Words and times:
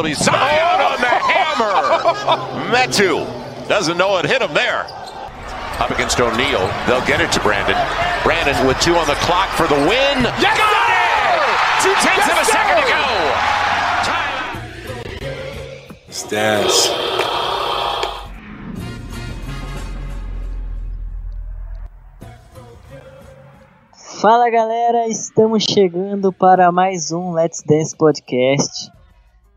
ability. 0.00 0.14
Zion 0.14 0.80
on 0.80 1.00
the 1.00 1.06
hammer. 1.06 2.72
Metu 2.72 3.26
doesn't 3.68 3.96
know 3.96 4.16
it 4.18 4.26
hit 4.26 4.42
him 4.42 4.52
there. 4.54 4.86
Up 5.78 5.90
against 5.90 6.20
O'Neal. 6.20 6.66
They'll 6.86 7.04
get 7.06 7.20
it 7.20 7.32
to 7.32 7.40
Brandon. 7.40 7.76
Brandon 8.22 8.66
with 8.66 8.78
two 8.80 8.94
on 8.96 9.06
the 9.06 9.14
clock 9.14 9.48
for 9.50 9.66
the 9.66 9.74
win. 9.74 10.24
Yes, 10.40 10.58
Got 10.58 10.72
it! 10.90 11.02
Two 11.82 11.94
tenths 11.94 12.26
Yes, 12.26 12.32
of 12.32 12.38
a 12.38 12.44
second 12.44 12.76
to 12.76 12.86
go. 12.88 13.04
Stats. 16.10 16.90
Fala 24.20 24.50
galera, 24.50 25.06
estamos 25.08 25.64
chegando 25.64 26.30
para 26.32 26.70
mais 26.70 27.10
um 27.10 27.32
Let's 27.32 27.62
Dance 27.62 27.96
Podcast. 27.96 28.90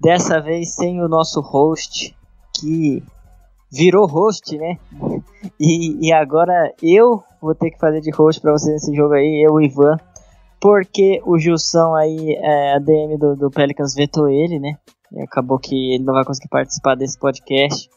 Dessa 0.03 0.41
vez 0.41 0.75
sem 0.75 1.01
o 1.01 1.07
nosso 1.07 1.39
host, 1.39 2.13
que 2.53 3.01
virou 3.71 4.05
host, 4.05 4.57
né? 4.57 4.77
E, 5.59 6.07
e 6.07 6.11
agora 6.11 6.73
eu 6.81 7.23
vou 7.41 7.55
ter 7.55 7.71
que 7.71 7.79
fazer 7.79 8.01
de 8.01 8.11
host 8.11 8.41
para 8.41 8.51
vocês 8.51 8.73
nesse 8.73 8.93
jogo 8.93 9.13
aí, 9.13 9.45
eu, 9.47 9.61
Ivan. 9.61 9.97
Porque 10.59 11.21
o 11.25 11.37
Gilson 11.39 11.95
aí, 11.95 12.35
é, 12.35 12.75
a 12.75 12.79
DM 12.79 13.17
do, 13.17 13.35
do 13.35 13.49
Pelicans 13.49 13.95
vetou 13.95 14.29
ele, 14.29 14.59
né? 14.59 14.77
E 15.11 15.21
acabou 15.21 15.57
que 15.57 15.93
ele 15.93 16.03
não 16.03 16.13
vai 16.13 16.25
conseguir 16.25 16.49
participar 16.49 16.95
desse 16.95 17.17
podcast. 17.17 17.89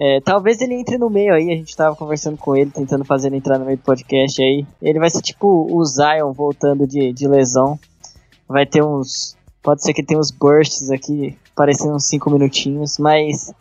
É, 0.00 0.20
talvez 0.20 0.60
ele 0.60 0.74
entre 0.74 0.98
no 0.98 1.08
meio 1.08 1.34
aí, 1.34 1.50
a 1.50 1.56
gente 1.56 1.76
tava 1.76 1.96
conversando 1.96 2.36
com 2.36 2.54
ele, 2.54 2.70
tentando 2.70 3.04
fazer 3.04 3.28
ele 3.28 3.36
entrar 3.36 3.58
no 3.58 3.64
meio 3.64 3.78
do 3.78 3.82
podcast 3.82 4.40
aí. 4.42 4.66
Ele 4.80 4.98
vai 4.98 5.10
ser 5.10 5.22
tipo 5.22 5.66
o 5.70 5.84
Zion 5.84 6.32
voltando 6.32 6.86
de, 6.86 7.12
de 7.12 7.26
lesão. 7.26 7.78
Vai 8.46 8.66
ter 8.66 8.82
uns. 8.82 9.36
Pode 9.68 9.82
ser 9.82 9.92
que 9.92 10.02
tenha 10.02 10.18
uns 10.18 10.30
bursts 10.30 10.90
aqui, 10.90 11.36
parecendo 11.54 11.94
uns 11.94 12.06
5 12.06 12.30
minutinhos, 12.30 12.96
mas 12.96 13.52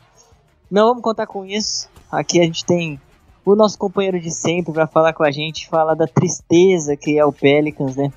não 0.72 0.88
vamos 0.88 1.04
contar 1.04 1.28
com 1.28 1.46
isso. 1.46 1.90
Aqui 2.10 2.40
a 2.40 2.44
gente 2.44 2.64
tem 2.64 2.98
o 3.44 3.58
nosso 3.58 3.78
companheiro 3.78 4.18
de 4.18 4.32
sempre 4.32 4.72
para 4.72 4.88
falar 4.88 5.12
com 5.12 5.26
a 5.26 5.32
gente, 5.32 5.68
falar 5.68 5.96
da 5.96 6.08
tristeza 6.08 6.96
que 6.96 7.20
é 7.20 7.26
o 7.26 7.34
Pelicans, 7.34 7.98
né? 7.98 8.10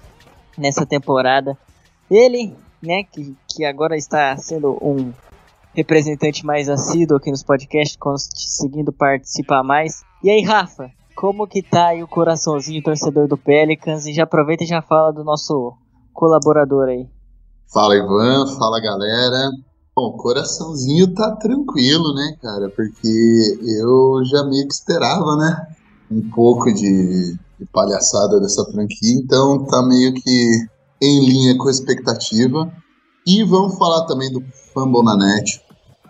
Nessa 0.56 0.86
temporada. 0.86 1.58
Ele, 2.08 2.54
né, 2.80 3.02
que, 3.02 3.34
que 3.48 3.64
agora 3.64 3.96
está 3.96 4.36
sendo 4.36 4.78
um 4.80 5.12
representante 5.74 6.46
mais 6.46 6.68
assíduo 6.68 7.16
aqui 7.16 7.32
nos 7.32 7.42
podcasts, 7.42 7.96
conseguindo 7.96 8.92
participar 8.92 9.64
mais. 9.64 10.04
E 10.22 10.30
aí, 10.30 10.42
Rafa, 10.42 10.92
como 11.16 11.44
que 11.44 11.60
tá 11.60 11.88
aí 11.88 12.04
o 12.04 12.06
coraçãozinho 12.06 12.84
torcedor 12.84 13.26
do 13.26 13.36
Pelicans? 13.36 14.06
E 14.06 14.12
já 14.12 14.22
aproveita 14.22 14.62
e 14.62 14.68
já 14.68 14.80
fala 14.80 15.12
do 15.12 15.24
nosso 15.24 15.76
colaborador 16.14 16.88
aí. 16.88 17.08
Fala 17.72 17.96
Ivan, 17.96 18.48
fala 18.58 18.80
galera. 18.80 19.48
Bom, 19.94 20.06
o 20.08 20.16
coraçãozinho 20.16 21.14
tá 21.14 21.36
tranquilo, 21.36 22.12
né, 22.14 22.36
cara? 22.42 22.68
Porque 22.68 23.58
eu 23.64 24.24
já 24.24 24.42
meio 24.42 24.66
que 24.66 24.74
esperava, 24.74 25.36
né? 25.36 25.68
Um 26.10 26.28
pouco 26.30 26.72
de, 26.72 27.32
de 27.32 27.66
palhaçada 27.72 28.40
dessa 28.40 28.64
franquia, 28.64 29.14
então 29.14 29.64
tá 29.66 29.82
meio 29.84 30.12
que 30.14 30.66
em 31.00 31.24
linha 31.24 31.56
com 31.56 31.68
a 31.68 31.70
expectativa. 31.70 32.72
E 33.24 33.44
vamos 33.44 33.78
falar 33.78 34.04
também 34.06 34.32
do 34.32 34.42
Fambonanet. 34.74 35.62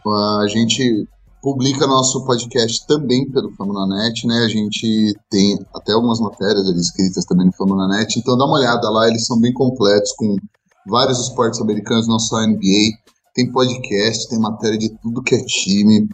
A 0.07 0.47
gente 0.49 1.07
publica 1.43 1.87
nosso 1.87 2.25
podcast 2.25 2.87
também 2.87 3.31
pelo 3.31 3.53
Fambonanet, 3.53 4.27
né? 4.27 4.45
A 4.45 4.49
gente 4.49 5.15
tem 5.29 5.59
até 5.75 5.93
algumas 5.93 6.21
matérias 6.21 6.67
ali 6.67 6.81
escritas 6.81 7.27
também 7.27 7.45
no 7.45 7.53
Fambonanet, 7.53 8.19
então 8.19 8.39
dá 8.39 8.47
uma 8.47 8.57
olhada 8.57 8.89
lá, 8.89 9.07
eles 9.07 9.27
são 9.27 9.39
bem 9.39 9.53
completos 9.53 10.13
com 10.13 10.39
vários 10.87 11.21
esportes 11.21 11.61
americanos, 11.61 12.09
não 12.09 12.19
só 12.19 12.41
NBA. 12.47 12.99
Tem 13.35 13.51
podcast, 13.51 14.29
tem 14.29 14.39
matéria 14.39 14.79
de 14.79 14.91
tudo 14.99 15.23
que 15.23 15.35
é 15.35 15.45
time. 15.45 16.09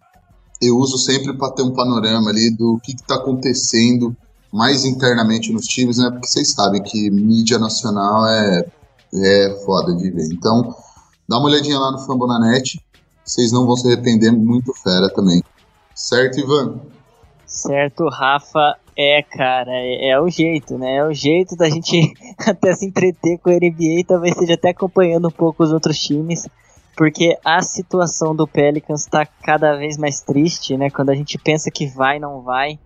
Eu 0.61 0.77
uso 0.77 0.99
sempre 0.99 1.37
para 1.37 1.53
ter 1.53 1.63
um 1.63 1.73
panorama 1.73 2.31
ali 2.31 2.51
do 2.51 2.79
que 2.83 2.93
está 2.93 3.17
acontecendo 3.17 4.17
mais 4.53 4.85
internamente 4.85 5.53
nos 5.53 5.67
times, 5.67 5.99
né? 5.99 6.11
Porque 6.11 6.29
vocês 6.29 6.53
sabem 6.53 6.83
que 6.83 7.11
mídia 7.11 7.59
nacional 7.59 8.27
é, 8.27 8.65
é 9.15 9.63
foda 9.65 9.95
de 9.95 10.11
ver. 10.11 10.29
Então, 10.33 10.75
Dá 11.29 11.39
uma 11.39 11.49
olhadinha 11.49 11.79
lá 11.79 11.91
no 11.91 11.99
Fambonanet, 11.99 12.81
vocês 13.25 13.51
não 13.51 13.67
vão 13.67 13.77
se 13.77 13.89
arrepender, 13.89 14.31
muito 14.31 14.73
fera 14.75 15.13
também. 15.13 15.43
Certo, 15.93 16.39
Ivan? 16.39 16.79
Certo, 17.45 18.09
Rafa. 18.09 18.77
É, 18.99 19.23
cara, 19.23 19.73
é, 19.73 20.09
é, 20.09 20.21
o 20.21 20.29
jeito, 20.31 20.79
né? 20.79 20.97
É 20.97 21.05
o 21.05 21.13
jeito 21.13 21.55
da 21.55 21.69
gente 21.69 22.15
até 22.49 22.73
se 22.73 22.87
entreter 22.87 23.39
com 23.39 23.51
a 23.51 23.53
NBA 23.53 24.05
talvez 24.09 24.33
esteja 24.33 24.55
até 24.55 24.71
acompanhando 24.71 25.29
um 25.29 25.31
pouco 25.31 25.63
os 25.63 25.71
outros 25.71 25.99
times, 25.99 26.49
porque 26.97 27.37
a 27.45 27.61
situação 27.61 28.35
do 28.35 28.49
Pelicans 28.49 29.03
está 29.03 29.27
cada 29.27 29.77
vez 29.77 29.99
mais 29.99 30.23
triste, 30.23 30.79
né? 30.79 30.89
Quando 30.89 31.11
a 31.11 31.15
gente 31.15 31.37
pensa 31.37 31.71
que 31.71 31.87
vai, 31.87 32.19
não 32.19 32.41
vai. 32.41 32.79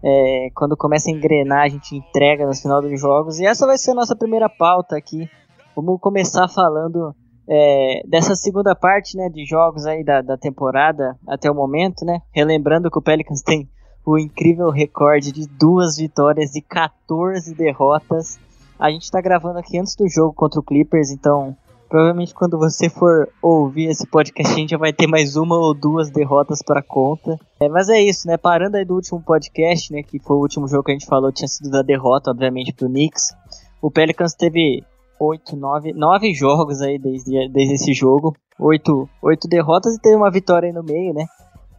É, 0.00 0.48
quando 0.54 0.76
começa 0.76 1.10
a 1.10 1.12
engrenar, 1.12 1.64
a 1.64 1.68
gente 1.68 1.96
entrega 1.96 2.46
no 2.46 2.54
final 2.54 2.80
dos 2.80 3.00
jogos. 3.00 3.40
E 3.40 3.46
essa 3.46 3.66
vai 3.66 3.76
ser 3.76 3.90
a 3.90 3.94
nossa 3.94 4.14
primeira 4.14 4.48
pauta 4.48 4.96
aqui. 4.96 5.28
Vamos 5.74 6.00
começar 6.00 6.46
falando 6.46 7.12
é, 7.48 8.02
dessa 8.06 8.36
segunda 8.36 8.76
parte 8.76 9.16
né, 9.16 9.28
de 9.28 9.44
jogos 9.44 9.86
aí 9.86 10.04
da, 10.04 10.22
da 10.22 10.36
temporada 10.36 11.18
até 11.26 11.50
o 11.50 11.54
momento, 11.54 12.04
né? 12.04 12.20
Relembrando 12.32 12.88
que 12.88 12.98
o 12.98 13.02
Pelicans 13.02 13.42
tem 13.42 13.68
o 14.08 14.18
incrível 14.18 14.70
recorde 14.70 15.30
de 15.30 15.46
duas 15.46 15.98
vitórias 15.98 16.54
e 16.54 16.62
14 16.62 17.54
derrotas. 17.54 18.38
A 18.78 18.90
gente 18.90 19.02
está 19.02 19.20
gravando 19.20 19.58
aqui 19.58 19.78
antes 19.78 19.94
do 19.94 20.08
jogo 20.08 20.32
contra 20.32 20.58
o 20.58 20.62
Clippers, 20.62 21.10
então 21.10 21.54
provavelmente 21.90 22.32
quando 22.32 22.56
você 22.56 22.88
for 22.88 23.28
ouvir 23.42 23.90
esse 23.90 24.06
podcast 24.06 24.54
a 24.54 24.56
gente 24.56 24.70
já 24.70 24.78
vai 24.78 24.94
ter 24.94 25.06
mais 25.06 25.36
uma 25.36 25.58
ou 25.58 25.74
duas 25.74 26.08
derrotas 26.08 26.62
para 26.62 26.82
conta. 26.82 27.38
É, 27.60 27.68
mas 27.68 27.90
é 27.90 28.00
isso, 28.00 28.26
né? 28.26 28.38
Parando 28.38 28.78
aí 28.78 28.84
do 28.84 28.94
último 28.94 29.20
podcast, 29.20 29.92
né, 29.92 30.02
que 30.02 30.18
foi 30.18 30.36
o 30.36 30.40
último 30.40 30.66
jogo 30.66 30.84
que 30.84 30.92
a 30.92 30.94
gente 30.94 31.06
falou, 31.06 31.30
tinha 31.30 31.48
sido 31.48 31.68
da 31.68 31.82
derrota, 31.82 32.30
obviamente, 32.30 32.72
pro 32.72 32.88
Knicks. 32.88 33.34
O 33.82 33.90
Pelicans 33.90 34.32
teve 34.32 34.82
oito, 35.20 35.54
nove, 35.54 35.92
nove 35.92 36.32
jogos 36.32 36.80
aí 36.80 36.98
desde, 36.98 37.46
desde 37.50 37.74
esse 37.74 37.92
jogo. 37.92 38.34
Oito, 38.58 39.06
oito 39.22 39.46
derrotas 39.46 39.94
e 39.94 40.00
teve 40.00 40.16
uma 40.16 40.30
vitória 40.30 40.68
aí 40.68 40.72
no 40.72 40.82
meio, 40.82 41.12
né? 41.12 41.26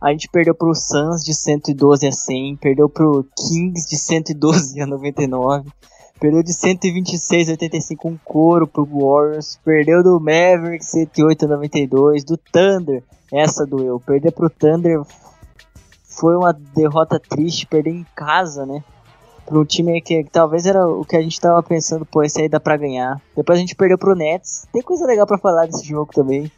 A 0.01 0.11
gente 0.11 0.29
perdeu 0.29 0.55
pro 0.55 0.73
Suns 0.73 1.23
de 1.23 1.33
112 1.33 2.07
a 2.07 2.11
100, 2.11 2.55
perdeu 2.57 2.87
pro 2.87 3.25
Kings 3.35 3.87
de 3.89 3.97
112 3.97 4.79
a 4.81 4.85
99, 4.85 5.69
perdeu 6.19 6.41
de 6.41 6.53
126 6.53 7.49
a 7.49 7.51
85 7.51 8.07
um 8.07 8.17
couro 8.23 8.65
pro 8.65 8.85
Warriors, 8.85 9.59
perdeu 9.63 10.01
do 10.01 10.19
Mavericks 10.19 10.87
108 10.91 11.45
a 11.45 11.47
92, 11.49 12.23
do 12.23 12.37
Thunder, 12.37 13.03
essa 13.31 13.65
doeu, 13.65 13.99
perder 13.99 14.31
pro 14.31 14.49
Thunder 14.49 15.01
foi 16.19 16.35
uma 16.35 16.51
derrota 16.51 17.19
triste, 17.19 17.65
perder 17.65 17.91
em 17.91 18.05
casa, 18.15 18.65
né? 18.65 18.83
Um 19.51 19.65
time 19.65 19.99
que, 20.01 20.23
que, 20.23 20.29
talvez 20.29 20.65
era 20.65 20.85
o 20.87 21.03
que 21.03 21.15
a 21.15 21.21
gente 21.21 21.39
tava 21.39 21.63
pensando, 21.63 22.05
pô, 22.05 22.21
esse 22.21 22.39
aí 22.39 22.47
dá 22.47 22.59
pra 22.59 22.77
ganhar. 22.77 23.19
Depois 23.35 23.57
a 23.57 23.61
gente 23.61 23.75
perdeu 23.75 23.97
pro 23.97 24.15
Nets. 24.15 24.67
Tem 24.71 24.81
coisa 24.81 25.07
legal 25.07 25.25
para 25.25 25.39
falar 25.39 25.65
desse 25.65 25.87
jogo 25.87 26.11
também. 26.13 26.51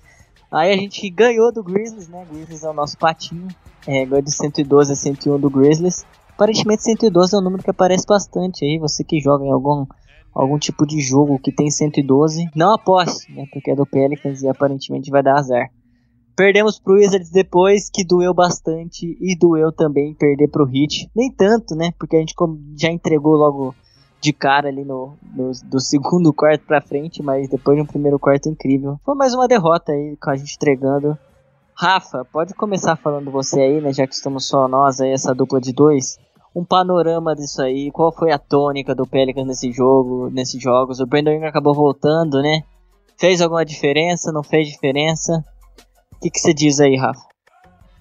Aí 0.52 0.74
a 0.74 0.78
gente 0.78 1.10
ganhou 1.10 1.52
do 1.52 1.64
Grizzlies, 1.64 2.10
né? 2.10 2.26
Grizzlies 2.30 2.64
é 2.64 2.70
o 2.70 2.74
nosso 2.74 2.98
patinho. 2.98 3.48
É, 3.88 4.06
ganhou 4.06 4.22
de 4.22 4.32
112 4.32 4.92
a 4.92 4.96
101 4.96 5.40
do 5.40 5.50
Grizzlies. 5.50 6.06
Aparentemente 6.30 6.84
112 6.84 7.34
é 7.34 7.40
um 7.40 7.42
número 7.42 7.64
que 7.64 7.70
aparece 7.70 8.06
bastante 8.06 8.66
aí. 8.66 8.78
Você 8.78 9.04
que 9.04 9.22
joga 9.22 9.46
em 9.46 9.52
algum, 9.52 9.86
algum 10.34 10.60
tipo 10.60 10.86
de 10.86 11.00
jogo 11.00 11.40
que 11.40 11.54
tem 11.54 11.72
112, 11.72 12.50
não 12.54 12.74
aposte, 12.74 13.32
né? 13.32 13.46
Porque 13.54 13.72
é 13.72 13.76
do 13.76 13.86
Pelicans 13.86 14.42
e 14.42 14.50
aparentemente 14.50 15.10
vai 15.10 15.24
dar 15.24 15.38
azar. 15.38 15.70
Perdemos 16.36 16.80
pro 16.80 16.96
Wizards 16.96 17.30
depois, 17.30 17.90
que 17.90 18.04
doeu 18.04 18.34
bastante, 18.34 19.18
e 19.22 19.38
doeu 19.38 19.72
também 19.72 20.14
perder 20.14 20.50
pro 20.50 20.68
Heat. 20.68 21.10
Nem 21.16 21.32
tanto, 21.32 21.76
né? 21.76 21.92
Porque 21.98 22.16
a 22.16 22.20
gente 22.20 22.34
já 22.78 22.90
entregou 22.90 23.36
logo 23.36 23.76
de 24.22 24.32
cara 24.32 24.70
ali 24.70 24.85
no, 24.85 25.18
no 25.35 25.52
do 25.66 25.79
segundo 25.79 26.32
quarto 26.34 26.66
pra 26.66 26.79
frente, 26.79 27.23
mas 27.23 27.50
depois 27.50 27.76
de 27.76 27.84
um 27.84 27.88
primeiro 27.88 28.20
quarto 28.20 28.47
incrível. 28.47 29.00
Foi 29.03 29.16
mais 29.16 29.34
uma 29.34 29.47
derrota 29.47 29.91
aí 29.91 30.16
com 30.22 30.29
a 30.29 30.35
gente 30.35 30.56
entregando. 30.56 31.18
Rafa, 31.76 32.23
pode 32.32 32.53
começar 32.53 32.96
falando 32.96 33.32
você 33.32 33.59
aí, 33.59 33.82
né? 33.82 33.91
Já 33.91 34.06
que 34.06 34.14
estamos 34.14 34.47
só 34.47 34.68
nós 34.68 35.02
aí, 35.02 35.12
essa 35.12 35.34
dupla 35.34 35.59
de 35.59 35.73
dois. 35.73 36.20
Um 36.56 36.64
panorama 36.64 37.34
disso 37.34 37.62
aí, 37.62 37.90
qual 37.91 38.12
foi 38.12 38.32
a 38.32 38.38
tônica 38.38 38.94
do 38.94 39.08
Pelicans 39.08 39.47
nesse 39.47 39.72
jogo, 39.72 40.29
nesses 40.29 40.62
jogos? 40.62 41.00
O 41.00 41.08
Brandon 41.08 41.32
Ingram 41.32 41.50
acabou 41.50 41.73
voltando, 41.73 42.41
né? 42.41 42.62
Fez 43.18 43.41
alguma 43.41 43.66
diferença? 43.66 44.32
Não 44.32 44.44
fez 44.44 44.68
diferença? 44.68 45.44
O 46.14 46.20
que, 46.20 46.29
que 46.29 46.40
você 46.40 46.53
diz 46.53 46.79
aí, 46.79 46.96
Rafa? 46.96 47.22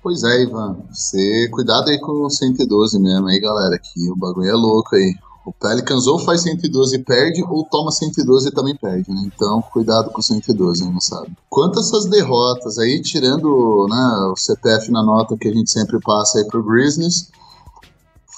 Pois 0.03 0.25
é, 0.25 0.43
Ivan. 0.43 0.79
Você 0.91 1.49
cuidado 1.51 1.89
aí 1.89 1.99
com 2.01 2.13
o 2.25 2.29
112 2.29 3.01
mesmo 3.01 3.29
aí, 3.29 3.41
galera, 3.41 3.79
que 3.79 4.11
o 4.11 4.17
bagulho 4.17 4.51
é 4.51 4.55
louco 4.55 4.97
aí. 4.97 5.15
O 5.45 5.53
Pelicans 5.53 6.07
ou 6.07 6.19
faz 6.19 6.43
112 6.43 6.97
e 6.97 6.99
perde, 7.03 7.43
ou 7.43 7.65
toma 7.65 7.91
112 7.91 8.49
e 8.49 8.53
também 8.53 8.77
perde, 8.77 9.11
né? 9.11 9.23
Então, 9.25 9.63
cuidado 9.73 10.11
com 10.11 10.21
o 10.21 10.23
112, 10.23 10.85
não 10.85 11.01
sabe. 11.01 11.33
Quanto 11.49 11.79
a 11.79 11.83
essas 11.83 12.05
derrotas 12.07 12.79
aí, 12.79 13.01
tirando 13.01 13.87
né, 13.89 14.31
o 14.33 14.37
CPF 14.37 14.91
na 14.91 15.03
nota 15.03 15.37
que 15.37 15.49
a 15.49 15.53
gente 15.53 15.71
sempre 15.71 15.99
passa 16.01 16.39
aí 16.39 16.47
pro 16.47 16.63
Grizzlies, 16.63 17.31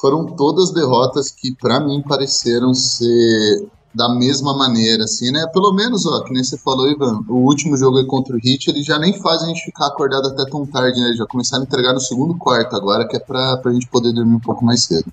foram 0.01 0.27
todas 0.27 0.73
derrotas 0.73 1.31
que 1.31 1.55
para 1.55 1.81
mim 1.81 2.03
pareceram 2.03 2.73
ser 2.73 3.69
da 3.95 4.09
mesma 4.09 4.57
maneira, 4.57 5.05
assim, 5.05 5.31
né? 5.31 5.47
Pelo 5.53 5.73
menos, 5.73 6.07
ó, 6.07 6.23
que 6.23 6.33
nem 6.33 6.43
você 6.43 6.57
falou, 6.57 6.91
Ivan, 6.91 7.21
o 7.29 7.37
último 7.45 7.77
jogo 7.77 7.99
aí 7.99 8.07
contra 8.07 8.35
o 8.35 8.39
Hit, 8.39 8.71
ele 8.71 8.83
já 8.83 8.99
nem 8.99 9.21
faz 9.21 9.43
a 9.43 9.47
gente 9.47 9.65
ficar 9.65 9.87
acordado 9.87 10.29
até 10.29 10.45
tão 10.51 10.65
tarde, 10.65 10.99
né? 10.99 11.13
Já 11.15 11.27
começaram 11.27 11.63
a 11.63 11.67
entregar 11.67 11.93
no 11.93 12.01
segundo 12.01 12.37
quarto 12.37 12.75
agora, 12.75 13.07
que 13.07 13.17
é 13.17 13.21
pra, 13.21 13.59
pra 13.59 13.73
gente 13.73 13.87
poder 13.89 14.13
dormir 14.13 14.35
um 14.35 14.41
pouco 14.41 14.65
mais 14.65 14.85
cedo. 14.85 15.13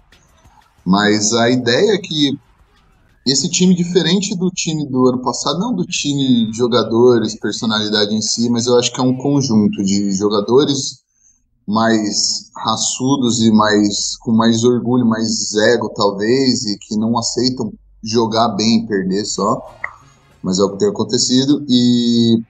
Mas 0.90 1.34
a 1.34 1.52
ideia 1.52 1.94
é 1.94 1.98
que 2.00 2.36
esse 3.24 3.48
time, 3.48 3.76
diferente 3.76 4.36
do 4.36 4.50
time 4.50 4.88
do 4.88 5.08
ano 5.08 5.22
passado, 5.22 5.60
não 5.60 5.72
do 5.72 5.86
time 5.86 6.50
de 6.50 6.58
jogadores, 6.58 7.40
personalidade 7.40 8.16
em 8.16 8.22
si, 8.24 8.50
mas 8.50 8.66
eu 8.66 8.76
acho 8.76 8.92
que 8.92 9.00
é 9.00 9.04
um 9.04 9.16
conjunto 9.16 9.84
de 9.84 10.12
jogadores 10.14 11.04
mais 11.68 12.50
raçudos 12.58 13.40
e 13.40 13.52
mais 13.52 14.18
com 14.18 14.32
mais 14.32 14.64
orgulho, 14.64 15.06
mais 15.06 15.54
ego 15.54 15.94
talvez, 15.96 16.66
e 16.66 16.76
que 16.80 16.98
não 16.98 17.16
aceitam 17.20 17.72
jogar 18.04 18.50
bem 18.56 18.80
e 18.80 18.88
perder 18.88 19.26
só, 19.26 19.62
mas 20.42 20.58
é 20.58 20.64
o 20.64 20.72
que 20.72 20.80
tem 20.80 20.90
acontecido. 20.90 21.64
E 21.70 22.42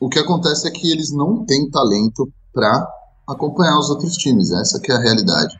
o 0.00 0.08
que 0.08 0.18
acontece 0.18 0.66
é 0.66 0.72
que 0.72 0.90
eles 0.90 1.12
não 1.12 1.44
têm 1.46 1.70
talento 1.70 2.28
para 2.52 2.84
acompanhar 3.28 3.78
os 3.78 3.90
outros 3.90 4.16
times, 4.16 4.50
essa 4.50 4.80
que 4.80 4.90
é 4.90 4.96
a 4.96 5.00
realidade. 5.00 5.56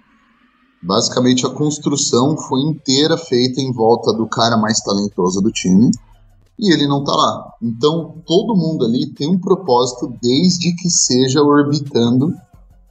Basicamente 0.83 1.47
a 1.47 1.51
construção 1.51 2.37
foi 2.37 2.61
inteira 2.61 3.17
feita 3.17 3.61
em 3.61 3.73
volta 3.73 4.13
do 4.13 4.27
cara 4.27 4.57
mais 4.57 4.81
talentoso 4.81 5.41
do 5.41 5.51
time 5.51 5.91
e 6.59 6.73
ele 6.73 6.87
não 6.87 7.05
tá 7.05 7.13
lá. 7.13 7.53
Então 7.63 8.23
todo 8.27 8.57
mundo 8.57 8.85
ali 8.85 9.07
tem 9.07 9.29
um 9.29 9.39
propósito 9.39 10.13
desde 10.23 10.75
que 10.77 10.89
seja 10.89 11.43
orbitando 11.43 12.33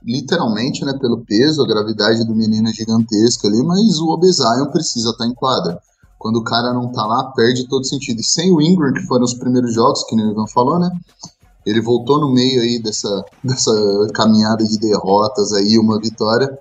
literalmente, 0.06 0.86
né, 0.86 0.94
pelo 1.00 1.26
peso, 1.26 1.64
a 1.64 1.68
gravidade 1.68 2.24
do 2.26 2.36
menino 2.36 2.70
é 2.70 2.74
gigantesca 2.74 3.48
ali, 3.48 3.62
mas 3.64 4.00
o 4.00 4.10
Obesayon 4.10 4.68
precisa 4.68 5.10
estar 5.10 5.24
tá 5.24 5.30
em 5.30 5.34
quadra. 5.34 5.80
Quando 6.20 6.38
o 6.38 6.44
cara 6.44 6.74
não 6.74 6.92
tá 6.92 7.06
lá, 7.06 7.32
perde 7.36 7.68
todo 7.68 7.86
sentido. 7.86 8.20
E 8.20 8.24
sem 8.24 8.52
o 8.52 8.62
Ingram, 8.62 8.94
que 8.94 9.06
foram 9.08 9.24
os 9.24 9.34
primeiros 9.34 9.74
jogos, 9.74 10.04
que 10.04 10.16
o 10.16 10.32
Ivan 10.32 10.48
falou, 10.48 10.80
né? 10.80 10.90
Ele 11.66 11.82
voltou 11.82 12.20
no 12.20 12.32
meio 12.32 12.62
aí 12.62 12.82
dessa, 12.82 13.26
dessa 13.44 13.72
caminhada 14.14 14.64
de 14.64 14.78
derrotas 14.78 15.52
aí, 15.54 15.78
uma 15.78 16.00
vitória. 16.00 16.58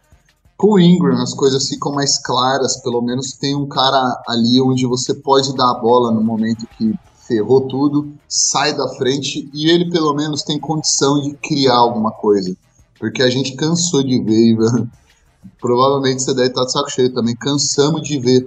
Com 0.57 0.75
o 0.75 0.81
Ingram, 0.81 1.21
as 1.21 1.35
coisas 1.35 1.69
ficam 1.69 1.93
mais 1.93 2.19
claras, 2.19 2.81
pelo 2.81 3.03
menos 3.03 3.33
tem 3.33 3.55
um 3.55 3.67
cara 3.67 4.23
ali 4.29 4.61
onde 4.61 4.87
você 4.87 5.13
pode 5.13 5.55
dar 5.57 5.71
a 5.71 5.75
bola 5.75 6.13
no 6.13 6.23
momento 6.23 6.67
que 6.79 6.95
ferrou 7.27 7.63
tudo, 7.63 8.13
sai 8.29 8.77
da 8.77 8.89
frente 8.89 9.49
e 9.53 9.69
ele 9.69 9.91
pelo 9.91 10.15
menos 10.15 10.43
tem 10.43 10.59
condição 10.59 11.21
de 11.21 11.35
criar 11.35 11.77
alguma 11.77 12.13
coisa. 12.13 12.57
Porque 12.99 13.23
a 13.23 13.31
gente 13.31 13.57
cansou 13.57 14.03
de 14.03 14.23
ver, 14.23 14.53
Ivan. 14.53 14.89
Provavelmente 15.61 16.23
você 16.23 16.33
deve 16.35 16.49
estar 16.49 16.65
de 16.65 16.73
saco 16.73 16.91
cheio 16.91 17.13
também. 17.13 17.35
Cansamos 17.37 18.03
de 18.03 18.19
ver 18.19 18.47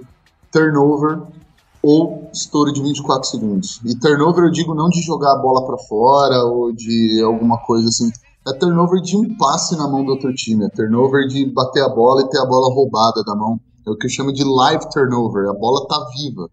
turnover 0.50 1.20
ou 1.82 2.28
estouro 2.32 2.72
de 2.72 2.82
24 2.82 3.28
segundos. 3.28 3.80
E 3.84 3.94
turnover 3.94 4.44
eu 4.44 4.50
digo 4.50 4.74
não 4.74 4.88
de 4.88 5.00
jogar 5.02 5.32
a 5.32 5.38
bola 5.38 5.66
para 5.66 5.78
fora 5.78 6.42
ou 6.44 6.72
de 6.72 7.22
alguma 7.22 7.58
coisa 7.58 7.88
assim. 7.88 8.10
É 8.48 8.52
turnover 8.54 9.00
de 9.02 9.16
um 9.16 9.36
passe 9.36 9.76
na 9.76 9.86
mão 9.86 10.04
do 10.04 10.12
outro 10.12 10.32
time. 10.34 10.64
É 10.64 10.68
turnover 10.68 11.28
de 11.28 11.44
bater 11.46 11.82
a 11.82 11.88
bola 11.88 12.22
e 12.22 12.28
ter 12.28 12.38
a 12.38 12.46
bola 12.46 12.74
roubada 12.74 13.22
da 13.22 13.34
mão. 13.34 13.60
É 13.86 13.90
o 13.90 13.96
que 13.96 14.06
eu 14.06 14.10
chamo 14.10 14.32
de 14.32 14.42
live 14.42 14.88
turnover. 14.90 15.48
A 15.48 15.54
bola 15.54 15.86
tá 15.86 16.06
viva. 16.16 16.48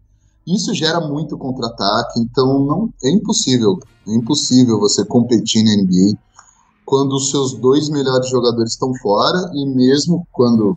Isso 0.46 0.74
gera 0.74 1.00
muito 1.00 1.36
contra-ataque, 1.36 2.20
então 2.20 2.64
não 2.64 2.88
é 3.02 3.10
impossível. 3.10 3.78
É 4.06 4.14
impossível 4.14 4.78
você 4.78 5.04
competir 5.04 5.64
na 5.64 5.82
NBA 5.82 6.18
quando 6.84 7.16
os 7.16 7.30
seus 7.30 7.54
dois 7.54 7.88
melhores 7.88 8.28
jogadores 8.28 8.72
estão 8.72 8.94
fora 8.94 9.50
e 9.52 9.66
mesmo 9.66 10.24
quando 10.32 10.76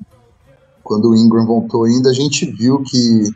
quando 0.84 1.12
o 1.12 1.16
Ingram 1.16 1.46
voltou 1.46 1.84
ainda, 1.84 2.10
a 2.10 2.14
gente 2.14 2.50
viu 2.50 2.82
que 2.82 3.30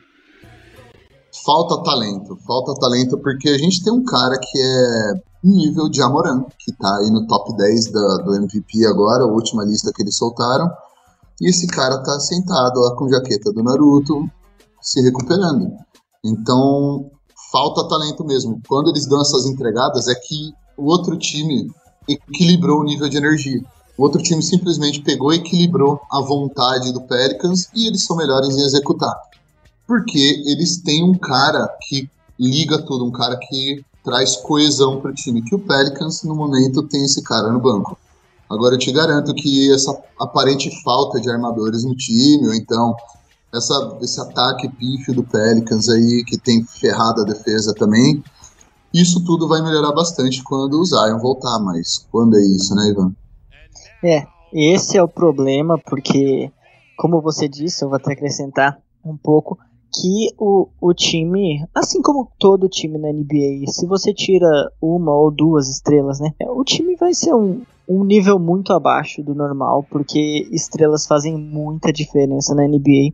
falta 1.46 1.82
talento. 1.84 2.38
Falta 2.46 2.74
talento 2.80 3.18
porque 3.18 3.50
a 3.50 3.58
gente 3.58 3.84
tem 3.84 3.92
um 3.92 4.04
cara 4.04 4.38
que 4.40 4.60
é 4.60 5.14
nível 5.44 5.90
de 5.90 6.02
Amoran, 6.02 6.46
que 6.58 6.72
tá 6.74 6.98
aí 6.98 7.10
no 7.10 7.28
top 7.28 7.56
10 7.56 7.92
da, 7.92 8.18
do 8.18 8.36
MVP 8.36 8.86
agora, 8.86 9.24
a 9.24 9.28
última 9.28 9.64
lista 9.64 9.92
que 9.94 10.02
eles 10.02 10.16
soltaram. 10.16 10.70
E 11.42 11.50
esse 11.50 11.68
cara 11.68 12.02
tá 12.04 12.20
sentado 12.20 12.80
lá 12.80 12.96
com 12.96 13.10
jaqueta 13.10 13.52
do 13.52 13.64
Naruto, 13.64 14.30
se 14.82 15.02
recuperando. 15.02 15.72
Então, 16.24 17.10
falta 17.52 17.88
talento 17.88 18.24
mesmo. 18.24 18.62
Quando 18.68 18.90
eles 18.90 19.08
dão 19.08 19.22
essas 19.22 19.46
entregadas, 19.46 20.08
é 20.08 20.16
que 20.16 20.54
o 20.78 20.86
outro 20.86 21.18
time 21.18 21.70
equilibrou 22.08 22.80
o 22.80 22.84
nível 22.84 23.10
de 23.10 23.18
energia. 23.18 23.62
O 23.98 24.04
outro 24.04 24.22
time 24.22 24.42
simplesmente 24.42 25.02
pegou 25.02 25.34
e 25.34 25.38
equilibrou 25.38 26.00
a 26.12 26.22
vontade 26.22 26.92
do 26.94 27.02
Pelicans 27.02 27.68
e 27.76 27.88
eles 27.88 28.06
são 28.06 28.16
melhores 28.16 28.56
em 28.56 28.62
executar. 28.62 29.14
Porque 29.88 30.44
eles 30.46 30.78
têm 30.78 31.04
um 31.04 31.14
cara 31.14 31.68
que 31.88 32.10
liga 32.40 32.82
tudo, 32.82 33.06
um 33.06 33.12
cara 33.12 33.38
que 33.38 33.84
traz 34.04 34.36
coesão 34.38 35.00
para 35.00 35.12
o 35.12 35.14
time, 35.14 35.42
que 35.42 35.56
o 35.56 35.60
Pelicans 35.60 36.24
no 36.24 36.36
momento 36.36 36.84
tem 36.84 37.04
esse 37.04 37.22
cara 37.24 37.52
no 37.52 37.60
banco. 37.60 37.98
Agora 38.50 38.76
eu 38.76 38.80
te 38.80 38.92
garanto 38.92 39.34
que 39.34 39.74
essa 39.74 39.98
aparente 40.20 40.70
falta 40.84 41.20
de 41.20 41.30
armadores 41.30 41.84
no 41.84 41.96
time, 41.96 42.48
ou 42.48 42.54
então 42.54 42.96
essa, 43.54 43.98
esse 44.02 44.20
ataque 44.20 44.68
pífio 44.70 45.14
do 45.14 45.24
Pelicans 45.24 45.90
aí, 45.90 46.24
que 46.26 46.38
tem 46.38 46.64
ferrado 46.64 47.22
a 47.22 47.26
defesa 47.26 47.74
também, 47.74 48.24
isso 48.94 49.24
tudo 49.24 49.48
vai 49.48 49.62
melhorar 49.62 49.92
bastante 49.92 50.44
quando 50.44 50.80
o 50.80 50.86
Zion 50.86 51.18
voltar, 51.18 51.60
mas 51.60 52.06
quando 52.12 52.38
é 52.38 52.42
isso, 52.42 52.76
né, 52.76 52.90
Ivan? 52.90 53.12
É, 54.04 54.28
esse 54.54 54.98
é 54.98 55.04
o 55.04 55.08
problema, 55.08 55.80
porque, 55.80 56.52
como 56.96 57.22
você 57.22 57.48
disse, 57.48 57.84
eu 57.84 57.90
vou 57.90 57.96
até 57.96 58.14
acrescentar 58.14 58.78
um 59.04 59.18
pouco, 59.18 59.58
que 59.94 60.34
o, 60.40 60.68
o 60.82 60.94
time, 60.94 61.66
assim 61.74 62.02
como 62.02 62.32
todo 62.40 62.68
time 62.68 62.98
na 62.98 63.12
NBA, 63.12 63.72
se 63.72 63.86
você 63.86 64.14
tira 64.14 64.72
uma 64.82 65.14
ou 65.14 65.30
duas 65.30 65.70
estrelas, 65.70 66.20
né, 66.20 66.32
o 66.48 66.64
time 66.64 66.96
vai 66.96 67.14
ser 67.14 67.34
um, 67.34 67.62
um 67.88 68.04
nível 68.04 68.40
muito 68.40 68.74
abaixo 68.74 69.22
do 69.22 69.36
normal, 69.36 69.86
porque 69.90 70.48
estrelas 70.52 71.06
fazem 71.06 71.38
muita 71.38 71.94
diferença 71.94 72.56
na 72.56 72.68
NBA. 72.68 73.14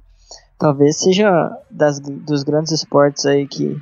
Talvez 0.57 0.97
seja 0.97 1.51
das, 1.69 1.99
dos 1.99 2.43
grandes 2.43 2.71
esportes 2.71 3.25
aí 3.25 3.47
que 3.47 3.75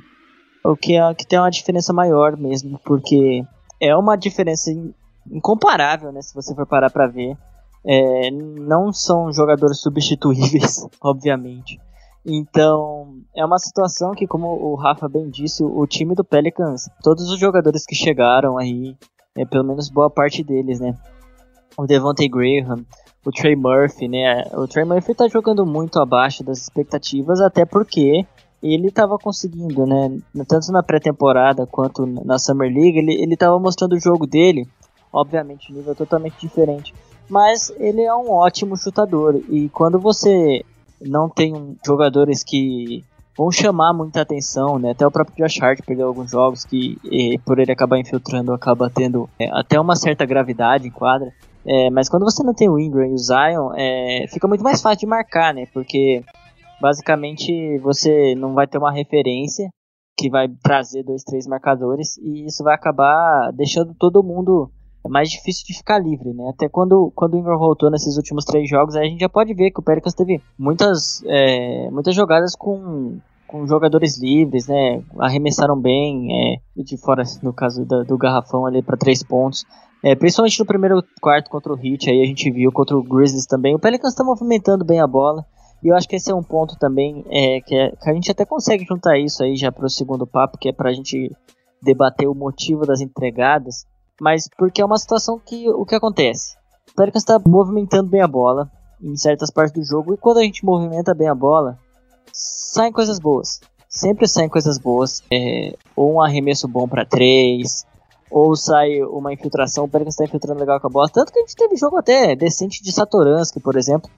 o 0.64 0.76
que, 0.76 0.96
é, 0.96 1.14
que 1.14 1.26
tem 1.26 1.38
uma 1.38 1.50
diferença 1.50 1.92
maior 1.92 2.36
mesmo, 2.36 2.80
porque 2.84 3.44
é 3.80 3.96
uma 3.96 4.16
diferença 4.16 4.70
incomparável, 5.30 6.12
né? 6.12 6.20
Se 6.22 6.34
você 6.34 6.54
for 6.54 6.66
parar 6.66 6.90
para 6.90 7.06
ver. 7.06 7.36
É, 7.86 8.30
não 8.30 8.92
são 8.92 9.32
jogadores 9.32 9.78
substituíveis, 9.80 10.86
obviamente. 11.00 11.80
Então, 12.30 13.22
é 13.34 13.42
uma 13.44 13.58
situação 13.58 14.12
que, 14.12 14.26
como 14.26 14.48
o 14.48 14.74
Rafa 14.74 15.08
bem 15.08 15.30
disse, 15.30 15.64
o 15.64 15.86
time 15.86 16.14
do 16.14 16.22
Pelicans, 16.22 16.90
todos 17.02 17.30
os 17.30 17.40
jogadores 17.40 17.86
que 17.86 17.94
chegaram 17.94 18.58
aí, 18.58 18.94
é, 19.34 19.46
pelo 19.46 19.64
menos 19.64 19.88
boa 19.88 20.10
parte 20.10 20.44
deles, 20.44 20.78
né? 20.78 20.94
O 21.76 21.86
Devontae 21.86 22.28
Graham, 22.28 22.84
o 23.24 23.30
Trey 23.30 23.56
Murphy, 23.56 24.08
né? 24.08 24.44
O 24.52 24.68
Trey 24.68 24.84
Murphy 24.84 25.14
tá 25.14 25.26
jogando 25.26 25.64
muito 25.64 25.98
abaixo 25.98 26.44
das 26.44 26.58
expectativas, 26.58 27.40
até 27.40 27.64
porque 27.64 28.26
ele 28.62 28.88
estava 28.88 29.16
conseguindo, 29.16 29.86
né? 29.86 30.18
Tanto 30.46 30.70
na 30.70 30.82
pré-temporada 30.82 31.66
quanto 31.66 32.04
na 32.04 32.38
Summer 32.38 32.70
League, 32.70 32.98
ele, 32.98 33.14
ele 33.14 33.36
tava 33.38 33.58
mostrando 33.58 33.94
o 33.94 34.00
jogo 34.00 34.26
dele 34.26 34.68
obviamente 35.12 35.72
nível 35.72 35.94
totalmente 35.94 36.36
diferente, 36.40 36.94
mas 37.28 37.72
ele 37.78 38.02
é 38.02 38.14
um 38.14 38.30
ótimo 38.30 38.76
chutador 38.76 39.40
e 39.48 39.68
quando 39.68 39.98
você 39.98 40.64
não 41.00 41.28
tem 41.28 41.76
jogadores 41.84 42.42
que 42.42 43.04
vão 43.36 43.52
chamar 43.52 43.92
muita 43.92 44.20
atenção, 44.20 44.78
né? 44.78 44.90
Até 44.90 45.06
o 45.06 45.10
próprio 45.10 45.36
Josh 45.36 45.62
Hart 45.62 45.80
perdeu 45.86 46.08
alguns 46.08 46.32
jogos 46.32 46.64
que 46.64 46.98
e, 47.04 47.38
por 47.38 47.58
ele 47.58 47.70
acabar 47.70 47.98
infiltrando 47.98 48.52
acaba 48.52 48.90
tendo 48.90 49.30
é, 49.38 49.48
até 49.52 49.80
uma 49.80 49.94
certa 49.94 50.26
gravidade 50.26 50.88
em 50.88 50.90
quadra. 50.90 51.32
É, 51.64 51.90
mas 51.90 52.08
quando 52.08 52.24
você 52.24 52.42
não 52.42 52.54
tem 52.54 52.68
o 52.68 52.78
Ingram 52.78 53.06
e 53.06 53.12
o 53.12 53.18
Zion, 53.18 53.72
é, 53.76 54.26
fica 54.28 54.48
muito 54.48 54.64
mais 54.64 54.82
fácil 54.82 55.00
de 55.00 55.06
marcar, 55.06 55.54
né? 55.54 55.66
Porque 55.72 56.24
basicamente 56.80 57.78
você 57.78 58.34
não 58.34 58.54
vai 58.54 58.66
ter 58.66 58.78
uma 58.78 58.92
referência 58.92 59.68
que 60.16 60.28
vai 60.28 60.48
trazer 60.62 61.04
dois, 61.04 61.22
três 61.22 61.46
marcadores 61.46 62.16
e 62.18 62.46
isso 62.46 62.64
vai 62.64 62.74
acabar 62.74 63.52
deixando 63.52 63.94
todo 63.94 64.22
mundo 64.22 64.68
é 65.08 65.10
mais 65.10 65.30
difícil 65.30 65.64
de 65.66 65.76
ficar 65.76 65.98
livre, 65.98 66.32
né? 66.32 66.50
Até 66.50 66.68
quando, 66.68 67.10
quando 67.14 67.34
o 67.34 67.38
Ingram 67.38 67.58
voltou 67.58 67.90
nesses 67.90 68.16
últimos 68.16 68.44
três 68.44 68.68
jogos, 68.68 68.94
a 68.94 69.02
gente 69.02 69.20
já 69.20 69.28
pode 69.28 69.52
ver 69.54 69.70
que 69.70 69.80
o 69.80 69.82
Pelicans 69.82 70.14
teve 70.14 70.40
muitas, 70.58 71.22
é, 71.26 71.90
muitas 71.90 72.14
jogadas 72.14 72.54
com, 72.54 73.18
com 73.46 73.66
jogadores 73.66 74.20
livres, 74.20 74.68
né? 74.68 75.02
Arremessaram 75.18 75.80
bem, 75.80 76.28
é, 76.76 76.82
de 76.82 76.96
fora, 76.98 77.22
no 77.42 77.52
caso 77.52 77.84
do 77.84 78.18
garrafão 78.18 78.66
ali 78.66 78.82
para 78.82 78.96
três 78.96 79.22
pontos. 79.22 79.64
É, 80.04 80.14
principalmente 80.14 80.60
no 80.60 80.66
primeiro 80.66 81.02
quarto 81.20 81.50
contra 81.50 81.72
o 81.72 81.76
Heat, 81.76 82.08
aí 82.08 82.22
a 82.22 82.26
gente 82.26 82.48
viu 82.52 82.70
contra 82.70 82.96
o 82.96 83.02
Grizzlies 83.02 83.46
também. 83.46 83.74
O 83.74 83.80
Pelicans 83.80 84.12
está 84.12 84.22
movimentando 84.22 84.84
bem 84.84 85.00
a 85.00 85.06
bola. 85.06 85.44
E 85.82 85.88
eu 85.88 85.96
acho 85.96 86.08
que 86.08 86.16
esse 86.16 86.30
é 86.30 86.34
um 86.34 86.42
ponto 86.42 86.76
também 86.76 87.24
é, 87.30 87.60
que, 87.60 87.74
é, 87.74 87.90
que 87.90 88.10
a 88.10 88.12
gente 88.12 88.30
até 88.30 88.44
consegue 88.44 88.84
juntar 88.84 89.16
isso 89.18 89.42
aí 89.42 89.56
já 89.56 89.70
para 89.70 89.86
o 89.86 89.90
segundo 89.90 90.26
papo, 90.26 90.58
que 90.58 90.68
é 90.68 90.72
para 90.72 90.90
a 90.90 90.92
gente 90.92 91.30
debater 91.80 92.28
o 92.28 92.34
motivo 92.34 92.84
das 92.84 93.00
entregadas 93.00 93.86
mas 94.20 94.48
porque 94.56 94.80
é 94.80 94.84
uma 94.84 94.98
situação 94.98 95.38
que 95.38 95.68
o 95.68 95.84
que 95.84 95.94
acontece? 95.94 96.56
O 96.90 96.94
Pelicans 96.94 97.22
está 97.22 97.40
movimentando 97.46 98.08
bem 98.08 98.20
a 98.20 98.28
bola 98.28 98.70
em 99.00 99.16
certas 99.16 99.50
partes 99.50 99.72
do 99.72 99.84
jogo 99.84 100.14
e 100.14 100.16
quando 100.16 100.38
a 100.38 100.42
gente 100.42 100.64
movimenta 100.64 101.14
bem 101.14 101.28
a 101.28 101.34
bola, 101.34 101.78
saem 102.32 102.92
coisas 102.92 103.18
boas. 103.18 103.60
sempre 103.88 104.28
saem 104.28 104.48
coisas 104.48 104.78
boas. 104.78 105.22
É, 105.30 105.74
ou 105.96 106.14
um 106.14 106.20
arremesso 106.20 106.68
bom 106.68 106.86
para 106.86 107.04
três, 107.04 107.86
ou 108.30 108.54
sai 108.54 109.02
uma 109.02 109.32
infiltração, 109.32 109.84
o 109.84 109.88
Pelicans 109.88 110.14
está 110.14 110.24
infiltrando 110.24 110.60
legal 110.60 110.80
com 110.80 110.86
a 110.86 110.90
bola. 110.90 111.08
Tanto 111.08 111.32
que 111.32 111.38
a 111.38 111.42
gente 111.42 111.56
teve 111.56 111.76
jogo 111.76 111.96
até 111.96 112.36
decente 112.36 112.82
de 112.82 112.92
Satoransky, 112.92 113.60
por 113.60 113.76
exemplo. 113.76 114.10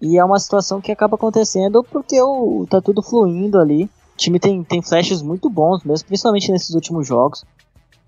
E 0.00 0.16
é 0.16 0.24
uma 0.24 0.38
situação 0.38 0.80
que 0.80 0.92
acaba 0.92 1.16
acontecendo 1.16 1.84
porque 1.84 2.20
o, 2.20 2.66
tá 2.68 2.80
tudo 2.80 3.02
fluindo 3.02 3.58
ali. 3.58 3.84
O 3.84 4.16
time 4.16 4.38
tem, 4.38 4.62
tem 4.64 4.82
flashes 4.82 5.22
muito 5.22 5.50
bons 5.50 5.84
mesmo, 5.84 6.06
principalmente 6.06 6.50
nesses 6.50 6.74
últimos 6.74 7.06
jogos. 7.06 7.44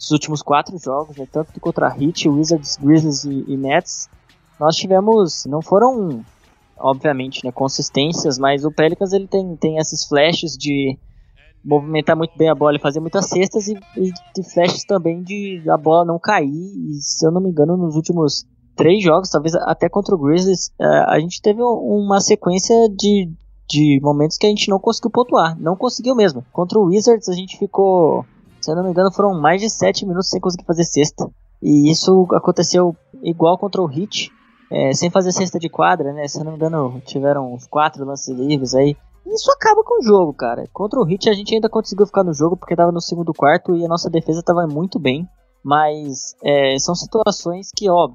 Esses 0.00 0.12
últimos 0.12 0.40
quatro 0.40 0.78
jogos, 0.78 1.14
né, 1.16 1.28
tanto 1.30 1.60
contra 1.60 1.94
Heat, 1.94 2.26
Wizards, 2.26 2.76
Grizzlies 2.76 3.24
e, 3.24 3.44
e 3.52 3.56
Nets, 3.56 4.08
nós 4.58 4.74
tivemos, 4.74 5.44
não 5.44 5.60
foram, 5.60 6.24
obviamente, 6.78 7.44
né, 7.44 7.52
consistências, 7.52 8.38
mas 8.38 8.64
o 8.64 8.72
Pelicans 8.72 9.12
ele 9.12 9.28
tem, 9.28 9.56
tem 9.56 9.76
esses 9.76 10.06
flashes 10.06 10.56
de 10.56 10.98
movimentar 11.62 12.16
muito 12.16 12.36
bem 12.38 12.48
a 12.48 12.54
bola 12.54 12.76
e 12.76 12.80
fazer 12.80 13.00
muitas 13.00 13.28
cestas 13.28 13.68
e, 13.68 13.78
e 13.94 14.42
flashes 14.42 14.84
também 14.84 15.22
de 15.22 15.62
a 15.68 15.76
bola 15.76 16.06
não 16.06 16.18
cair. 16.18 16.48
E 16.48 16.94
se 17.02 17.26
eu 17.26 17.30
não 17.30 17.40
me 17.40 17.50
engano, 17.50 17.76
nos 17.76 17.94
últimos 17.94 18.46
três 18.74 19.02
jogos, 19.02 19.28
talvez 19.28 19.54
até 19.54 19.88
contra 19.90 20.14
o 20.14 20.18
Grizzlies, 20.18 20.72
é, 20.80 20.86
a 20.86 21.20
gente 21.20 21.42
teve 21.42 21.60
uma 21.62 22.20
sequência 22.20 22.88
de, 22.88 23.30
de 23.68 24.00
momentos 24.02 24.38
que 24.38 24.46
a 24.46 24.48
gente 24.48 24.70
não 24.70 24.78
conseguiu 24.78 25.10
pontuar. 25.10 25.58
Não 25.60 25.76
conseguiu 25.76 26.14
mesmo. 26.14 26.42
Contra 26.50 26.78
o 26.78 26.86
Wizards 26.86 27.28
a 27.28 27.34
gente 27.34 27.58
ficou, 27.58 28.24
se 28.60 28.70
eu 28.70 28.76
não 28.76 28.84
me 28.84 28.90
engano, 28.90 29.12
foram 29.12 29.40
mais 29.40 29.60
de 29.60 29.68
sete 29.68 30.06
minutos 30.06 30.30
sem 30.30 30.40
conseguir 30.40 30.64
fazer 30.64 30.84
cesta. 30.84 31.30
E 31.62 31.90
isso 31.90 32.26
aconteceu 32.32 32.96
igual 33.22 33.58
contra 33.58 33.82
o 33.82 33.90
Heat, 33.90 34.30
é, 34.70 34.92
sem 34.92 35.10
fazer 35.10 35.32
cesta 35.32 35.58
de 35.58 35.68
quadra, 35.68 36.12
né? 36.12 36.26
Se 36.26 36.38
eu 36.38 36.44
não 36.44 36.52
me 36.52 36.56
engano, 36.56 37.00
tiveram 37.04 37.52
uns 37.52 37.66
quatro 37.66 38.04
lances 38.04 38.34
livres 38.36 38.74
aí. 38.74 38.96
Isso 39.26 39.50
acaba 39.50 39.82
com 39.84 40.00
o 40.00 40.02
jogo, 40.02 40.32
cara. 40.32 40.64
Contra 40.72 40.98
o 40.98 41.08
Heat 41.08 41.28
a 41.28 41.32
gente 41.32 41.54
ainda 41.54 41.68
conseguiu 41.68 42.06
ficar 42.06 42.24
no 42.24 42.32
jogo 42.32 42.56
porque 42.56 42.76
tava 42.76 42.90
no 42.90 43.00
segundo 43.00 43.34
quarto 43.34 43.76
e 43.76 43.84
a 43.84 43.88
nossa 43.88 44.08
defesa 44.08 44.42
tava 44.42 44.66
muito 44.66 44.98
bem. 44.98 45.28
Mas 45.62 46.34
é, 46.42 46.78
são 46.78 46.94
situações 46.94 47.70
que, 47.76 47.90
ó, 47.90 48.10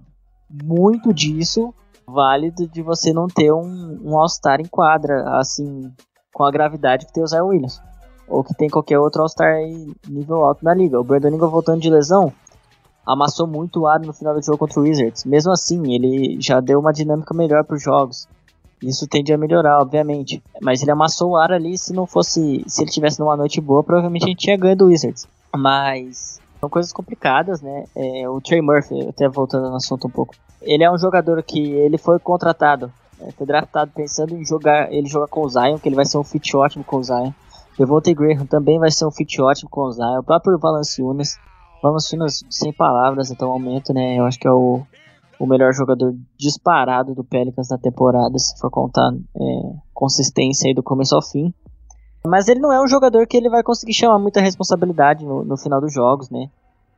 muito 0.64 1.14
disso 1.14 1.74
válido 2.08 2.68
de 2.68 2.82
você 2.82 3.12
não 3.12 3.28
ter 3.28 3.52
um, 3.52 4.00
um 4.04 4.18
All-Star 4.18 4.62
em 4.62 4.68
quadra, 4.68 5.40
assim, 5.40 5.92
com 6.34 6.44
a 6.44 6.52
gravidade 6.52 7.06
que 7.06 7.14
tem 7.14 7.24
o 7.24 7.28
Zion 7.28 7.48
Williams. 7.48 7.82
Ou 8.27 8.44
que 8.44 8.53
tem 8.55 8.70
qualquer 8.70 9.00
outro 9.00 9.22
All-Star 9.22 9.55
nível 10.08 10.44
alto 10.44 10.63
na 10.63 10.74
liga. 10.74 11.00
O 11.00 11.03
Brandon 11.03 11.29
Ingram 11.29 11.50
voltando 11.50 11.82
de 11.82 11.89
lesão, 11.89 12.34
amassou 13.05 13.46
muito 13.46 13.82
o 13.82 13.88
ar 13.88 14.00
no 14.00 14.13
final 14.13 14.34
do 14.34 14.44
jogo 14.44 14.58
contra 14.58 14.79
o 14.79 14.84
Wizards. 14.84 15.24
Mesmo 15.25 15.51
assim, 15.51 15.94
ele 15.94 16.41
já 16.41 16.60
deu 16.60 16.79
uma 16.79 16.91
dinâmica 16.91 17.34
melhor 17.34 17.63
para 17.63 17.75
os 17.75 17.84
jogos. 17.84 18.27
Isso 18.82 19.08
tende 19.08 19.32
a 19.32 19.38
melhorar, 19.38 19.79
obviamente. 19.79 20.44
Mas 20.62 20.82
ele 20.82 20.91
amassou 20.91 21.32
o 21.32 21.38
ar 21.38 21.51
ali, 21.51 21.77
se 21.77 21.94
não 21.94 22.05
fosse. 22.05 22.63
Se 22.67 22.82
ele 22.82 22.91
tivesse 22.91 23.20
numa 23.20 23.38
noite 23.38 23.62
boa, 23.62 23.84
provavelmente 23.84 24.25
a 24.25 24.27
gente 24.27 24.39
tinha 24.39 24.58
ganho 24.58 24.75
do 24.75 24.86
Wizards. 24.88 25.27
Mas 25.55 26.39
são 26.60 26.70
coisas 26.70 26.91
complicadas, 26.91 27.62
né? 27.62 27.86
É, 27.96 28.27
o 28.27 28.41
Trey 28.41 28.62
Murphy, 28.62 29.08
até 29.08 29.29
voltando 29.29 29.70
no 29.70 29.75
assunto 29.75 30.08
um 30.08 30.10
pouco. 30.10 30.36
Ele 30.62 30.84
é 30.84 30.91
um 30.91 30.98
jogador 30.98 31.41
que 31.44 31.60
ele 31.60 31.98
foi 31.98 32.17
contratado, 32.17 32.91
né, 33.20 33.29
foi 33.38 33.46
draftado 33.46 33.91
pensando 33.94 34.36
em 34.36 34.44
jogar, 34.44 34.91
ele 34.91 35.08
jogar 35.08 35.27
com 35.27 35.41
o 35.41 35.50
Zion, 35.50 35.77
que 35.77 35.88
ele 35.88 35.96
vai 35.96 36.05
ser 36.05 36.17
um 36.17 36.24
fit 36.24 36.55
ótimo 36.58 36.84
com 36.84 36.98
o 36.98 37.03
Zion. 37.03 37.32
Devontae 37.77 38.13
Graham 38.13 38.46
também 38.46 38.79
vai 38.79 38.89
ser 38.89 39.05
um 39.05 39.12
fit 39.12 39.41
ótimo 39.41 39.70
com 39.70 39.82
o 39.82 39.91
Zion. 39.91 40.20
O 40.20 40.24
próprio 40.24 40.58
Valanciunas. 40.58 41.38
Valanciunas 41.84 42.44
sem 42.50 42.74
palavras 42.74 43.32
até 43.32 43.46
o 43.46 43.50
momento, 43.50 43.94
né? 43.94 44.17
Eu 44.17 44.25
acho 44.25 44.39
que 44.39 44.48
é 44.48 44.51
o, 44.51 44.82
o 45.39 45.46
melhor 45.46 45.74
jogador 45.74 46.15
disparado 46.38 47.13
do 47.13 47.24
Pelicans 47.24 47.70
na 47.70 47.77
temporada, 47.77 48.38
se 48.39 48.58
for 48.60 48.72
contar 48.72 49.12
é, 49.13 49.41
consistência 49.94 50.67
aí 50.67 50.74
do 50.74 50.82
começo 50.82 51.15
ao 51.15 51.22
fim. 51.22 51.53
Mas 52.25 52.48
ele 52.48 52.60
não 52.60 52.72
é 52.72 52.82
um 52.82 52.88
jogador 52.88 53.27
que 53.27 53.38
ele 53.38 53.50
vai 53.50 53.62
conseguir 53.62 53.94
chamar 53.94 54.17
muita 54.17 54.41
responsabilidade 54.41 55.24
no, 55.25 55.44
no 55.44 55.58
final 55.58 55.79
dos 55.79 55.94
jogos, 55.94 56.29
né? 56.29 56.50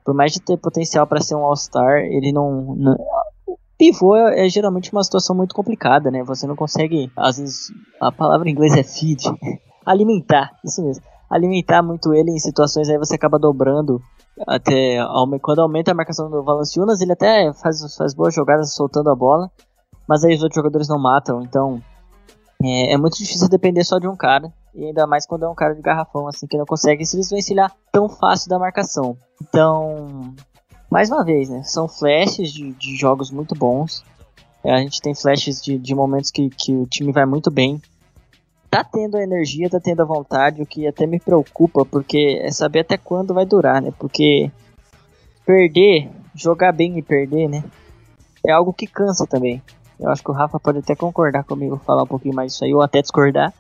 Por 0.05 0.13
mais 0.13 0.31
de 0.31 0.39
ter 0.39 0.57
potencial 0.57 1.05
para 1.05 1.19
ser 1.19 1.36
um 1.36 1.43
All-Star, 1.43 1.98
ele 2.05 2.31
não, 2.31 2.75
não 2.75 2.96
pivô 3.77 4.15
é, 4.15 4.46
é, 4.46 4.50
geralmente 4.50 4.91
uma 4.91 5.03
situação 5.03 5.36
muito 5.36 5.53
complicada, 5.53 6.10
né? 6.10 6.24
Você 6.24 6.48
não 6.48 6.55
consegue, 6.55 7.12
às 7.15 7.38
vezes, 7.38 7.72
a 8.00 8.12
palavra 8.12 8.48
em 8.48 8.51
inglês 8.51 8.74
é 8.74 8.84
feed, 8.84 9.24
alimentar, 9.88 10.51
isso 10.63 10.84
mesmo. 10.84 11.03
Alimentar 11.29 11.82
muito 11.82 12.13
ele 12.13 12.32
em 12.32 12.39
situações 12.39 12.89
aí 12.89 12.98
você 12.98 13.15
acaba 13.15 13.39
dobrando 13.39 14.01
até 14.46 14.98
quando 15.41 15.60
aumenta 15.60 15.91
a 15.91 15.96
marcação 15.96 16.29
do 16.29 16.44
Valanciunas, 16.44 17.01
ele 17.01 17.13
até 17.13 17.51
faz, 17.53 17.96
faz 17.96 18.13
boas 18.13 18.36
jogadas 18.36 18.75
soltando 18.75 19.10
a 19.10 19.15
bola, 19.15 19.50
mas 20.08 20.24
aí 20.24 20.36
os 20.36 20.44
outros 20.44 20.58
jogadores 20.58 20.88
não 20.88 21.00
matam, 21.00 21.41
então 21.41 21.82
é, 22.63 22.94
é, 22.94 22.98
muito 22.98 23.17
difícil 23.17 23.50
depender 23.50 23.84
só 23.84 23.98
de 23.98 24.08
um 24.08 24.15
cara, 24.15 24.53
e 24.75 24.86
ainda 24.86 25.08
mais 25.08 25.25
quando 25.25 25.44
é 25.44 25.50
um 25.50 25.56
cara 25.56 25.74
de 25.74 25.82
garrafão, 25.82 26.27
assim, 26.27 26.46
que 26.46 26.58
não 26.58 26.65
consegue 26.65 27.03
se 27.06 27.17
desvencilhar 27.17 27.74
tão 27.91 28.08
fácil 28.08 28.48
da 28.50 28.60
marcação. 28.60 29.17
Então, 29.41 30.36
mais 30.91 31.10
uma 31.10 31.24
vez, 31.24 31.50
né, 31.50 31.63
são 31.63 31.88
flashes 31.88 32.53
de, 32.53 32.74
de 32.74 32.96
jogos 32.96 33.32
muito 33.32 33.56
bons, 33.56 34.03
a 34.63 34.79
gente 34.79 35.01
tem 35.01 35.15
flashes 35.15 35.62
de, 35.62 35.79
de 35.79 35.96
momentos 35.96 36.29
que, 36.29 36.50
que 36.50 36.75
o 36.75 36.86
time 36.86 37.12
vai 37.12 37.25
muito 37.25 37.50
bem, 37.50 37.82
tá 38.69 38.83
tendo 38.83 39.17
a 39.17 39.24
energia, 39.24 39.69
tá 39.69 39.79
tendo 39.79 40.01
a 40.01 40.05
vontade, 40.05 40.62
o 40.62 40.65
que 40.65 40.88
até 40.88 41.05
me 41.05 41.19
preocupa, 41.19 41.86
porque 41.86 42.39
é 42.41 42.51
saber 42.51 42.81
até 42.81 42.97
quando 42.97 43.33
vai 43.33 43.45
durar, 43.45 43.81
né? 43.81 43.91
Porque 43.97 44.51
perder, 45.45 46.09
jogar 46.36 46.71
bem 46.71 46.97
e 46.97 47.01
perder, 47.01 47.47
né? 47.47 47.63
É 48.45 48.51
algo 48.51 48.74
que 48.74 48.86
cansa 48.86 49.25
também. 49.25 49.62
Eu 50.00 50.09
acho 50.09 50.24
que 50.24 50.29
o 50.29 50.33
Rafa 50.33 50.59
pode 50.59 50.79
até 50.79 50.95
concordar 50.95 51.43
comigo, 51.43 51.81
falar 51.86 52.03
um 52.03 52.07
pouquinho 52.07 52.36
mais 52.36 52.51
disso 52.51 52.65
aí, 52.65 52.74
ou 52.74 52.81
até 52.81 53.01
discordar. 53.01 53.53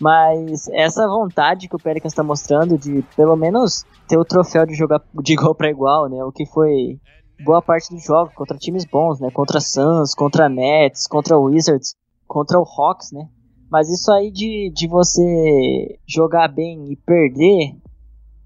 Mas 0.00 0.68
essa 0.68 1.06
vontade 1.06 1.68
que 1.68 1.76
o 1.76 1.78
Pelicans 1.78 2.12
está 2.12 2.22
mostrando 2.22 2.78
de, 2.78 3.02
pelo 3.16 3.36
menos, 3.36 3.84
ter 4.06 4.16
o 4.16 4.24
troféu 4.24 4.66
de 4.66 4.74
jogar 4.74 5.00
de 5.22 5.32
igual 5.32 5.54
para 5.54 5.70
igual, 5.70 6.08
né? 6.08 6.22
O 6.24 6.32
que 6.32 6.46
foi 6.46 7.00
boa 7.44 7.60
parte 7.60 7.92
do 7.92 7.98
jogo 7.98 8.30
contra 8.34 8.56
times 8.56 8.84
bons, 8.84 9.18
né? 9.20 9.30
Contra 9.32 9.60
Suns, 9.60 10.14
contra 10.14 10.48
Nets, 10.48 11.06
contra 11.06 11.38
Wizards, 11.38 11.94
contra 12.26 12.58
o 12.58 12.64
Hawks, 12.64 13.12
né? 13.12 13.28
Mas 13.72 13.88
isso 13.88 14.12
aí 14.12 14.30
de, 14.30 14.70
de 14.74 14.86
você 14.86 15.98
jogar 16.06 16.46
bem 16.46 16.92
e 16.92 16.96
perder, 16.96 17.74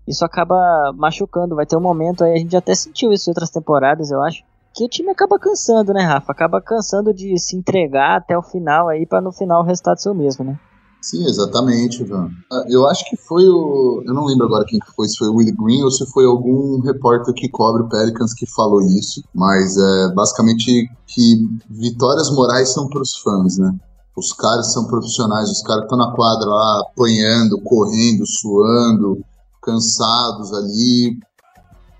isso 0.07 0.25
acaba 0.25 0.55
machucando. 0.95 1.57
Vai 1.57 1.67
ter 1.67 1.77
um 1.77 1.81
momento 1.81 2.23
aí, 2.23 2.35
a 2.35 2.39
gente 2.39 2.57
até 2.57 2.73
sentiu 2.77 3.13
isso 3.13 3.29
em 3.29 3.33
outras 3.33 3.51
temporadas, 3.51 4.13
eu 4.13 4.23
acho. 4.23 4.45
Que 4.73 4.85
o 4.85 4.89
time 4.89 5.11
acaba 5.11 5.37
cansando, 5.37 5.93
né, 5.93 6.03
Rafa? 6.03 6.31
Acaba 6.31 6.61
cansando 6.61 7.13
de 7.13 7.37
se 7.41 7.57
entregar 7.57 8.19
até 8.19 8.39
o 8.39 8.43
final 8.43 8.89
aí, 8.89 9.05
para 9.05 9.21
no 9.21 9.33
final 9.33 9.63
o 9.63 9.67
resultado 9.67 10.01
ser 10.01 10.11
o 10.11 10.15
mesmo, 10.15 10.45
né? 10.45 10.61
Sim, 11.03 11.25
exatamente, 11.25 12.03
Ivan. 12.03 12.31
Ah, 12.53 12.65
eu 12.69 12.87
acho 12.87 13.05
que 13.11 13.17
foi 13.17 13.49
o. 13.49 14.05
Eu 14.07 14.15
não 14.15 14.27
lembro 14.27 14.47
agora 14.47 14.65
quem 14.65 14.79
foi, 14.95 15.09
se 15.09 15.17
foi 15.17 15.29
o 15.29 15.35
Willie 15.35 15.57
Green 15.57 15.83
ou 15.83 15.91
se 15.91 16.07
foi 16.07 16.25
algum 16.25 16.81
repórter 16.83 17.35
que 17.35 17.49
cobre 17.49 17.83
o 17.83 17.89
Pelicans 17.89 18.33
que 18.33 18.47
falou 18.47 18.81
isso, 18.81 19.25
mas 19.35 19.77
é 19.77 20.15
basicamente 20.15 20.89
que 21.07 21.49
vitórias 21.69 22.31
morais 22.31 22.73
são 22.73 22.89
para 22.89 23.03
os 23.03 23.17
fãs, 23.17 23.59
né? 23.59 23.75
Os 24.17 24.33
caras 24.33 24.73
são 24.73 24.87
profissionais, 24.87 25.51
os 25.51 25.63
caras 25.63 25.83
estão 25.83 25.99
na 25.99 26.11
quadra 26.13 26.49
lá 26.49 26.81
apanhando, 26.81 27.61
correndo, 27.61 28.27
suando, 28.27 29.23
cansados 29.61 30.55
ali. 30.55 31.19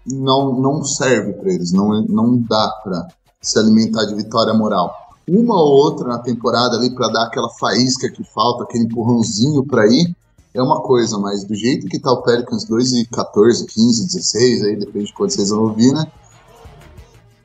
Não, 0.07 0.59
não 0.59 0.83
serve 0.83 1.35
para 1.35 1.53
eles, 1.53 1.73
não, 1.73 2.03
não 2.07 2.39
dá 2.39 2.69
para 2.83 3.07
se 3.43 3.59
alimentar 3.59 4.05
de 4.07 4.15
vitória 4.15 4.55
moral. 4.55 4.95
Uma 5.29 5.57
ou 5.57 5.83
outra 5.83 6.09
na 6.09 6.19
temporada 6.19 6.77
ali 6.77 6.95
para 6.95 7.09
dar 7.09 7.25
aquela 7.25 7.51
faísca 7.51 8.09
que 8.11 8.25
falta, 8.25 8.65
aquele 8.65 8.85
empurrãozinho 8.85 9.67
para 9.67 9.87
ir, 9.87 10.17
é 10.55 10.63
uma 10.63 10.81
coisa, 10.81 11.19
mas 11.19 11.45
do 11.45 11.55
jeito 11.55 11.87
que 11.87 11.99
tá 11.99 12.11
o 12.11 12.23
Pelicans 12.23 12.65
2 12.65 12.93
e 12.93 13.05
14, 13.07 13.67
15, 13.67 14.07
16, 14.07 14.63
aí 14.63 14.77
depende 14.77 15.07
de 15.07 15.13
quando 15.13 15.31
vocês 15.31 15.51
vão 15.51 15.65
ouvir, 15.65 15.93
né? 15.93 16.07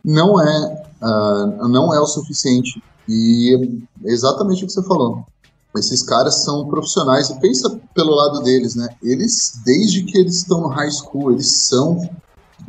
Não 0.03 0.39
é, 0.39 0.85
uh, 1.01 1.67
não 1.67 1.93
é 1.93 1.99
o 1.99 2.05
suficiente 2.05 2.81
e 3.07 3.79
é 4.05 4.11
exatamente 4.11 4.63
o 4.63 4.67
que 4.67 4.73
você 4.73 4.83
falou. 4.83 5.25
Esses 5.75 6.03
caras 6.03 6.43
são 6.43 6.67
profissionais 6.67 7.29
e 7.29 7.39
pensa 7.39 7.79
pelo 7.95 8.13
lado 8.13 8.41
deles, 8.41 8.75
né? 8.75 8.89
Eles, 9.01 9.53
desde 9.63 10.03
que 10.03 10.17
eles 10.17 10.37
estão 10.37 10.61
no 10.61 10.67
high 10.67 10.91
school, 10.91 11.31
eles 11.31 11.47
são 11.67 12.09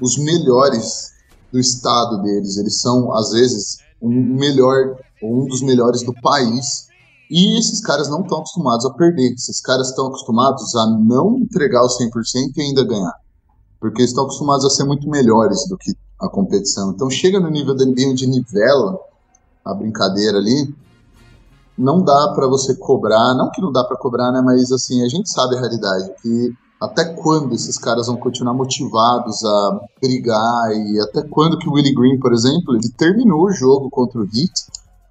os 0.01 0.17
melhores 0.19 1.11
do 1.51 1.59
estado 1.59 2.23
deles. 2.23 2.57
Eles 2.57 2.81
são, 2.81 3.13
às 3.13 3.31
vezes, 3.31 3.79
um 4.01 4.09
melhor, 4.09 4.97
um 5.23 5.47
dos 5.47 5.63
melhores 5.63 6.03
do 6.05 6.15
país. 6.15 6.87
E 7.29 7.59
esses 7.59 7.81
caras 7.81 8.09
não 8.09 8.21
estão 8.21 8.39
acostumados 8.39 8.87
a 8.87 8.91
perder. 8.91 9.33
Esses 9.33 9.61
caras 9.61 9.89
estão 9.89 10.07
acostumados 10.07 10.75
a 10.77 10.87
não 10.87 11.39
entregar 11.39 11.83
o 11.83 11.89
100% 11.89 12.57
e 12.57 12.63
ainda 12.63 12.85
ganhar. 12.85 13.15
Porque 13.81 14.03
estão 14.03 14.25
acostumados 14.25 14.65
a 14.65 14.71
ser 14.71 14.85
muito 14.85 15.09
melhores 15.09 15.69
do 15.69 15.77
que 15.77 15.93
a 16.21 16.29
competição. 16.29 16.93
Então 16.93 17.11
chega 17.11 17.41
no 17.41 17.51
nível 17.51 17.75
da 17.75 17.85
NBA 17.85 18.11
onde 18.11 18.29
nivela 18.29 18.97
a 19.65 19.75
brincadeira 19.75 20.39
ali, 20.39 20.75
não 21.77 22.03
dá 22.03 22.33
para 22.35 22.47
você 22.47 22.75
cobrar, 22.75 23.35
não 23.35 23.51
que 23.51 23.61
não 23.61 23.73
dá 23.73 23.85
para 23.85 23.97
cobrar, 23.97 24.31
né, 24.31 24.41
mas 24.43 24.71
assim, 24.71 25.03
a 25.03 25.09
gente 25.09 25.31
sabe 25.31 25.57
a 25.57 25.61
realidade, 25.61 26.13
que 26.21 26.55
até 26.81 27.05
quando 27.05 27.55
esses 27.55 27.79
caras 27.79 28.09
vão 28.09 28.17
continuar 28.17 28.55
motivados 28.55 29.45
a 29.45 29.81
brigar 30.01 30.73
e 30.73 31.01
até 31.01 31.23
quando 31.23 31.57
que 31.57 31.69
o 31.69 31.75
Willie 31.75 31.95
Green, 31.95 32.19
por 32.19 32.33
exemplo, 32.33 32.75
ele 32.75 32.91
terminou 32.97 33.45
o 33.45 33.53
jogo 33.53 33.89
contra 33.89 34.21
o 34.21 34.25
Heat 34.25 34.53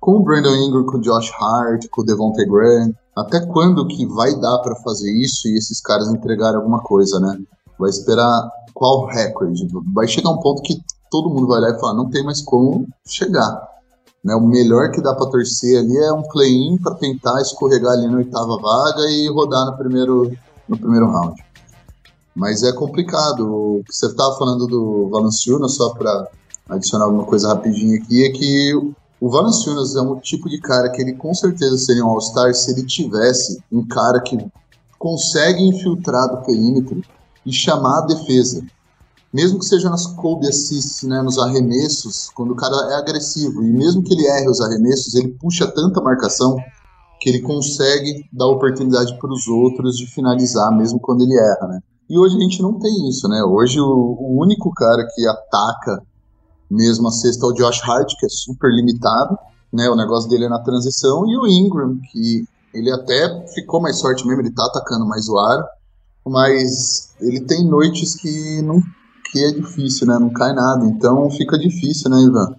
com 0.02 0.18
o 0.18 0.24
Brandon 0.24 0.56
Ingram, 0.56 0.86
com 0.86 0.98
o 0.98 1.02
Josh 1.02 1.32
Hart, 1.40 1.88
com 1.90 2.02
o 2.02 2.04
Devontae 2.04 2.46
Graham, 2.46 2.92
até 3.16 3.40
quando 3.46 3.88
que 3.88 4.06
vai 4.06 4.36
dar 4.40 4.58
para 4.60 4.76
fazer 4.78 5.12
isso 5.12 5.48
e 5.48 5.56
esses 5.56 5.80
caras 5.80 6.10
entregarem 6.10 6.58
alguma 6.58 6.82
coisa, 6.82 7.20
né? 7.20 7.38
Vai 7.80 7.90
esperar 7.90 8.50
qual 8.74 9.06
recorde? 9.06 9.68
Vai 9.94 10.08
chegar 10.08 10.32
um 10.32 10.40
ponto 10.40 10.62
que 10.64 10.82
todo 11.10 11.30
mundo 11.30 11.48
vai 11.48 11.60
olhar 11.60 11.76
e 11.76 11.80
falar, 11.80 11.94
não 11.94 12.10
tem 12.10 12.24
mais 12.24 12.42
como 12.42 12.88
chegar. 13.08 13.71
Né? 14.24 14.36
O 14.36 14.42
melhor 14.42 14.92
que 14.92 15.02
dá 15.02 15.14
para 15.16 15.30
torcer 15.30 15.80
ali 15.80 15.98
é 15.98 16.14
um 16.14 16.24
play-in 16.24 16.78
para 16.78 16.96
tentar 16.96 17.42
escorregar 17.42 17.94
ali 17.94 18.08
na 18.08 18.18
oitava 18.18 18.58
vaga 18.58 19.10
e 19.10 19.28
rodar 19.30 19.66
no 19.66 19.78
primeiro, 19.78 20.32
no 20.68 20.78
primeiro 20.78 21.08
round. 21.08 21.44
Mas 22.36 22.64
é 22.64 22.72
complicado. 22.72 23.46
O 23.46 23.84
que 23.84 23.94
você 23.94 24.06
estava 24.06 24.38
falando 24.38 24.68
do 24.68 25.10
Valanciunas, 25.10 25.74
só 25.74 25.90
para 25.90 26.28
adicionar 26.70 27.06
alguma 27.06 27.26
coisa 27.26 27.50
rapidinho 27.50 28.02
aqui, 28.02 28.24
é 28.24 28.30
que 28.30 28.74
o 29.20 29.30
Valanciunas 29.30 29.96
é 29.96 30.02
um 30.02 30.20
tipo 30.20 30.50
de 30.50 30.60
cara 30.60 30.90
que 30.90 31.02
ele 31.02 31.14
com 31.14 31.34
certeza 31.34 31.78
seria 31.78 32.06
um 32.06 32.10
All-Star 32.10 32.54
se 32.54 32.72
ele 32.72 32.84
tivesse 32.84 33.62
um 33.72 33.86
cara 33.86 34.20
que 34.22 34.38
consegue 34.98 35.62
infiltrar 35.64 36.30
do 36.30 36.46
perímetro 36.46 37.02
e 37.46 37.52
chamar 37.52 38.00
a 38.00 38.06
defesa. 38.06 38.64
Mesmo 39.34 39.60
que 39.60 39.66
seja 39.66 39.90
nas 39.90 40.06
cold 40.06 40.46
assists, 40.46 41.04
né, 41.04 41.22
nos 41.22 41.38
arremessos, 41.38 42.30
quando 42.36 42.52
o 42.52 42.56
cara 42.56 42.76
é 42.92 42.96
agressivo, 42.96 43.64
e 43.64 43.72
mesmo 43.72 44.04
que 44.04 44.14
ele 44.14 44.28
erre 44.28 44.50
os 44.50 44.60
arremessos, 44.60 45.14
ele 45.14 45.30
puxa 45.40 45.66
tanta 45.68 46.02
marcação 46.02 46.58
que 47.20 47.30
ele 47.30 47.42
consegue 47.42 48.26
dar 48.34 48.48
oportunidade 48.48 49.18
para 49.20 49.32
os 49.32 49.48
outros 49.48 49.96
de 49.96 50.06
finalizar, 50.08 50.76
mesmo 50.76 51.00
quando 51.00 51.22
ele 51.22 51.38
erra, 51.38 51.68
né? 51.68 51.80
E 52.10 52.18
hoje 52.18 52.36
a 52.36 52.40
gente 52.40 52.62
não 52.62 52.78
tem 52.78 53.08
isso, 53.08 53.28
né? 53.30 53.42
Hoje 53.44 53.80
o, 53.80 53.86
o 53.86 54.42
único 54.42 54.70
cara 54.74 55.08
que 55.16 55.26
ataca 55.26 56.04
mesmo 56.70 57.08
a 57.08 57.12
sexta 57.12 57.46
é 57.46 57.50
o 57.50 57.54
Josh 57.54 57.82
Hart, 57.84 58.14
que 58.20 58.26
é 58.26 58.30
super 58.30 58.70
limitado, 58.70 59.38
né? 59.72 59.90
O 59.90 59.96
negócio 59.96 60.30
dele 60.30 60.46
é 60.46 60.50
na 60.50 60.60
transição, 60.60 61.26
e 61.30 61.38
o 61.38 61.48
Ingram, 61.48 61.98
que 62.12 62.44
ele 62.74 62.92
até 62.92 63.48
ficou 63.54 63.80
mais 63.80 63.98
sorte 63.98 64.26
mesmo, 64.26 64.42
ele 64.42 64.54
tá 64.54 64.66
atacando 64.66 65.06
mais 65.06 65.30
o 65.30 65.38
aro, 65.38 65.64
mas 66.26 67.14
ele 67.20 67.42
tem 67.42 67.66
noites 67.66 68.16
que 68.16 68.62
não 68.62 68.82
que 69.32 69.44
é 69.44 69.52
difícil, 69.52 70.06
né? 70.08 70.20
Não 70.20 70.30
cai 70.30 70.54
nada. 70.54 70.86
Então 70.86 71.30
fica 71.32 71.58
difícil, 71.58 72.10
né, 72.10 72.22
Ivan? 72.22 72.56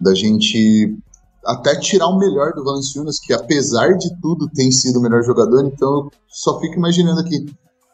Da 0.00 0.14
gente 0.14 0.96
até 1.44 1.76
tirar 1.76 2.08
o 2.08 2.18
melhor 2.18 2.52
do 2.52 2.64
Valanciunas, 2.64 3.18
que 3.18 3.32
apesar 3.32 3.96
de 3.96 4.10
tudo 4.20 4.50
tem 4.50 4.70
sido 4.70 4.98
o 4.98 5.02
melhor 5.02 5.22
jogador. 5.22 5.64
Então 5.64 5.88
eu 5.88 6.10
só 6.28 6.60
fico 6.60 6.74
imaginando 6.74 7.20
aqui. 7.20 7.46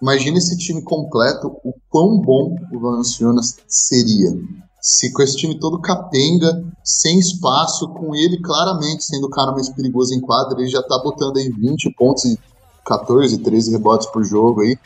Imagina 0.02 0.38
esse 0.38 0.56
time 0.58 0.82
completo, 0.82 1.48
o 1.64 1.72
quão 1.88 2.20
bom 2.20 2.56
o 2.72 2.80
Valanciunas 2.80 3.56
seria. 3.68 4.32
Se 4.80 5.12
com 5.12 5.22
esse 5.22 5.36
time 5.36 5.58
todo 5.58 5.80
capenga, 5.80 6.62
sem 6.82 7.18
espaço, 7.18 7.88
com 7.88 8.14
ele 8.14 8.38
claramente 8.40 9.04
sendo 9.04 9.28
o 9.28 9.30
cara 9.30 9.52
mais 9.52 9.70
perigoso 9.70 10.12
em 10.12 10.20
quadra, 10.20 10.60
ele 10.60 10.68
já 10.68 10.82
tá 10.82 10.98
botando 10.98 11.38
aí 11.38 11.48
20 11.48 11.94
pontos 11.96 12.24
e 12.24 12.38
14, 12.84 13.38
13 13.38 13.70
rebotes 13.70 14.06
por 14.08 14.22
jogo 14.24 14.60
aí 14.60 14.76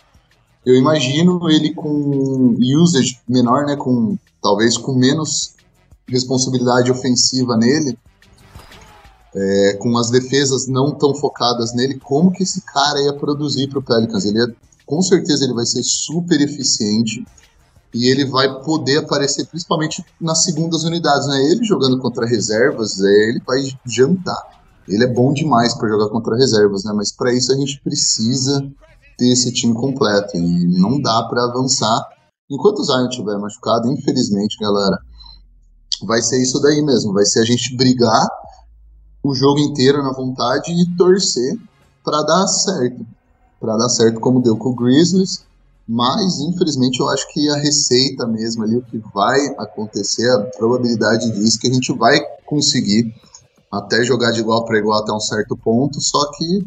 eu 0.68 0.76
imagino 0.76 1.48
ele 1.48 1.72
com 1.72 2.54
usage 2.82 3.18
menor, 3.26 3.64
né, 3.64 3.74
com 3.74 4.18
talvez 4.42 4.76
com 4.76 4.94
menos 4.94 5.54
responsabilidade 6.06 6.90
ofensiva 6.90 7.56
nele, 7.56 7.98
é, 9.34 9.78
com 9.80 9.96
as 9.96 10.10
defesas 10.10 10.66
não 10.66 10.94
tão 10.94 11.14
focadas 11.14 11.74
nele, 11.74 11.98
como 11.98 12.30
que 12.30 12.42
esse 12.42 12.60
cara 12.60 13.00
ia 13.00 13.14
produzir 13.14 13.68
para 13.68 13.78
o 13.78 13.82
Pelicans? 13.82 14.26
Ele 14.26 14.42
é, 14.42 14.46
com 14.84 15.00
certeza 15.00 15.44
ele 15.44 15.54
vai 15.54 15.64
ser 15.64 15.82
super 15.82 16.38
eficiente 16.38 17.24
e 17.94 18.10
ele 18.10 18.26
vai 18.26 18.60
poder 18.62 18.98
aparecer 18.98 19.46
principalmente 19.46 20.04
nas 20.20 20.44
segundas 20.44 20.84
unidades, 20.84 21.26
né? 21.28 21.44
Ele 21.44 21.64
jogando 21.64 21.98
contra 21.98 22.26
reservas, 22.26 23.00
é, 23.00 23.28
ele 23.30 23.40
vai 23.46 23.62
jantar. 23.86 24.60
Ele 24.86 25.04
é 25.04 25.06
bom 25.06 25.32
demais 25.32 25.74
para 25.74 25.88
jogar 25.88 26.10
contra 26.10 26.36
reservas, 26.36 26.84
né? 26.84 26.92
Mas 26.94 27.10
para 27.10 27.32
isso 27.32 27.52
a 27.52 27.56
gente 27.56 27.80
precisa 27.80 28.70
ter 29.18 29.32
esse 29.32 29.52
time 29.52 29.74
completo 29.74 30.36
e 30.36 30.80
não 30.80 31.00
dá 31.00 31.24
para 31.24 31.44
avançar 31.44 32.08
enquanto 32.50 32.78
o 32.78 32.84
Zion 32.84 33.08
estiver 33.08 33.36
machucado, 33.36 33.92
infelizmente, 33.92 34.56
galera. 34.58 34.98
Vai 36.06 36.22
ser 36.22 36.40
isso 36.40 36.60
daí 36.60 36.80
mesmo, 36.80 37.12
vai 37.12 37.26
ser 37.26 37.40
a 37.40 37.44
gente 37.44 37.76
brigar 37.76 38.26
o 39.22 39.34
jogo 39.34 39.58
inteiro 39.58 40.02
na 40.02 40.12
vontade 40.12 40.70
e 40.70 40.96
torcer 40.96 41.58
para 42.04 42.22
dar 42.22 42.46
certo, 42.46 43.04
para 43.60 43.76
dar 43.76 43.88
certo 43.88 44.20
como 44.20 44.40
deu 44.40 44.56
com 44.56 44.70
o 44.70 44.74
Grizzlies. 44.74 45.46
Mas, 45.90 46.38
infelizmente, 46.40 47.00
eu 47.00 47.08
acho 47.08 47.26
que 47.32 47.48
a 47.48 47.56
receita 47.56 48.26
mesmo 48.26 48.62
ali, 48.62 48.76
o 48.76 48.82
que 48.82 48.98
vai 49.12 49.38
acontecer, 49.58 50.30
a 50.30 50.40
probabilidade 50.58 51.30
diz 51.32 51.56
que 51.56 51.66
a 51.66 51.72
gente 51.72 51.92
vai 51.94 52.20
conseguir 52.46 53.12
até 53.72 54.04
jogar 54.04 54.30
de 54.30 54.40
igual 54.40 54.64
para 54.64 54.78
igual 54.78 55.02
até 55.02 55.12
um 55.12 55.20
certo 55.20 55.56
ponto, 55.56 55.98
só 56.00 56.30
que 56.32 56.66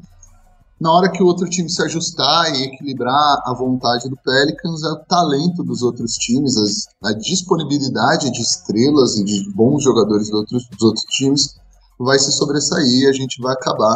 na 0.82 0.92
hora 0.92 1.12
que 1.12 1.22
o 1.22 1.28
outro 1.28 1.48
time 1.48 1.70
se 1.70 1.80
ajustar 1.84 2.56
e 2.56 2.64
equilibrar 2.64 3.40
a 3.46 3.54
vontade 3.54 4.10
do 4.10 4.18
Pelicans, 4.18 4.82
é 4.82 4.88
o 4.88 4.98
talento 5.06 5.64
dos 5.64 5.84
outros 5.84 6.16
times, 6.16 6.58
as, 6.58 6.88
a 7.04 7.14
disponibilidade 7.14 8.32
de 8.32 8.42
estrelas 8.42 9.16
e 9.16 9.24
de 9.24 9.48
bons 9.52 9.84
jogadores 9.84 10.32
do 10.32 10.38
outros, 10.38 10.68
dos 10.68 10.82
outros 10.82 11.06
times 11.12 11.56
vai 12.00 12.18
se 12.18 12.32
sobressair 12.32 13.04
e 13.04 13.06
a 13.06 13.14
gente 13.14 13.40
vai 13.40 13.54
acabar 13.54 13.96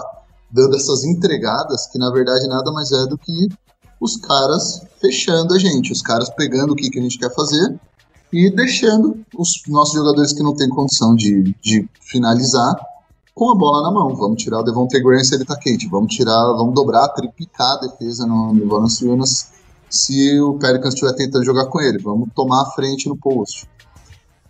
dando 0.52 0.76
essas 0.76 1.04
entregadas 1.04 1.88
que 1.88 1.98
na 1.98 2.12
verdade 2.12 2.48
nada 2.48 2.71
mais 2.71 2.91
é 2.91 3.08
do 3.08 3.17
que 3.17 3.50
os 4.00 4.17
caras 4.17 4.84
fechando 5.02 5.56
a 5.56 5.58
gente, 5.58 5.91
os 5.91 6.04
caras 6.04 6.30
pegando 6.30 6.74
o 6.74 6.76
que, 6.76 6.91
que 6.91 7.00
a 7.00 7.02
gente 7.02 7.17
quer 7.17 7.34
fazer 7.34 7.80
e 8.32 8.52
deixando 8.52 9.26
os 9.36 9.63
nossos 9.67 9.95
jogadores 9.95 10.34
que 10.34 10.43
não 10.43 10.56
têm 10.56 10.69
condição 10.69 11.15
de, 11.15 11.56
de 11.63 11.89
finalizar 12.00 12.76
com 13.36 13.52
a 13.52 13.56
bola 13.56 13.84
na 13.84 13.91
mão. 13.91 14.15
Vamos 14.15 14.41
tirar 14.41 14.62
o 14.62 14.63
Devontae 14.63 15.04
Graham 15.04 15.24
se 15.24 15.36
ele 15.36 15.45
tá 15.45 15.58
quente. 15.58 15.88
Vamos 15.89 16.15
tirar, 16.15 16.54
vamos 16.54 16.74
dobrar, 16.74 17.10
triplicar 17.10 17.74
a 17.74 17.82
defesa 17.82 18.26
no, 18.26 18.54
no 18.54 18.67
Valanciunas 18.67 19.52
se 19.89 20.39
o 20.39 20.58
Pelicans 20.58 20.93
estiver 20.93 21.13
tentando 21.13 21.43
jogar 21.43 21.67
com 21.67 21.82
ele. 21.82 22.00
Vamos 22.00 22.30
tomar 22.34 22.63
a 22.63 22.71
frente 22.71 23.08
no 23.10 23.17
post. 23.17 23.67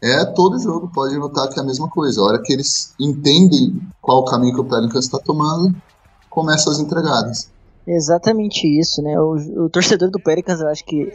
É 0.02 0.24
todo 0.24 0.60
jogo, 0.60 0.92
pode 0.94 1.18
notar 1.18 1.50
que 1.50 1.60
é 1.60 1.64
a 1.64 1.66
mesma 1.66 1.90
coisa. 1.90 2.22
A 2.22 2.26
hora 2.26 2.42
que 2.42 2.54
eles 2.54 2.94
entendem 3.00 3.82
qual 4.02 4.20
o 4.20 4.26
caminho 4.26 4.54
que 4.54 4.62
o 4.62 4.66
Pelicans 4.66 5.06
está 5.06 5.18
tomando, 5.18 5.76
começam 6.30 6.72
as 6.72 6.80
entregadas. 6.80 7.50
Exatamente 7.88 8.68
isso, 8.68 9.02
né? 9.02 9.20
O, 9.20 9.66
o, 9.66 9.70
torcedor 9.70 10.12
do 10.12 10.22
Pelicans, 10.22 10.60
eu 10.60 10.68
acho 10.68 10.86
que. 10.86 11.12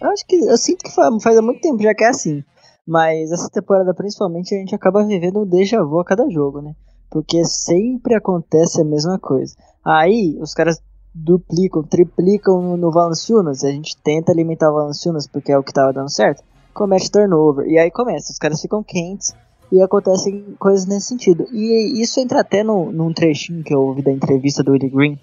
Eu 0.00 0.10
acho 0.10 0.26
que. 0.26 0.36
Eu 0.36 0.56
sinto 0.56 0.84
que 0.84 0.94
faz, 0.94 1.22
faz 1.22 1.36
há 1.36 1.42
muito 1.42 1.60
tempo 1.60 1.82
já 1.82 1.94
que 1.94 2.04
é 2.04 2.08
assim. 2.08 2.42
Mas 2.86 3.30
essa 3.32 3.48
temporada, 3.48 3.94
principalmente, 3.94 4.54
a 4.54 4.58
gente 4.58 4.74
acaba 4.74 5.04
vivendo 5.04 5.40
um 5.40 5.46
déjà 5.46 5.82
vu 5.82 6.00
a 6.00 6.04
cada 6.04 6.28
jogo, 6.30 6.60
né? 6.60 6.74
Porque 7.12 7.44
sempre 7.44 8.14
acontece 8.14 8.80
a 8.80 8.84
mesma 8.84 9.18
coisa. 9.18 9.54
Aí 9.84 10.38
os 10.40 10.54
caras 10.54 10.82
duplicam, 11.14 11.82
triplicam 11.82 12.62
no, 12.62 12.76
no 12.76 12.90
Valanciunas, 12.90 13.62
a 13.62 13.70
gente 13.70 13.96
tenta 14.02 14.32
alimentar 14.32 14.70
o 14.70 14.74
Valanciunas 14.74 15.26
porque 15.26 15.52
é 15.52 15.58
o 15.58 15.62
que 15.62 15.70
estava 15.70 15.92
dando 15.92 16.10
certo, 16.10 16.42
comete 16.72 17.10
turnover, 17.10 17.68
e 17.68 17.78
aí 17.78 17.90
começa, 17.90 18.32
os 18.32 18.38
caras 18.38 18.62
ficam 18.62 18.82
quentes 18.82 19.34
e 19.70 19.82
acontecem 19.82 20.56
coisas 20.58 20.86
nesse 20.86 21.08
sentido. 21.08 21.46
E 21.52 22.00
isso 22.00 22.18
entra 22.18 22.40
até 22.40 22.62
no, 22.62 22.90
num 22.90 23.12
trechinho 23.12 23.62
que 23.62 23.74
eu 23.74 23.82
ouvi 23.82 24.02
da 24.02 24.10
entrevista 24.10 24.62
do 24.62 24.72
Willie 24.72 24.90
Green 24.90 25.18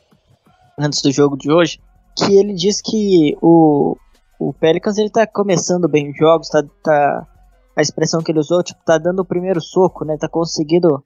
antes 0.77 1.01
do 1.01 1.11
jogo 1.11 1.35
de 1.35 1.51
hoje, 1.51 1.79
que 2.15 2.35
ele 2.37 2.53
diz 2.53 2.81
que 2.81 3.35
o, 3.41 3.97
o 4.39 4.53
Pelicans 4.53 4.97
ele 4.97 5.09
tá 5.09 5.25
começando 5.25 5.87
bem 5.87 6.11
os 6.11 6.17
jogos, 6.17 6.49
tá, 6.49 6.63
tá 6.83 7.27
a 7.75 7.81
expressão 7.81 8.21
que 8.21 8.31
ele 8.31 8.39
usou, 8.39 8.63
tipo, 8.63 8.79
tá 8.83 8.97
dando 8.97 9.21
o 9.21 9.25
primeiro 9.25 9.61
soco, 9.61 10.03
né? 10.03 10.17
Tá 10.17 10.27
conseguindo 10.27 11.03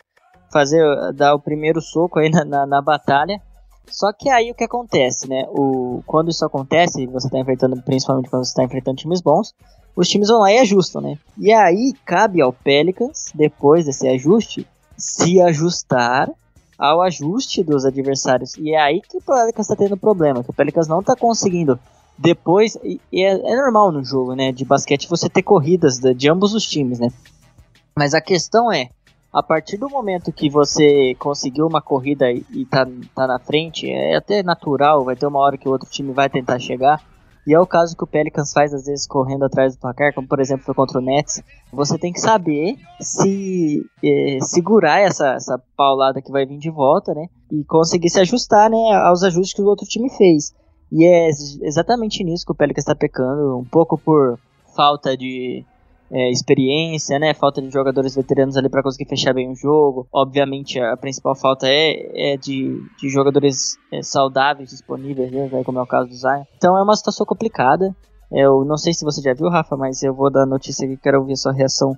fazer 0.54 0.82
dar 1.14 1.34
o 1.34 1.40
primeiro 1.40 1.82
soco 1.82 2.20
aí 2.20 2.30
na, 2.30 2.46
na, 2.46 2.66
na, 2.66 2.82
batalha. 2.82 3.42
Só 3.90 4.14
que 4.14 4.30
aí 4.30 4.52
o 4.52 4.56
que 4.56 4.64
acontece, 4.64 5.28
né? 5.28 5.46
O, 5.50 6.02
quando 6.06 6.30
isso 6.30 6.46
acontece, 6.46 7.06
você 7.08 7.28
está 7.28 7.40
enfrentando, 7.40 7.82
principalmente 7.82 8.30
quando 8.30 8.46
você 8.46 8.52
está 8.52 8.64
enfrentando 8.64 8.98
times 8.98 9.20
bons, 9.20 9.54
os 9.96 10.08
times 10.08 10.30
vão 10.30 10.40
lá 10.40 10.52
e 10.52 10.60
ajustam, 10.60 11.02
né? 11.02 11.18
E 11.38 11.52
aí 11.52 11.94
cabe 12.06 12.42
ao 12.42 12.54
Pelicans, 12.54 13.32
depois 13.36 13.86
desse 13.86 14.08
ajuste, 14.08 14.66
se 14.98 15.42
ajustar 15.42 16.30
ao 16.78 17.02
ajuste 17.02 17.64
dos 17.64 17.86
adversários. 17.86 18.56
E 18.58 18.74
é 18.74 18.82
aí 18.82 19.02
que 19.02 19.18
o 19.18 19.22
Pelicans 19.22 19.70
está 19.70 19.76
tendo 19.76 19.98
problema, 19.98 20.44
que 20.44 20.50
o 20.50 20.54
Pelicans 20.54 20.88
não 20.88 21.02
está 21.02 21.16
conseguindo. 21.16 21.80
Depois, 22.18 22.78
e 22.84 23.00
é, 23.24 23.32
é, 23.32 23.56
normal 23.56 23.92
no 23.92 24.04
jogo, 24.04 24.36
né? 24.36 24.52
De 24.52 24.64
basquete 24.64 25.10
você 25.10 25.30
ter 25.30 25.44
corridas 25.44 26.00
de, 26.00 26.14
de 26.14 26.30
ambos 26.30 26.54
os 26.54 26.64
times, 26.64 27.00
né? 27.00 27.10
Mas 27.96 28.14
a 28.14 28.22
questão 28.22 28.72
é, 28.72 28.90
a 29.34 29.42
partir 29.42 29.78
do 29.78 29.90
momento 29.90 30.32
que 30.32 30.48
você 30.48 31.16
conseguiu 31.16 31.66
uma 31.66 31.82
corrida 31.82 32.32
e, 32.32 32.66
tá, 32.70 32.88
tá 33.16 33.26
na 33.26 33.40
frente, 33.40 33.90
é 33.90 34.16
até 34.16 34.44
natural, 34.44 35.04
vai 35.04 35.16
ter 35.16 35.26
uma 35.26 35.40
hora 35.40 35.58
que 35.58 35.68
o 35.68 35.72
outro 35.72 35.90
time 35.90 36.14
vai 36.14 36.30
tentar 36.30 36.60
chegar. 36.60 37.02
E 37.46 37.54
é 37.54 37.60
o 37.60 37.66
caso 37.66 37.98
que 37.98 38.04
o 38.04 38.08
Pelicans 38.08 38.54
faz 38.54 38.74
às 38.74 38.86
vezes 38.86 39.08
correndo 39.08 39.44
atrás 39.44 39.76
do 39.76 39.80
placar, 39.80 40.14
como 40.14 40.28
por 40.28 40.40
exemplo 40.40 40.64
foi 40.64 40.76
contra 40.76 41.00
o 41.00 41.02
Nets. 41.02 41.42
Você 41.74 41.98
tem 41.98 42.14
que 42.14 42.22
saber 42.22 42.78
se 43.02 43.84
é, 44.04 44.38
segurar 44.40 45.00
essa, 45.00 45.34
essa 45.34 45.62
paulada 45.76 46.22
que 46.22 46.32
vai 46.32 46.46
vir 46.46 46.60
de 46.60 46.70
volta, 46.70 47.14
né? 47.14 47.26
E 47.52 47.66
conseguir 47.66 48.12
se 48.12 48.20
ajustar, 48.20 48.70
né, 48.70 48.78
aos 49.04 49.24
ajustes 49.24 49.56
que 49.56 49.62
o 49.62 49.66
outro 49.66 49.86
time 49.86 50.10
fez. 50.12 50.54
E 50.92 51.04
é 51.06 51.28
exatamente 51.64 52.24
nisso 52.24 52.46
que 52.46 52.52
o 52.52 52.56
Pelicans 52.56 52.84
está 52.84 52.96
pecando, 52.96 53.58
um 53.58 53.66
pouco 53.66 53.98
por 53.98 54.40
falta 54.76 55.18
de 55.18 55.66
é, 56.12 56.30
experiência, 56.30 57.18
né? 57.18 57.34
Falta 57.34 57.62
de 57.62 57.70
jogadores 57.70 58.16
veteranos 58.16 58.58
ali 58.58 58.70
para 58.70 58.84
conseguir 58.84 59.10
fechar 59.10 59.34
bem 59.34 59.52
o 59.52 59.56
jogo. 59.56 60.08
Obviamente, 60.14 60.80
a 60.80 60.96
principal 60.98 61.36
falta 61.36 61.68
é, 61.68 62.34
é 62.34 62.38
de, 62.38 62.80
de 63.00 63.10
jogadores 63.10 63.78
é, 63.92 64.02
saudáveis 64.02 64.70
disponíveis, 64.70 65.32
né? 65.32 65.50
como 65.64 65.80
é 65.80 65.82
o 65.82 65.88
caso 65.88 66.10
do 66.10 66.16
Zion. 66.16 66.44
Então 66.56 66.78
é 66.78 66.84
uma 66.84 66.96
situação 66.96 67.26
complicada. 67.26 67.96
Eu 68.32 68.66
não 68.66 68.78
sei 68.78 68.94
se 68.94 69.06
você 69.06 69.22
já 69.22 69.34
viu, 69.34 69.50
Rafa, 69.50 69.78
mas 69.78 70.02
eu 70.02 70.14
vou 70.14 70.32
dar 70.32 70.46
notícia 70.46 70.86
aqui, 70.86 70.98
quero 70.98 71.20
ouvir 71.20 71.34
a 71.34 71.38
sua 71.38 71.54
reação 71.54 71.96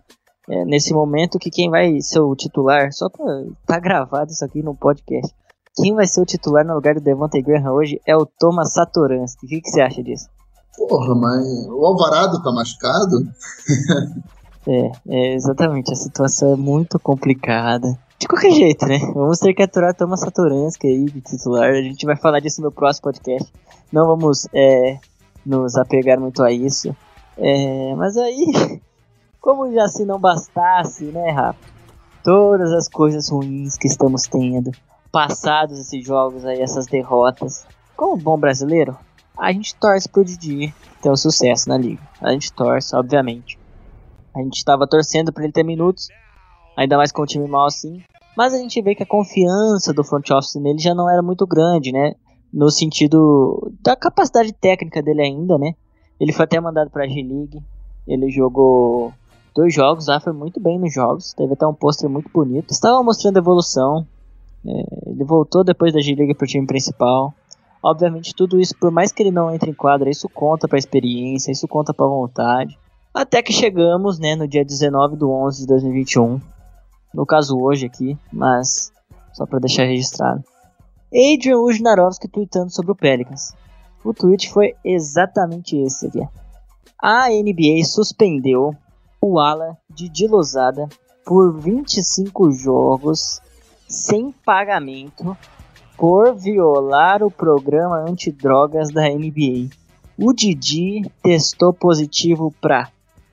é, 0.50 0.65
nesse 0.65 0.94
momento 0.94 1.39
que 1.39 1.50
quem 1.50 1.70
vai 1.70 2.00
ser 2.02 2.20
o 2.20 2.36
titular, 2.36 2.91
só 2.91 3.10
pra 3.10 3.26
tá 3.65 3.80
gravado 3.80 4.32
isso 4.32 4.44
aqui 4.44 4.62
no 4.62 4.76
podcast, 4.76 5.34
quem 5.76 5.94
vai 5.94 6.08
ser 6.08 6.22
o 6.22 6.26
titular 6.26 6.65
no 6.65 6.74
lugar 6.74 6.96
do 6.96 7.02
Devontae 7.02 7.41
Graham 7.41 7.74
hoje 7.74 8.00
é 8.08 8.15
o 8.15 8.26
Thomas 8.26 8.74
Satoransky. 8.74 9.46
O 9.46 9.50
que, 9.50 9.62
que 9.62 9.70
você 9.70 9.82
acha 9.82 10.02
disso? 10.02 10.30
Porra, 10.78 11.16
mas 11.16 11.46
o 11.68 11.86
Alvarado 11.86 12.42
tá 12.44 12.52
machucado? 12.52 13.28
é, 14.68 14.92
é, 15.08 15.34
exatamente. 15.34 15.94
A 15.94 15.96
situação 15.96 16.54
é 16.54 16.56
muito 16.56 17.00
complicada. 17.00 17.98
De 18.20 18.28
qualquer 18.28 18.52
jeito, 18.52 18.86
né? 18.86 19.00
Vamos 19.14 19.40
ter 19.40 19.54
que 19.54 19.62
aturar 19.62 19.94
Thomas 19.94 20.22
Satoransky 20.22 20.88
aí 20.88 21.06
de 21.06 21.22
titular. 21.22 21.70
A 21.70 21.82
gente 21.82 22.06
vai 22.06 22.16
falar 22.16 22.40
disso 22.40 22.62
no 22.62 22.72
próximo 22.72 23.04
podcast. 23.04 23.52
Não 23.92 24.08
vamos 24.08 24.48
é, 24.54 25.00
nos 25.46 25.76
apegar 25.76 26.20
muito 26.20 26.42
a 26.42 26.52
isso. 26.52 26.96
É, 27.38 27.94
mas 27.96 28.18
aí, 28.18 28.82
como 29.40 29.72
já 29.74 29.88
se 29.88 30.06
não 30.06 30.20
bastasse, 30.20 31.06
né, 31.06 31.32
Rafa? 31.32 31.60
Todas 32.24 32.72
as 32.72 32.88
coisas 32.90 33.30
ruins 33.30 33.78
que 33.78 33.88
estamos 33.88 34.24
tendo, 34.24 34.72
passados 35.12 35.80
esses 35.80 36.04
jogos 36.04 36.44
aí, 36.44 36.60
essas 36.60 36.88
derrotas. 36.88 37.68
Como 37.96 38.18
bom 38.18 38.38
brasileiro, 38.38 38.98
a 39.38 39.52
gente 39.52 39.76
torce 39.76 40.08
pro 40.08 40.24
Didi 40.24 40.74
ter 41.02 41.10
um 41.10 41.15
sucesso 41.15 41.69
na 41.69 41.78
liga. 41.78 42.02
A 42.21 42.32
gente 42.32 42.52
torce, 42.54 42.95
obviamente. 42.95 43.60
A 44.36 44.39
gente 44.39 44.58
estava 44.58 44.88
torcendo 44.88 45.32
para 45.32 45.43
ele 45.43 45.54
ter 45.54 45.63
minutos, 45.63 46.10
ainda 46.76 46.98
mais 46.98 47.12
com 47.12 47.21
o 47.21 47.26
time 47.26 47.48
mal 47.48 47.67
assim. 47.67 48.02
Mas 48.36 48.54
a 48.54 48.58
gente 48.58 48.82
vê 48.82 48.93
que 48.93 49.04
a 49.04 49.08
confiança 49.08 49.93
do 49.93 50.04
front 50.04 50.30
office 50.32 50.56
nele 50.56 50.80
já 50.80 50.93
não 50.93 51.10
era 51.10 51.21
muito 51.21 51.48
grande, 51.48 51.91
né? 51.91 52.15
No 52.54 52.69
sentido 52.69 53.71
da 53.82 53.95
capacidade 53.95 54.52
técnica 54.54 55.02
dele 55.02 55.21
ainda, 55.21 55.58
né? 55.58 55.74
Ele 56.19 56.34
foi 56.34 56.43
até 56.45 56.60
mandado 56.60 56.89
para 56.89 57.06
a 57.06 57.08
G-League. 57.08 57.62
Ele 58.08 58.30
jogou 58.30 59.13
dois 59.56 59.74
jogos 59.74 60.08
lá, 60.08 60.19
foi 60.19 60.34
muito 60.34 60.60
bem 60.60 60.78
nos 60.78 60.93
jogos. 60.93 61.34
Teve 61.34 61.54
até 61.54 61.65
um 61.65 61.74
pôster 61.74 62.10
muito 62.10 62.30
bonito. 62.30 62.71
Estava 62.71 63.02
mostrando 63.02 63.38
evolução. 63.38 64.06
É, 64.65 65.12
ele 65.12 65.24
voltou 65.24 65.63
depois 65.63 65.93
da 65.93 66.02
G-League 66.02 66.34
pro 66.36 66.48
time 66.48 66.67
principal. 66.67 67.34
Obviamente, 67.86 68.34
tudo 68.34 68.60
isso, 68.60 68.76
por 68.76 68.89
mais 68.89 69.12
que 69.12 69.21
ele 69.21 69.30
não 69.30 69.54
entre 69.54 69.69
em 69.69 69.74
quadra, 69.76 70.10
isso 70.10 70.28
conta 70.28 70.67
para 70.67 70.80
experiência, 70.80 71.52
isso 71.52 71.67
conta 71.67 71.93
para 71.93 72.08
vontade. 72.08 72.80
Até 73.13 73.43
que 73.43 73.54
chegamos, 73.54 74.17
né, 74.17 74.36
no 74.36 74.48
dia 74.48 74.65
19 74.65 75.15
de 75.15 75.24
11 75.24 75.62
de 75.62 75.67
2021. 75.67 76.41
No 77.13 77.28
caso, 77.28 77.56
hoje 77.56 77.86
aqui, 77.86 78.17
mas 78.34 78.91
só 79.34 79.45
para 79.45 79.60
deixar 79.60 79.84
registrado. 79.84 80.43
Adrian 81.13 81.60
Wojnarowski 81.60 82.28
tweetando 82.28 82.71
sobre 82.71 82.91
o 82.91 82.95
Pelicans. 82.95 83.54
O 84.04 84.15
tweet 84.15 84.50
foi 84.50 84.74
exatamente 84.84 85.78
esse 85.78 86.08
aqui. 86.08 86.28
A 87.00 87.30
NBA 87.30 87.86
suspendeu 87.86 88.76
o 89.21 89.39
ala 89.39 89.78
de 89.91 90.10
Dilosada 90.10 90.89
por 91.24 91.54
25 91.60 92.52
jogos 92.52 93.39
sem 93.88 94.32
pagamento 94.43 95.38
por 95.97 96.36
violar 96.36 97.23
o 97.23 97.31
programa 97.31 97.97
antidrogas 97.97 98.91
da 98.91 99.03
NBA. 99.10 99.69
O 100.17 100.34
Didi 100.34 101.10
testou 101.21 101.73
positivo 101.73 102.53
para 102.62 102.89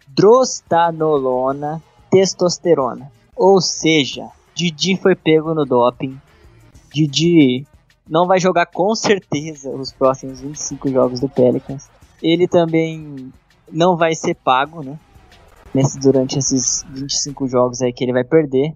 drostanolona, 0.08 1.82
testosterona. 2.10 3.10
Ou 3.36 3.60
seja, 3.60 4.28
Didi 4.54 4.96
foi 4.96 5.14
pego 5.14 5.54
no 5.54 5.64
doping. 5.64 6.20
Didi 6.92 7.66
não 8.08 8.26
vai 8.26 8.38
jogar 8.38 8.66
com 8.66 8.94
certeza 8.94 9.70
os 9.70 9.92
próximos 9.92 10.40
25 10.40 10.88
jogos 10.90 11.20
do 11.20 11.28
Pelicans. 11.28 11.88
Ele 12.22 12.46
também 12.46 13.32
não 13.70 13.96
vai 13.96 14.14
ser 14.14 14.34
pago, 14.34 14.82
né? 14.82 14.98
Nesse, 15.74 15.98
durante 15.98 16.38
esses 16.38 16.84
25 16.90 17.48
jogos 17.48 17.80
aí 17.80 17.92
que 17.92 18.04
ele 18.04 18.12
vai 18.12 18.24
perder. 18.24 18.74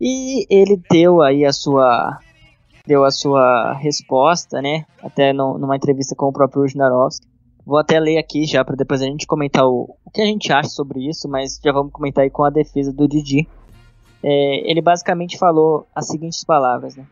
E 0.00 0.46
ele 0.48 0.80
deu 0.90 1.20
aí 1.20 1.44
a 1.44 1.52
sua 1.52 2.18
deu 2.88 3.04
a 3.04 3.10
sua 3.10 3.74
resposta, 3.74 4.62
né? 4.62 4.86
Até 5.02 5.32
no, 5.32 5.58
numa 5.58 5.76
entrevista 5.76 6.16
com 6.16 6.26
o 6.26 6.32
próprio 6.32 6.62
Wojnarowski. 6.62 7.26
Vou 7.64 7.78
até 7.78 8.00
ler 8.00 8.16
aqui 8.16 8.46
já 8.46 8.64
para 8.64 8.74
depois 8.74 9.02
a 9.02 9.04
gente 9.04 9.26
comentar 9.26 9.66
o, 9.66 9.94
o, 10.02 10.10
que 10.10 10.22
a 10.22 10.24
gente 10.24 10.50
acha 10.50 10.70
sobre 10.70 11.06
isso, 11.06 11.28
mas 11.28 11.60
já 11.62 11.70
vamos 11.70 11.92
comentar 11.92 12.24
aí 12.24 12.30
com 12.30 12.42
a 12.42 12.50
defesa 12.50 12.90
do 12.90 13.06
Didi. 13.06 13.46
É, 14.24 14.70
ele 14.70 14.80
basicamente 14.80 15.36
falou 15.36 15.86
as 15.94 16.06
seguintes 16.08 16.42
palavras, 16.42 16.96
né? 16.96 17.06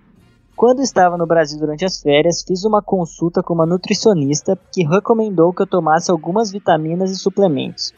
Quando 0.57 0.81
estava 0.81 1.19
no 1.19 1.27
Brasil 1.27 1.61
durante 1.61 1.85
as 1.85 2.01
férias, 2.01 2.43
fiz 2.43 2.65
uma 2.65 2.81
consulta 2.81 3.43
com 3.43 3.53
uma 3.53 3.67
nutricionista 3.67 4.59
que 4.73 4.83
recomendou 4.83 5.53
que 5.53 5.61
eu 5.61 5.67
tomasse 5.67 6.11
algumas 6.11 6.51
vitaminas 6.51 7.11
e 7.11 7.17
suplementos. 7.17 7.93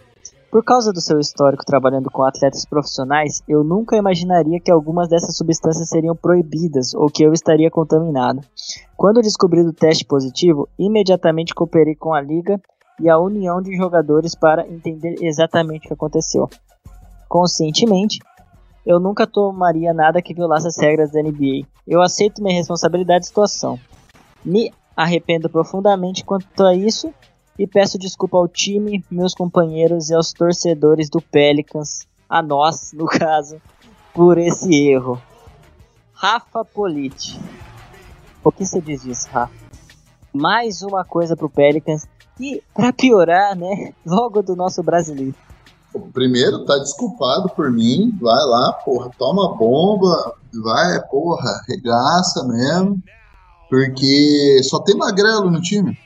Por 0.51 0.65
causa 0.65 0.93
do 0.95 1.01
seu 1.01 1.19
histórico 1.19 1.65
trabalhando 1.65 2.11
com 2.11 2.25
atletas 2.25 2.65
profissionais, 2.65 3.43
eu 3.47 3.63
nunca 3.63 3.97
imaginaria 3.97 4.59
que 4.59 4.71
algumas 4.71 5.07
dessas 5.07 5.37
substâncias 5.37 5.91
seriam 5.91 6.17
proibidas 6.17 6.95
ou 6.95 7.11
que 7.11 7.23
eu 7.23 7.35
estaria 7.35 7.71
contaminado. 7.71 8.41
Quando 8.97 9.21
descobri 9.21 9.61
o 9.61 9.75
teste 9.75 10.07
positivo, 10.07 10.67
imediatamente 10.79 11.55
cooperei 11.55 11.95
com 11.95 12.15
a 12.15 12.21
liga 12.23 12.59
e 12.99 13.11
a 13.11 13.19
união 13.19 13.61
de 13.61 13.77
jogadores 13.77 14.35
para 14.35 14.67
entender 14.67 15.17
exatamente 15.21 15.85
o 15.85 15.89
que 15.89 15.95
aconteceu. 15.95 16.49
Conscientemente, 17.29 18.19
eu 18.87 18.99
nunca 18.99 19.27
tomaria 19.27 19.93
nada 19.93 20.23
que 20.23 20.33
violasse 20.33 20.67
as 20.67 20.79
regras 20.79 21.13
da 21.13 21.23
NBA. 21.23 21.67
Eu 21.87 22.01
aceito 22.01 22.43
minha 22.43 22.57
responsabilidade 22.57 23.21
da 23.21 23.27
situação. 23.27 23.79
Me 24.43 24.73
arrependo 24.97 25.51
profundamente 25.51 26.25
quanto 26.25 26.65
a 26.65 26.75
isso 26.75 27.13
e 27.59 27.67
peço 27.67 27.99
desculpa 27.99 28.37
ao 28.37 28.47
time, 28.47 29.05
meus 29.11 29.35
companheiros 29.35 30.11
e 30.11 30.15
aos 30.15 30.33
torcedores 30.33 31.11
do 31.11 31.21
Pelicans, 31.21 32.07
a 32.29 32.41
nós, 32.41 32.93
no 32.93 33.07
caso, 33.11 33.61
por 34.15 34.39
esse 34.39 34.89
erro. 34.89 35.21
Rafa 36.13 36.65
Politi. 36.65 37.39
O 38.45 38.53
que 38.53 38.65
você 38.65 38.81
diz 38.81 39.03
disso, 39.03 39.29
Rafa? 39.33 39.53
Mais 40.33 40.83
uma 40.83 41.05
coisa 41.05 41.37
pro 41.37 41.51
Pelicans 41.51 42.07
e, 42.39 42.63
para 42.73 42.93
piorar, 42.93 43.57
né, 43.57 43.93
logo 44.07 44.43
do 44.43 44.55
nosso 44.55 44.83
brasileiro. 44.83 45.35
Primeiro, 46.13 46.65
tá 46.65 46.79
desculpado 46.79 47.49
por 47.49 47.73
mim, 47.73 48.17
vai 48.21 48.45
lá, 48.45 48.73
porra, 48.85 49.11
toma 49.19 49.57
bomba, 49.57 50.35
vai, 50.63 51.01
porra, 51.09 51.65
regaça 51.67 52.45
mesmo, 52.47 53.03
porque 53.69 54.61
só 54.63 54.81
tem 54.81 54.97
magrelo 54.97 55.51
no 55.51 55.61
time. 55.61 55.99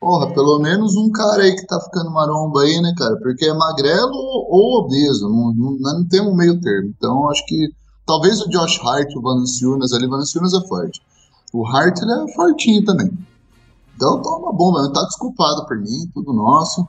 Porra, 0.00 0.32
pelo 0.32 0.60
menos 0.60 0.94
um 0.94 1.10
cara 1.10 1.42
aí 1.42 1.56
que 1.56 1.66
tá 1.66 1.80
ficando 1.80 2.10
maromba 2.12 2.60
aí, 2.60 2.80
né, 2.80 2.94
cara? 2.96 3.16
Porque 3.16 3.44
é 3.44 3.52
magrelo 3.52 4.14
ou 4.48 4.84
obeso, 4.84 5.28
não, 5.28 5.52
não, 5.52 5.76
não 5.76 6.08
tem 6.08 6.20
um 6.20 6.36
meio 6.36 6.60
termo. 6.60 6.94
Então, 6.96 7.28
acho 7.28 7.44
que 7.46 7.68
talvez 8.06 8.40
o 8.40 8.48
Josh 8.48 8.80
Hart, 8.80 9.12
o 9.16 9.20
Valanciunas 9.20 9.92
ali, 9.92 10.06
o 10.06 10.10
Valanciunas 10.10 10.54
é 10.54 10.66
forte. 10.68 11.02
O 11.52 11.66
Hart, 11.66 12.00
ele 12.00 12.12
é 12.12 12.34
fortinho 12.34 12.84
também. 12.84 13.10
Então, 13.96 14.22
toma 14.22 14.52
bomba, 14.52 14.92
tá 14.92 15.02
desculpado 15.02 15.66
por 15.66 15.76
mim, 15.76 16.08
tudo 16.14 16.32
nosso. 16.32 16.86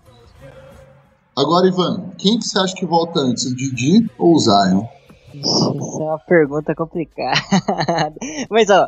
Agora, 1.36 1.68
Ivan, 1.68 2.12
quem 2.20 2.38
que 2.38 2.46
você 2.46 2.60
acha 2.60 2.76
que 2.76 2.86
volta 2.86 3.22
antes, 3.22 3.46
o 3.46 3.56
Didi 3.56 4.08
ou 4.20 4.36
o 4.36 4.40
Zion? 4.40 4.86
Isso 5.34 6.02
é 6.02 6.06
uma 6.06 6.20
pergunta 6.20 6.76
complicada. 6.76 8.16
Mas, 8.52 8.70
ó, 8.70 8.88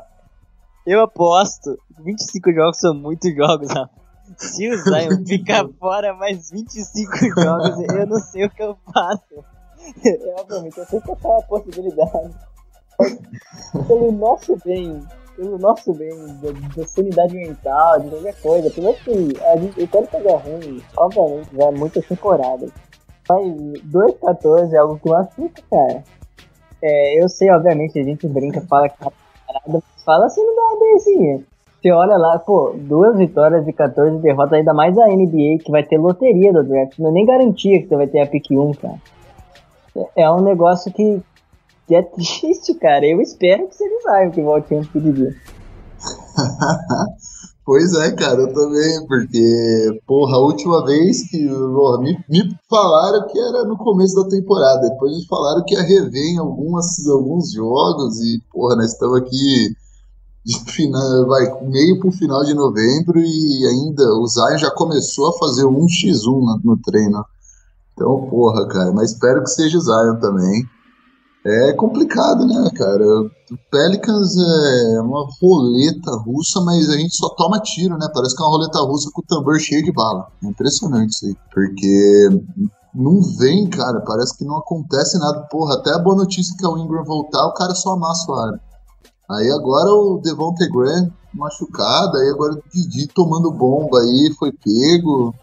eu 0.86 1.02
aposto 1.02 1.76
25 2.04 2.52
jogos 2.54 2.78
são 2.78 2.94
muitos 2.94 3.36
jogos, 3.36 3.70
rapaz. 3.70 4.01
Se 4.38 4.70
o 4.70 4.78
Zion 4.78 5.24
ficar 5.28 5.68
fora 5.80 6.14
mais 6.14 6.50
25 6.50 7.42
jogos, 7.42 7.94
eu 7.94 8.08
não 8.08 8.20
sei 8.20 8.46
o 8.46 8.50
que 8.50 8.64
eu 8.64 8.78
faço. 8.94 9.44
É, 10.06 10.36
obviamente, 10.40 10.78
eu 10.78 10.86
sei 10.86 11.02
que 11.02 11.12
essa 11.12 11.28
é 11.28 11.32
uma 11.32 11.42
possibilidade. 11.42 12.36
pelo 13.88 14.12
nosso 14.12 14.56
bem, 14.64 15.02
pelo 15.36 15.58
nosso 15.58 15.92
bem, 15.96 16.16
da, 16.38 16.52
da 16.76 16.88
sanidade 16.88 17.34
mental, 17.34 18.00
de 18.00 18.10
qualquer 18.10 18.42
coisa, 18.42 18.70
pelo 18.70 18.94
que 18.94 19.34
a 19.44 19.58
gente, 19.58 19.82
eu 19.82 19.88
quero 19.88 20.06
pegar 20.06 20.38
ruim, 20.38 20.84
obviamente, 20.96 21.50
já 21.56 21.64
é 21.64 21.72
muita 21.72 22.02
temporada. 22.04 22.68
Mas 23.28 23.48
2-14 23.92 24.72
é 24.72 24.78
algo 24.78 25.00
que 25.00 25.10
machuca, 25.10 25.64
cara. 25.70 26.04
É, 26.82 27.24
eu 27.24 27.28
sei, 27.28 27.50
obviamente, 27.52 28.00
a 28.00 28.04
gente 28.04 28.28
brinca, 28.28 28.62
fala 28.62 28.88
que 28.88 28.98
tá 29.00 29.12
parada, 29.48 29.66
mas 29.68 29.84
fala 30.04 30.26
assim 30.26 30.44
não 30.46 30.56
dá 30.56 30.62
uma 30.76 30.96
assim. 30.96 31.46
Você 31.82 31.92
olha 31.92 32.16
lá, 32.16 32.38
pô, 32.38 32.76
duas 32.78 33.18
vitórias 33.18 33.68
e 33.68 33.74
14 33.74 34.20
derrotas, 34.20 34.54
ainda 34.54 34.72
mais 34.72 34.96
a 35.00 35.08
NBA, 35.08 35.64
que 35.64 35.72
vai 35.72 35.84
ter 35.84 35.98
loteria 35.98 36.54
do 36.54 36.64
draft. 36.64 37.00
Não 37.00 37.10
é 37.10 37.12
nem 37.12 37.26
garantia 37.26 37.82
que 37.82 37.88
você 37.88 37.96
vai 37.96 38.06
ter 38.06 38.20
a 38.20 38.28
pick 38.28 38.52
1, 38.52 38.74
cara. 38.74 39.02
É, 39.96 40.24
é 40.24 40.32
um 40.32 40.42
negócio 40.42 40.94
que, 40.94 41.20
que 41.88 41.96
é 41.96 42.04
triste, 42.06 42.76
cara. 42.76 43.04
Eu 43.08 43.20
espero 43.20 43.68
que 43.68 43.84
o 43.84 44.02
Zion 44.04 44.30
que 44.30 44.42
volte 44.44 44.76
antes 44.76 44.94
de 44.94 45.12
dia. 45.12 45.36
Pois 47.64 47.94
é, 47.94 48.12
cara, 48.12 48.42
eu 48.42 48.54
também, 48.54 49.06
porque, 49.08 50.02
porra, 50.08 50.36
a 50.36 50.40
última 50.40 50.84
vez 50.84 51.30
que 51.30 51.38
me, 51.38 52.18
me 52.28 52.58
falaram 52.68 53.28
que 53.28 53.40
era 53.40 53.64
no 53.66 53.78
começo 53.78 54.16
da 54.16 54.28
temporada, 54.28 54.90
depois 54.90 55.16
me 55.16 55.28
falaram 55.28 55.64
que 55.64 55.76
ia 55.76 55.84
rever 55.84 56.34
em 56.34 56.40
algumas, 56.40 57.08
alguns 57.08 57.54
jogos 57.54 58.20
e, 58.20 58.42
porra, 58.52 58.76
nós 58.78 58.92
estamos 58.92 59.20
aqui 59.20 59.76
final, 60.68 61.28
vai, 61.28 61.64
meio 61.64 62.00
pro 62.00 62.12
final 62.12 62.44
de 62.44 62.54
novembro 62.54 63.20
e 63.20 63.66
ainda 63.68 64.04
o 64.16 64.28
Zion 64.28 64.58
já 64.58 64.72
começou 64.72 65.30
a 65.30 65.38
fazer 65.38 65.66
um 65.66 65.86
x1 65.86 66.26
no, 66.26 66.62
no 66.64 66.78
treino. 66.78 67.24
Então, 67.94 68.28
porra, 68.30 68.68
cara, 68.68 68.92
mas 68.92 69.12
espero 69.12 69.44
que 69.44 69.50
seja 69.50 69.78
o 69.78 69.82
Zion 69.82 70.20
também. 70.20 70.66
É 71.44 71.74
complicado, 71.74 72.46
né, 72.46 72.70
cara? 72.76 73.04
O 73.04 73.32
Pelicans 73.72 74.36
é 74.38 75.02
uma 75.02 75.28
roleta 75.42 76.12
russa, 76.18 76.62
mas 76.62 76.88
a 76.90 76.98
gente 76.98 77.16
só 77.16 77.30
toma 77.30 77.60
tiro, 77.60 77.98
né? 77.98 78.08
Parece 78.14 78.36
que 78.36 78.44
é 78.44 78.46
uma 78.46 78.52
roleta 78.52 78.80
russa 78.82 79.10
com 79.12 79.22
o 79.22 79.26
tambor 79.26 79.60
cheio 79.60 79.84
de 79.84 79.92
bala. 79.92 80.28
É 80.44 80.48
impressionante 80.48 81.12
isso 81.12 81.26
aí. 81.26 81.36
Porque 81.52 82.30
não 82.94 83.22
vem, 83.40 83.68
cara. 83.70 84.02
Parece 84.02 84.38
que 84.38 84.46
não 84.46 84.58
acontece 84.58 85.18
nada. 85.18 85.48
Porra, 85.50 85.76
até 85.76 85.92
a 85.92 86.00
boa 86.00 86.16
notícia 86.16 86.56
que 86.56 86.64
é 86.64 86.70
o 86.70 86.78
Ingram 86.78 87.04
voltar, 87.04 87.48
o 87.48 87.54
cara 87.54 87.74
só 87.74 87.94
amassa 87.94 88.32
o 88.32 88.36
ar. 88.36 88.60
Aí 89.32 89.50
agora 89.52 89.90
o 89.92 90.20
Devontae 90.24 90.70
Graham 90.70 91.12
machucado, 91.34 92.18
aí 92.18 92.30
agora 92.30 92.54
o 92.54 92.64
Didi 92.74 93.08
tomando 93.08 93.52
bomba 93.52 94.00
aí, 94.00 94.34
foi 94.38 94.52
pego. 94.52 95.34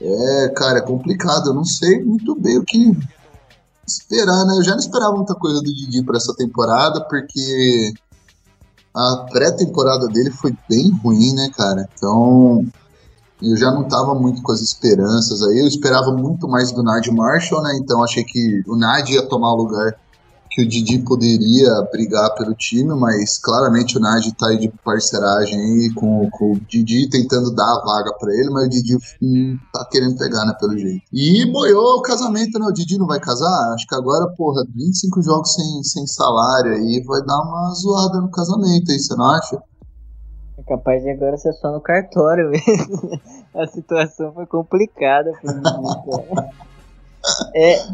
É, 0.00 0.48
cara, 0.48 0.78
é 0.78 0.82
complicado. 0.82 1.50
Eu 1.50 1.54
não 1.54 1.64
sei 1.64 2.04
muito 2.04 2.34
bem 2.34 2.58
o 2.58 2.64
que 2.64 2.96
esperar, 3.86 4.44
né? 4.44 4.56
Eu 4.58 4.64
já 4.64 4.72
não 4.72 4.80
esperava 4.80 5.14
muita 5.14 5.34
coisa 5.34 5.60
do 5.60 5.72
Didi 5.72 6.02
para 6.02 6.16
essa 6.16 6.34
temporada, 6.34 7.00
porque 7.02 7.92
a 8.94 9.26
pré-temporada 9.30 10.08
dele 10.08 10.30
foi 10.30 10.56
bem 10.68 10.90
ruim, 11.02 11.34
né, 11.34 11.50
cara? 11.56 11.88
Então, 11.94 12.66
eu 13.42 13.56
já 13.56 13.70
não 13.70 13.84
tava 13.84 14.14
muito 14.14 14.42
com 14.42 14.52
as 14.52 14.60
esperanças 14.60 15.42
aí. 15.42 15.60
Eu 15.60 15.68
esperava 15.68 16.12
muito 16.12 16.48
mais 16.48 16.72
do 16.72 16.82
Nad 16.82 17.06
Marshall, 17.08 17.62
né? 17.62 17.78
Então, 17.80 18.02
achei 18.02 18.24
que 18.24 18.62
o 18.66 18.76
Nad 18.76 19.08
ia 19.08 19.26
tomar 19.28 19.52
o 19.52 19.56
lugar 19.56 19.94
que 20.56 20.62
o 20.62 20.66
Didi 20.66 20.98
poderia 21.00 21.82
brigar 21.92 22.34
pelo 22.34 22.54
time, 22.54 22.98
mas 22.98 23.36
claramente 23.36 23.98
o 23.98 24.00
Nagy 24.00 24.34
tá 24.34 24.48
aí 24.48 24.58
de 24.58 24.72
parceragem 24.82 25.60
aí 25.60 25.94
com, 25.94 26.30
com 26.30 26.52
o 26.52 26.60
Didi 26.60 27.10
tentando 27.10 27.54
dar 27.54 27.66
a 27.66 27.84
vaga 27.84 28.14
para 28.18 28.32
ele, 28.32 28.48
mas 28.48 28.64
o 28.64 28.70
Didi 28.70 28.96
hum, 29.20 29.58
tá 29.70 29.86
querendo 29.92 30.16
pegar, 30.16 30.46
né, 30.46 30.56
pelo 30.58 30.78
jeito. 30.78 31.02
E 31.12 31.44
boiou 31.52 31.98
o 31.98 32.00
casamento, 32.00 32.58
né? 32.58 32.64
O 32.64 32.72
Didi 32.72 32.96
não 32.96 33.06
vai 33.06 33.20
casar? 33.20 33.74
Acho 33.74 33.86
que 33.86 33.94
agora, 33.94 34.32
porra, 34.34 34.64
25 34.74 35.20
jogos 35.20 35.52
sem, 35.52 35.82
sem 35.82 36.06
salário 36.06 36.72
aí 36.72 37.04
vai 37.04 37.22
dar 37.22 37.38
uma 37.42 37.74
zoada 37.74 38.18
no 38.18 38.30
casamento 38.30 38.90
aí, 38.90 38.98
você 38.98 39.14
não 39.14 39.30
acha? 39.32 39.62
É 40.56 40.62
capaz 40.62 41.02
de 41.02 41.10
agora 41.10 41.36
ser 41.36 41.52
só 41.52 41.70
no 41.70 41.82
cartório 41.82 42.48
mesmo. 42.48 43.20
a 43.54 43.66
situação 43.66 44.32
foi 44.32 44.46
complicada 44.46 45.32
pro 45.32 45.52
Didi, 45.52 46.56
É, 47.54 47.84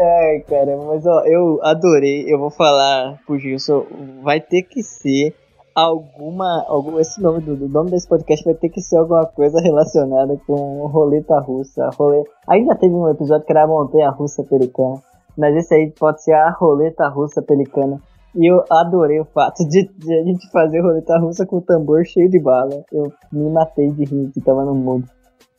Ai, 0.00 0.40
cara, 0.48 0.78
mas 0.78 1.06
ó, 1.06 1.20
eu 1.26 1.60
adorei. 1.62 2.24
Eu 2.26 2.38
vou 2.38 2.48
falar 2.48 3.18
pro 3.26 3.38
Gilson, 3.38 3.84
vai 4.22 4.40
ter 4.40 4.62
que 4.62 4.82
ser 4.82 5.34
alguma. 5.74 6.64
algum 6.66 6.98
esse 6.98 7.20
nome 7.20 7.40
do, 7.40 7.54
do, 7.54 7.68
nome 7.68 7.90
desse 7.90 8.08
podcast 8.08 8.42
vai 8.42 8.54
ter 8.54 8.70
que 8.70 8.80
ser 8.80 8.96
alguma 8.96 9.26
coisa 9.26 9.60
relacionada 9.60 10.40
com 10.46 10.86
roleta 10.86 11.38
russa. 11.40 11.90
Já 11.92 12.74
teve 12.76 12.94
um 12.94 13.10
episódio 13.10 13.44
que 13.44 13.52
era 13.52 13.64
a 13.64 13.68
montanha 13.68 14.08
russa 14.08 14.42
pelicana. 14.42 15.02
Mas 15.36 15.54
esse 15.56 15.74
aí 15.74 15.90
pode 15.90 16.22
ser 16.22 16.32
a 16.32 16.50
roleta 16.50 17.06
russa 17.08 17.42
pelicana. 17.42 18.00
E 18.34 18.50
eu 18.50 18.64
adorei 18.70 19.20
o 19.20 19.24
fato 19.26 19.68
de, 19.68 19.86
de 19.98 20.14
a 20.14 20.22
gente 20.24 20.50
fazer 20.50 20.80
roleta 20.80 21.18
russa 21.18 21.44
com 21.44 21.56
o 21.56 21.62
tambor 21.62 22.06
cheio 22.06 22.30
de 22.30 22.40
bala. 22.40 22.84
Eu 22.90 23.12
me 23.30 23.50
matei 23.50 23.90
de 23.90 24.04
rir 24.04 24.30
que 24.32 24.40
tava 24.40 24.64
no 24.64 24.74
mundo. 24.74 25.06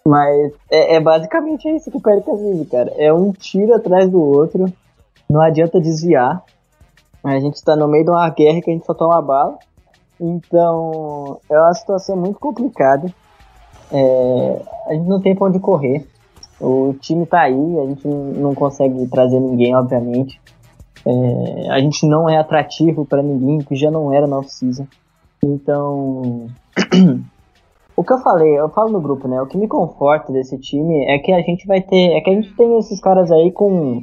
Mas 0.05 0.53
é, 0.69 0.95
é, 0.95 0.99
basicamente 0.99 1.69
isso 1.69 1.91
que 1.91 1.97
o 1.97 2.01
Pelicans 2.01 2.41
vive, 2.41 2.65
cara. 2.65 2.91
É 2.97 3.13
um 3.13 3.31
tiro 3.31 3.75
atrás 3.75 4.09
do 4.09 4.21
outro. 4.21 4.71
Não 5.29 5.41
adianta 5.41 5.79
desviar. 5.79 6.43
A 7.23 7.39
gente 7.39 7.63
tá 7.63 7.75
no 7.75 7.87
meio 7.87 8.03
de 8.03 8.09
uma 8.09 8.29
guerra 8.29 8.61
que 8.61 8.71
a 8.71 8.73
gente 8.73 8.85
só 8.85 8.93
toma 8.93 9.21
bala. 9.21 9.57
Então 10.19 11.39
é 11.49 11.59
uma 11.59 11.73
situação 11.73 12.15
muito 12.15 12.39
complicada. 12.39 13.13
É, 13.91 14.61
a 14.87 14.93
gente 14.93 15.07
não 15.07 15.21
tem 15.21 15.35
pra 15.35 15.47
onde 15.47 15.59
correr. 15.59 16.07
O 16.59 16.93
time 16.99 17.25
tá 17.25 17.41
aí, 17.41 17.79
a 17.79 17.85
gente 17.87 18.07
não 18.07 18.53
consegue 18.53 19.07
trazer 19.07 19.39
ninguém, 19.39 19.75
obviamente. 19.75 20.39
É, 21.05 21.71
a 21.71 21.79
gente 21.79 22.05
não 22.07 22.29
é 22.29 22.37
atrativo 22.37 23.05
para 23.05 23.23
ninguém, 23.23 23.59
que 23.59 23.75
já 23.75 23.89
não 23.89 24.13
era 24.13 24.27
na 24.27 24.37
off-season. 24.37 24.85
Então, 25.43 26.47
O 28.01 28.03
que 28.03 28.13
eu 28.13 28.17
falei, 28.17 28.59
eu 28.59 28.67
falo 28.69 28.89
no 28.89 28.99
grupo, 28.99 29.27
né? 29.27 29.39
O 29.39 29.45
que 29.45 29.55
me 29.55 29.67
conforta 29.67 30.33
desse 30.33 30.57
time 30.57 31.05
é 31.05 31.19
que 31.19 31.31
a 31.31 31.39
gente 31.41 31.67
vai 31.67 31.81
ter. 31.81 32.17
É 32.17 32.21
que 32.21 32.31
a 32.31 32.33
gente 32.33 32.51
tem 32.55 32.79
esses 32.79 32.99
caras 32.99 33.31
aí 33.31 33.51
com, 33.51 34.01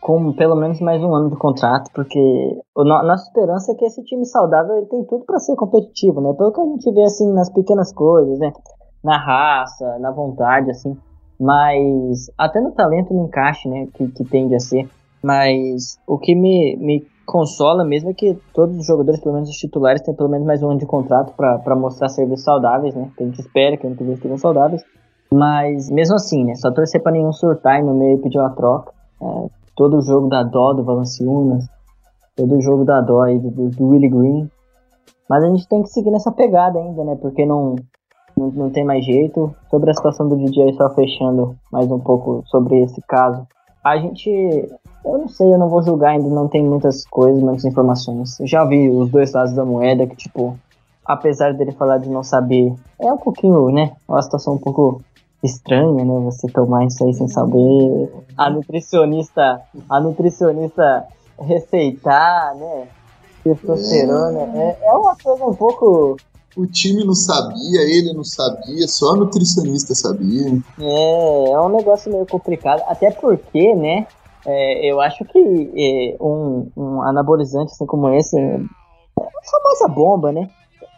com 0.00 0.32
pelo 0.34 0.54
menos 0.54 0.80
mais 0.80 1.02
um 1.02 1.12
ano 1.12 1.30
de 1.30 1.36
contrato, 1.36 1.90
porque 1.92 2.20
a 2.78 2.84
nossa 2.84 3.24
esperança 3.24 3.72
é 3.72 3.74
que 3.74 3.84
esse 3.84 4.04
time 4.04 4.24
saudável 4.24 4.76
ele 4.76 4.86
tem 4.86 5.02
tudo 5.02 5.24
para 5.24 5.40
ser 5.40 5.56
competitivo, 5.56 6.20
né? 6.20 6.32
Pelo 6.34 6.52
que 6.52 6.60
a 6.60 6.64
gente 6.64 6.92
vê 6.92 7.02
assim 7.02 7.32
nas 7.32 7.52
pequenas 7.52 7.92
coisas, 7.92 8.38
né? 8.38 8.52
Na 9.02 9.18
raça, 9.18 9.98
na 9.98 10.12
vontade, 10.12 10.70
assim. 10.70 10.96
Mas 11.40 12.30
até 12.38 12.60
no 12.60 12.70
talento 12.70 13.12
no 13.12 13.24
encaixe, 13.24 13.68
né? 13.68 13.88
Que, 13.94 14.06
que 14.12 14.24
tende 14.26 14.54
a 14.54 14.60
ser. 14.60 14.88
Mas 15.20 15.98
o 16.06 16.16
que 16.18 16.36
me, 16.36 16.76
me 16.76 17.04
consola 17.30 17.84
mesmo 17.84 18.10
é 18.10 18.14
que 18.14 18.36
todos 18.52 18.76
os 18.76 18.84
jogadores, 18.84 19.20
pelo 19.20 19.34
menos 19.34 19.48
os 19.48 19.56
titulares, 19.56 20.02
têm 20.02 20.14
pelo 20.14 20.28
menos 20.28 20.46
mais 20.46 20.62
um 20.62 20.70
ano 20.70 20.80
de 20.80 20.86
contrato 20.86 21.32
para 21.36 21.76
mostrar 21.76 22.08
serviços 22.08 22.44
saudáveis, 22.44 22.94
né? 22.94 23.08
Que 23.16 23.22
a 23.22 23.26
gente 23.26 23.40
espera 23.40 23.76
que 23.76 23.86
gente 23.88 24.02
estejam 24.02 24.36
saudáveis. 24.36 24.82
Mas 25.32 25.88
mesmo 25.90 26.16
assim, 26.16 26.44
né? 26.44 26.54
Só 26.56 26.72
torcer 26.72 27.00
para 27.00 27.12
nenhum 27.12 27.32
surtar 27.32 27.82
no 27.84 27.94
meio 27.94 28.18
e 28.18 28.22
pedir 28.22 28.38
uma 28.38 28.50
troca. 28.50 28.92
É, 29.22 29.46
todo 29.76 29.98
o 29.98 30.02
jogo 30.02 30.28
da 30.28 30.42
dó 30.42 30.72
do 30.72 30.82
Valanciunas, 30.82 31.66
todo 32.36 32.56
o 32.56 32.60
jogo 32.60 32.84
da 32.84 33.00
dó 33.00 33.22
aí 33.22 33.38
do, 33.38 33.68
do 33.68 33.86
Willie 33.86 34.10
Green. 34.10 34.50
Mas 35.28 35.44
a 35.44 35.48
gente 35.48 35.68
tem 35.68 35.82
que 35.82 35.88
seguir 35.88 36.10
nessa 36.10 36.32
pegada 36.32 36.80
ainda, 36.80 37.04
né? 37.04 37.16
Porque 37.16 37.46
não, 37.46 37.76
não, 38.36 38.50
não 38.50 38.70
tem 38.70 38.84
mais 38.84 39.04
jeito. 39.04 39.54
Sobre 39.70 39.90
a 39.90 39.94
situação 39.94 40.28
do 40.28 40.36
DJ, 40.36 40.72
só 40.72 40.90
fechando 40.90 41.54
mais 41.70 41.88
um 41.90 42.00
pouco 42.00 42.42
sobre 42.46 42.82
esse 42.82 43.00
caso. 43.02 43.46
A 43.84 43.96
gente 43.98 44.68
eu 45.04 45.18
não 45.18 45.28
sei, 45.28 45.52
eu 45.52 45.58
não 45.58 45.68
vou 45.68 45.82
julgar, 45.82 46.10
ainda 46.10 46.28
não 46.28 46.48
tem 46.48 46.62
muitas 46.62 47.04
coisas, 47.06 47.42
muitas 47.42 47.64
informações. 47.64 48.38
Eu 48.38 48.46
já 48.46 48.64
vi 48.64 48.88
os 48.88 49.10
dois 49.10 49.32
lados 49.32 49.52
da 49.52 49.64
moeda, 49.64 50.06
que, 50.06 50.16
tipo, 50.16 50.58
apesar 51.04 51.54
dele 51.54 51.72
falar 51.72 51.98
de 51.98 52.08
não 52.08 52.22
saber, 52.22 52.74
é 52.98 53.12
um 53.12 53.18
pouquinho, 53.18 53.70
né? 53.70 53.92
Uma 54.08 54.22
situação 54.22 54.54
um 54.54 54.58
pouco 54.58 55.02
estranha, 55.42 56.04
né? 56.04 56.20
Você 56.24 56.48
tomar 56.48 56.84
isso 56.84 57.02
aí 57.04 57.14
sem 57.14 57.28
saber. 57.28 58.12
A 58.36 58.50
nutricionista, 58.50 59.62
a 59.88 60.00
nutricionista 60.00 61.06
receitar, 61.38 62.54
né? 62.56 62.88
Testosterona. 63.42 64.40
É, 64.54 64.78
é 64.82 64.92
uma 64.92 65.16
coisa 65.16 65.44
um 65.44 65.54
pouco. 65.54 66.16
O 66.56 66.66
time 66.66 67.04
não 67.04 67.14
sabia, 67.14 67.80
ele 67.82 68.12
não 68.12 68.24
sabia, 68.24 68.86
só 68.88 69.12
a 69.12 69.16
nutricionista 69.16 69.94
sabia. 69.94 70.58
É, 70.78 71.50
é 71.52 71.60
um 71.60 71.68
negócio 71.68 72.12
meio 72.12 72.26
complicado. 72.26 72.82
Até 72.86 73.10
porque, 73.10 73.74
né? 73.74 74.06
É, 74.46 74.90
eu 74.90 75.00
acho 75.00 75.24
que 75.24 75.38
é, 75.38 76.22
um, 76.22 76.70
um, 76.76 77.02
anabolizante 77.02 77.72
assim 77.72 77.86
como 77.86 78.08
esse, 78.10 78.38
é 78.38 78.56
a 78.56 79.50
famosa 79.50 79.88
bomba, 79.88 80.32
né? 80.32 80.48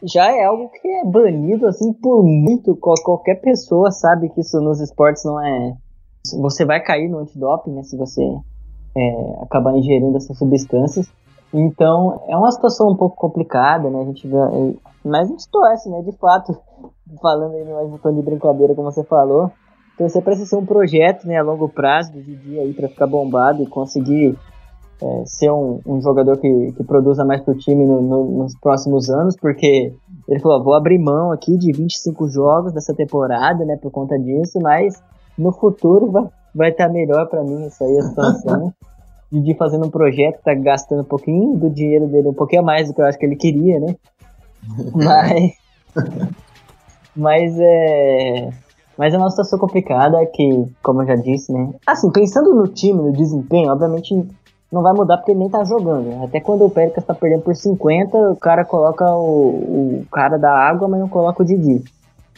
Já 0.05 0.33
é 0.33 0.45
algo 0.45 0.69
que 0.69 0.89
é 0.89 1.05
banido 1.05 1.67
assim 1.67 1.93
por 1.93 2.23
muito. 2.25 2.77
Qualquer 2.77 3.37
pessoa 3.37 3.91
sabe 3.91 4.29
que 4.29 4.41
isso 4.41 4.61
nos 4.61 4.81
esportes 4.81 5.25
não 5.25 5.41
é. 5.41 5.75
Você 6.41 6.65
vai 6.65 6.81
cair 6.81 7.09
no 7.09 7.19
antidoping, 7.19 7.73
né? 7.73 7.83
Se 7.83 7.97
você 7.97 8.23
é, 8.97 9.43
acabar 9.43 9.77
ingerindo 9.77 10.17
essas 10.17 10.37
substâncias. 10.39 11.11
Então 11.53 12.23
é 12.29 12.37
uma 12.37 12.51
situação 12.51 12.91
um 12.91 12.97
pouco 12.97 13.17
complicada, 13.17 13.91
né? 13.91 14.01
A 14.01 14.05
gente 14.05 14.27
é, 14.27 14.75
mas 15.05 15.29
a 15.29 15.31
gente 15.31 15.49
torce, 15.51 15.89
né? 15.89 16.03
De 16.03 16.13
fato, 16.13 16.57
falando 17.21 17.55
aí 17.55 17.65
mais 17.65 17.93
um 17.93 17.99
tom 17.99 18.15
de 18.15 18.23
brincadeira, 18.23 18.75
como 18.75 18.91
você 18.91 19.05
falou, 19.05 19.51
torcer 19.97 20.21
então, 20.21 20.23
para 20.23 20.33
esse 20.35 20.47
ser 20.47 20.57
um 20.57 20.67
projeto 20.67 21.27
né, 21.27 21.37
a 21.37 21.43
longo 21.43 21.69
prazo 21.69 22.13
do 22.13 22.23
Didi 22.23 22.59
aí 22.59 22.73
para 22.73 22.89
ficar 22.89 23.07
bombado 23.07 23.63
e 23.63 23.67
conseguir 23.67 24.37
é, 25.01 25.23
ser 25.27 25.51
um, 25.51 25.81
um, 25.87 26.01
jogador 26.01 26.37
que, 26.39 26.73
que 26.73 26.85
produza 26.85 27.25
mais 27.25 27.41
para 27.41 27.55
o 27.55 27.59
time 27.59 27.85
no, 27.85 28.01
no, 28.01 28.25
nos 28.43 28.57
próximos 28.59 29.11
anos, 29.11 29.37
porque 29.37 29.93
ele 30.29 30.41
falou, 30.41 30.63
vou 30.63 30.75
abrir 30.75 30.99
mão 30.99 31.33
aqui 31.33 31.57
de 31.57 31.73
25 31.73 32.29
jogos 32.29 32.73
dessa 32.73 32.95
temporada, 32.95 33.65
né, 33.65 33.77
por 33.77 33.91
conta 33.91 34.19
disso, 34.19 34.59
mas 34.61 35.03
no 35.37 35.53
futuro 35.53 36.11
vai 36.11 36.29
vai 36.55 36.71
estar 36.71 36.87
tá 36.87 36.93
melhor 36.93 37.29
para 37.29 37.43
mim 37.43 37.67
isso 37.67 37.83
aí 37.83 37.99
a 37.99 38.03
situação. 38.03 38.73
Didi 39.33 39.55
fazendo 39.55 39.87
um 39.87 39.91
projeto, 39.91 40.43
tá 40.43 40.53
gastando 40.53 41.01
um 41.01 41.07
pouquinho 41.07 41.57
do 41.57 41.71
dinheiro 41.71 42.07
dele, 42.07 42.29
um 42.29 42.35
pouquinho 42.35 42.61
a 42.61 42.65
mais 42.65 42.89
do 42.89 42.95
que 42.95 43.01
eu 43.01 43.07
acho 43.07 43.19
que 43.19 43.25
ele 43.25 43.37
queria, 43.37 43.81
né? 43.81 43.97
Mas 44.95 45.63
mas 47.15 47.59
é 47.59 48.49
mas 48.97 49.15
é 49.15 49.19
uma 49.19 49.31
situação 49.31 49.59
complicada 49.59 50.25
que, 50.27 50.67
como 50.83 51.03
eu 51.03 51.07
já 51.07 51.17
disse, 51.17 51.53
né? 51.53 51.71
Assim, 51.87 52.11
pensando 52.11 52.55
no 52.55 52.69
time, 52.69 53.03
no 53.03 53.13
desempenho, 53.13 53.73
obviamente 53.73 54.15
não 54.73 54.81
vai 54.81 54.95
mudar 54.95 55.19
porque 55.19 55.33
ele 55.33 55.41
nem 55.41 55.51
tá 55.51 55.63
jogando. 55.65 56.25
Até 56.25 56.41
quando 56.41 56.65
o 56.65 56.71
Pelicans 56.71 57.05
tá 57.05 57.15
perdendo 57.15 57.43
por 57.43 57.55
50, 57.55 58.17
o 58.31 58.37
cara 58.37 58.65
coloca 58.65 59.05
o, 59.15 60.01
o 60.01 60.07
cara 60.11 60.39
da 60.39 60.51
água, 60.51 60.89
mas 60.89 60.99
não 60.99 61.09
coloca 61.09 61.43
o 61.43 61.47
Didi. 61.47 61.85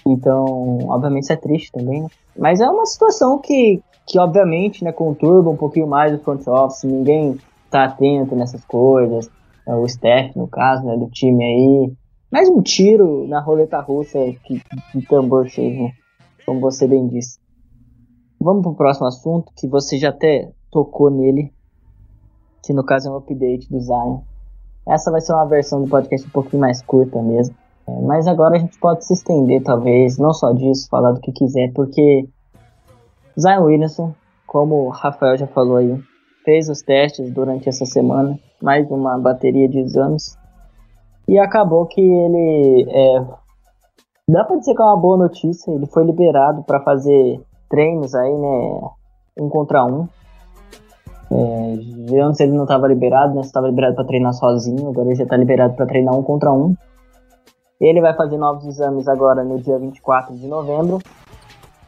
Então, 0.04 0.78
obviamente 0.88 1.24
isso 1.24 1.32
é 1.32 1.36
triste 1.36 1.70
também, 1.70 2.02
né? 2.02 2.08
Mas 2.36 2.60
é 2.60 2.68
uma 2.68 2.84
situação 2.84 3.38
que, 3.38 3.80
que 4.04 4.18
obviamente, 4.18 4.82
né, 4.82 4.90
conturba 4.90 5.48
um 5.48 5.56
pouquinho 5.56 5.86
mais 5.86 6.12
o 6.12 6.18
front 6.18 6.46
office, 6.48 6.82
ninguém 6.82 7.38
tá 7.70 7.84
atento 7.84 8.34
nessas 8.34 8.64
coisas. 8.64 9.30
É 9.66 9.74
o 9.74 9.86
staff, 9.86 10.36
no 10.36 10.48
caso, 10.48 10.84
né, 10.84 10.96
do 10.96 11.08
time 11.08 11.44
aí. 11.44 11.92
Mais 12.30 12.48
um 12.48 12.60
tiro 12.60 13.26
na 13.28 13.40
roleta 13.40 13.80
russa 13.80 14.18
que, 14.44 14.60
de 14.92 15.06
tambor 15.06 15.46
cheio, 15.46 15.84
né? 15.84 15.92
Como 16.46 16.60
você 16.60 16.86
bem 16.86 17.06
disse. 17.08 17.38
Vamos 18.40 18.62
pro 18.62 18.74
próximo 18.74 19.06
assunto, 19.06 19.52
que 19.56 19.66
você 19.66 19.96
já 19.98 20.10
até 20.10 20.52
tocou 20.70 21.10
nele, 21.10 21.52
que 22.62 22.72
no 22.72 22.84
caso 22.84 23.08
é 23.08 23.12
um 23.12 23.16
update 23.16 23.70
do 23.70 23.80
Zion. 23.80 24.20
Essa 24.86 25.10
vai 25.10 25.20
ser 25.20 25.32
uma 25.32 25.46
versão 25.46 25.82
do 25.82 25.88
podcast 25.88 26.26
um 26.26 26.30
pouquinho 26.30 26.60
mais 26.60 26.82
curta 26.82 27.22
mesmo. 27.22 27.56
É, 27.86 28.00
mas 28.02 28.26
agora 28.26 28.56
a 28.56 28.58
gente 28.58 28.78
pode 28.78 29.06
se 29.06 29.14
estender, 29.14 29.62
talvez, 29.62 30.18
não 30.18 30.32
só 30.32 30.52
disso, 30.52 30.88
falar 30.90 31.12
do 31.12 31.20
que 31.20 31.32
quiser, 31.32 31.72
porque 31.72 32.28
Zion 33.38 33.64
Williamson, 33.64 34.14
como 34.46 34.86
o 34.86 34.88
Rafael 34.88 35.36
já 35.36 35.46
falou 35.46 35.76
aí, 35.76 35.98
fez 36.44 36.68
os 36.68 36.82
testes 36.82 37.30
durante 37.32 37.68
essa 37.68 37.84
semana, 37.84 38.38
mais 38.62 38.90
uma 38.90 39.18
bateria 39.18 39.68
de 39.68 39.78
exames, 39.78 40.36
e 41.26 41.38
acabou 41.38 41.86
que 41.86 42.00
ele. 42.00 42.86
É, 42.88 43.43
dá 44.28 44.44
pra 44.44 44.56
dizer 44.56 44.74
que 44.74 44.82
é 44.82 44.84
uma 44.84 44.96
boa 44.96 45.16
notícia, 45.16 45.70
ele 45.70 45.86
foi 45.86 46.04
liberado 46.04 46.62
para 46.62 46.80
fazer 46.80 47.40
treinos 47.68 48.14
aí, 48.14 48.32
né? 48.32 48.80
Um 49.38 49.48
contra 49.48 49.84
um. 49.84 50.08
É, 51.30 52.20
antes 52.20 52.40
ele 52.40 52.52
não 52.52 52.64
estava 52.64 52.86
liberado, 52.86 53.34
né? 53.34 53.40
Estava 53.40 53.68
liberado 53.68 53.94
para 53.96 54.04
treinar 54.04 54.32
sozinho, 54.32 54.88
agora 54.88 55.08
ele 55.08 55.16
já 55.16 55.24
está 55.24 55.36
liberado 55.36 55.74
para 55.74 55.86
treinar 55.86 56.16
um 56.16 56.22
contra 56.22 56.52
um. 56.52 56.74
Ele 57.80 58.00
vai 58.00 58.14
fazer 58.14 58.38
novos 58.38 58.64
exames 58.66 59.08
agora 59.08 59.42
no 59.44 59.58
dia 59.58 59.78
24 59.78 60.34
de 60.36 60.46
novembro. 60.46 61.00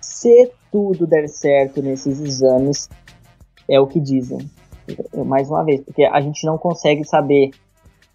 Se 0.01 0.51
tudo 0.73 1.07
der 1.07 1.29
certo 1.29 1.81
nesses 1.81 2.21
exames, 2.21 2.89
é 3.69 3.81
o 3.81 3.87
que 3.87 4.01
dizem. 4.01 4.39
Mais 5.27 5.49
uma 5.49 5.65
vez, 5.65 5.81
porque 5.83 6.05
a 6.05 6.21
gente 6.21 6.45
não 6.45 6.59
consegue 6.59 7.05
saber 7.05 7.51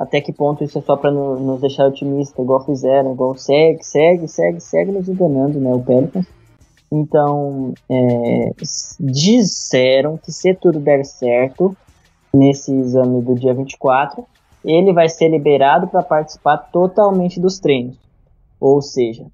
até 0.02 0.20
que 0.20 0.34
ponto 0.34 0.64
isso 0.64 0.80
é 0.80 0.82
só 0.82 0.98
para 0.98 1.12
nos 1.12 1.62
deixar 1.62 1.86
otimista, 1.86 2.42
igual 2.42 2.66
fizeram, 2.66 3.14
igual 3.14 3.38
segue, 3.38 3.84
segue, 3.84 4.28
segue, 4.28 4.60
segue 4.60 4.92
nos 4.92 5.08
enganando, 5.08 5.60
né, 5.60 5.72
o 5.72 5.80
Pelicans. 5.80 6.26
Então, 6.92 7.72
é, 7.88 8.52
disseram 9.00 10.18
que 10.18 10.32
se 10.32 10.56
tudo 10.56 10.80
der 10.80 11.06
certo 11.06 11.78
nesse 12.34 12.74
exame 12.74 13.22
do 13.22 13.36
dia 13.36 13.54
24, 13.54 14.26
ele 14.66 14.92
vai 14.92 15.08
ser 15.08 15.30
liberado 15.30 15.88
para 15.88 16.02
participar 16.02 16.58
totalmente 16.58 17.40
dos 17.40 17.60
treinos. 17.60 17.96
Ou 18.60 18.82
seja, 18.82 19.28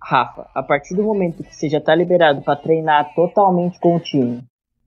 Rafa, 0.00 0.46
a 0.54 0.62
partir 0.62 0.94
do 0.94 1.02
momento 1.02 1.42
que 1.42 1.54
você 1.54 1.68
já 1.68 1.78
está 1.78 1.92
liberado 1.92 2.40
para 2.42 2.54
treinar 2.54 3.12
totalmente 3.16 3.80
com 3.80 3.96
o 3.96 4.00
time, 4.00 4.44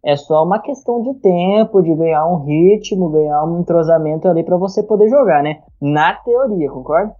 é 0.08 0.15
só 0.15 0.41
uma 0.46 0.58
questão 0.60 1.04
de 1.04 1.13
tempo, 1.15 1.82
de 1.82 1.93
ganhar 1.93 2.26
um 2.26 2.46
ritmo, 2.46 3.10
ganhar 3.10 3.43
um 3.43 3.60
entrosamento 3.60 4.26
ali 4.26 4.41
para 4.41 4.56
você 4.56 4.82
poder 4.82 5.10
jogar, 5.10 5.43
né? 5.43 5.58
Na 5.82 6.13
teoria, 6.13 6.72
concorda? 6.72 7.13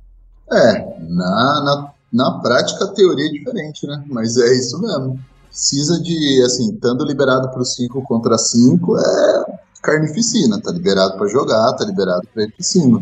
É, 0.50 0.98
na, 1.02 1.62
na, 1.66 1.92
na 2.14 2.40
prática 2.40 2.86
a 2.86 2.94
teoria 2.94 3.28
é 3.28 3.32
diferente, 3.32 3.86
né? 3.86 4.02
Mas 4.10 4.38
é 4.38 4.54
isso 4.54 4.80
mesmo. 4.80 5.20
Precisa 5.50 6.02
de, 6.02 6.42
assim, 6.46 6.72
estando 6.72 7.04
liberado 7.04 7.50
para 7.50 7.60
o 7.60 7.66
5 7.66 8.02
contra 8.04 8.38
5, 8.38 8.98
é 8.98 9.46
carnificina, 9.84 10.62
tá 10.62 10.72
liberado 10.72 11.18
para 11.18 11.28
jogar, 11.28 11.74
tá 11.74 11.84
liberado 11.84 12.26
para 12.34 12.44
ir 12.44 12.54
para 12.54 12.64
cima. 12.64 13.02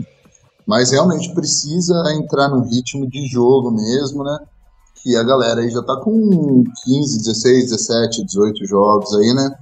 Mas 0.65 0.89
realmente 0.89 1.31
precisa 1.35 1.93
entrar 2.15 2.49
no 2.49 2.61
ritmo 2.61 3.07
de 3.07 3.27
jogo 3.27 3.69
mesmo, 3.69 4.23
né? 4.23 4.39
Que 5.03 5.15
a 5.15 5.21
galera 5.21 5.61
aí 5.61 5.69
já 5.69 5.83
tá 5.83 5.95
com 5.97 6.63
15, 6.85 7.19
16, 7.19 7.69
17, 7.69 8.25
18 8.25 8.65
jogos 8.65 9.13
aí, 9.13 9.31
né? 9.31 9.55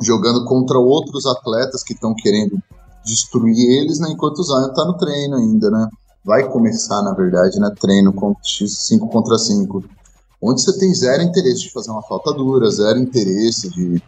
Jogando 0.00 0.44
contra 0.44 0.78
outros 0.78 1.26
atletas 1.26 1.82
que 1.82 1.94
estão 1.94 2.14
querendo 2.14 2.58
destruir 3.04 3.78
eles, 3.78 3.98
né? 3.98 4.10
Enquanto 4.10 4.38
o 4.38 4.42
Zion 4.42 4.72
tá 4.74 4.84
no 4.84 4.96
treino 4.96 5.36
ainda, 5.36 5.70
né? 5.70 5.88
Vai 6.24 6.48
começar, 6.48 7.02
na 7.02 7.12
verdade, 7.12 7.58
né? 7.58 7.70
Treino 7.80 8.12
com 8.12 8.34
5 8.42 9.08
contra 9.08 9.38
5. 9.38 9.84
Onde 10.42 10.60
você 10.60 10.78
tem 10.78 10.94
zero 10.94 11.22
interesse 11.22 11.60
de 11.60 11.72
fazer 11.72 11.90
uma 11.90 12.02
falta 12.02 12.32
dura, 12.32 12.70
zero 12.70 12.98
interesse 12.98 13.70
de 13.70 14.02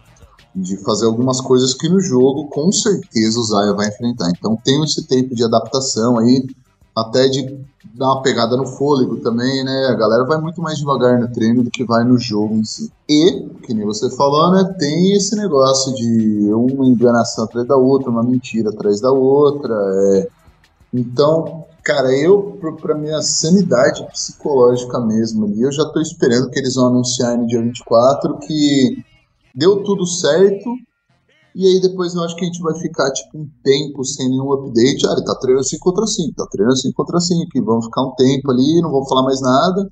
de 0.55 0.77
fazer 0.77 1.05
algumas 1.05 1.39
coisas 1.39 1.73
que 1.73 1.87
no 1.87 2.01
jogo 2.01 2.47
com 2.49 2.71
certeza 2.71 3.39
o 3.39 3.43
Zaya 3.43 3.73
vai 3.73 3.87
enfrentar. 3.87 4.29
Então 4.29 4.57
tem 4.57 4.83
esse 4.83 5.05
tempo 5.07 5.35
de 5.35 5.43
adaptação 5.43 6.17
aí, 6.17 6.45
até 7.01 7.27
de 7.27 7.59
dar 7.95 8.13
uma 8.13 8.21
pegada 8.21 8.55
no 8.55 8.65
fôlego 8.65 9.17
também, 9.17 9.63
né? 9.63 9.87
A 9.89 9.95
galera 9.95 10.23
vai 10.25 10.39
muito 10.39 10.61
mais 10.61 10.77
devagar 10.77 11.19
no 11.19 11.31
treino 11.31 11.63
do 11.63 11.69
que 11.69 11.83
vai 11.83 12.03
no 12.03 12.17
jogo 12.17 12.55
em 12.55 12.63
si. 12.63 12.91
E, 13.07 13.47
que 13.63 13.73
nem 13.73 13.85
você 13.85 14.09
falou, 14.15 14.51
né? 14.51 14.75
Tem 14.79 15.13
esse 15.13 15.35
negócio 15.35 15.93
de 15.93 16.49
uma 16.53 16.85
enganação 16.85 17.45
atrás 17.45 17.67
da 17.67 17.75
outra, 17.75 18.09
uma 18.09 18.23
mentira 18.23 18.69
atrás 18.69 19.01
da 19.01 19.11
outra. 19.11 19.73
É... 19.73 20.27
Então, 20.93 21.65
cara, 21.83 22.11
eu, 22.15 22.57
pra 22.81 22.95
minha 22.95 23.21
sanidade 23.21 24.05
psicológica 24.11 24.99
mesmo 24.99 25.45
ali, 25.45 25.61
eu 25.61 25.71
já 25.71 25.85
tô 25.85 25.99
esperando 25.99 26.49
que 26.49 26.59
eles 26.59 26.75
vão 26.75 26.87
anunciar 26.87 27.37
no 27.37 27.47
dia 27.47 27.61
24 27.61 28.37
que 28.39 29.03
deu 29.53 29.83
tudo 29.83 30.05
certo. 30.05 30.69
E 31.55 31.65
aí 31.65 31.81
depois 31.81 32.13
eu 32.13 32.23
acho 32.23 32.35
que 32.35 32.43
a 32.43 32.47
gente 32.47 32.61
vai 32.61 32.77
ficar 32.79 33.11
tipo 33.11 33.37
um 33.37 33.49
tempo 33.63 34.03
sem 34.05 34.29
nenhum 34.29 34.51
update. 34.53 35.07
Ah, 35.07 35.13
ele 35.13 35.25
tá 35.25 35.35
treinando 35.35 35.65
5 35.65 35.83
contra 35.83 36.05
5, 36.05 36.35
tá 36.35 36.47
treinando 36.51 36.77
5 36.77 36.95
contra 36.95 37.19
5. 37.19 37.49
E 37.55 37.61
vamos 37.61 37.85
ficar 37.85 38.03
um 38.03 38.15
tempo 38.15 38.51
ali, 38.51 38.81
não 38.81 38.91
vou 38.91 39.07
falar 39.07 39.23
mais 39.23 39.41
nada. 39.41 39.91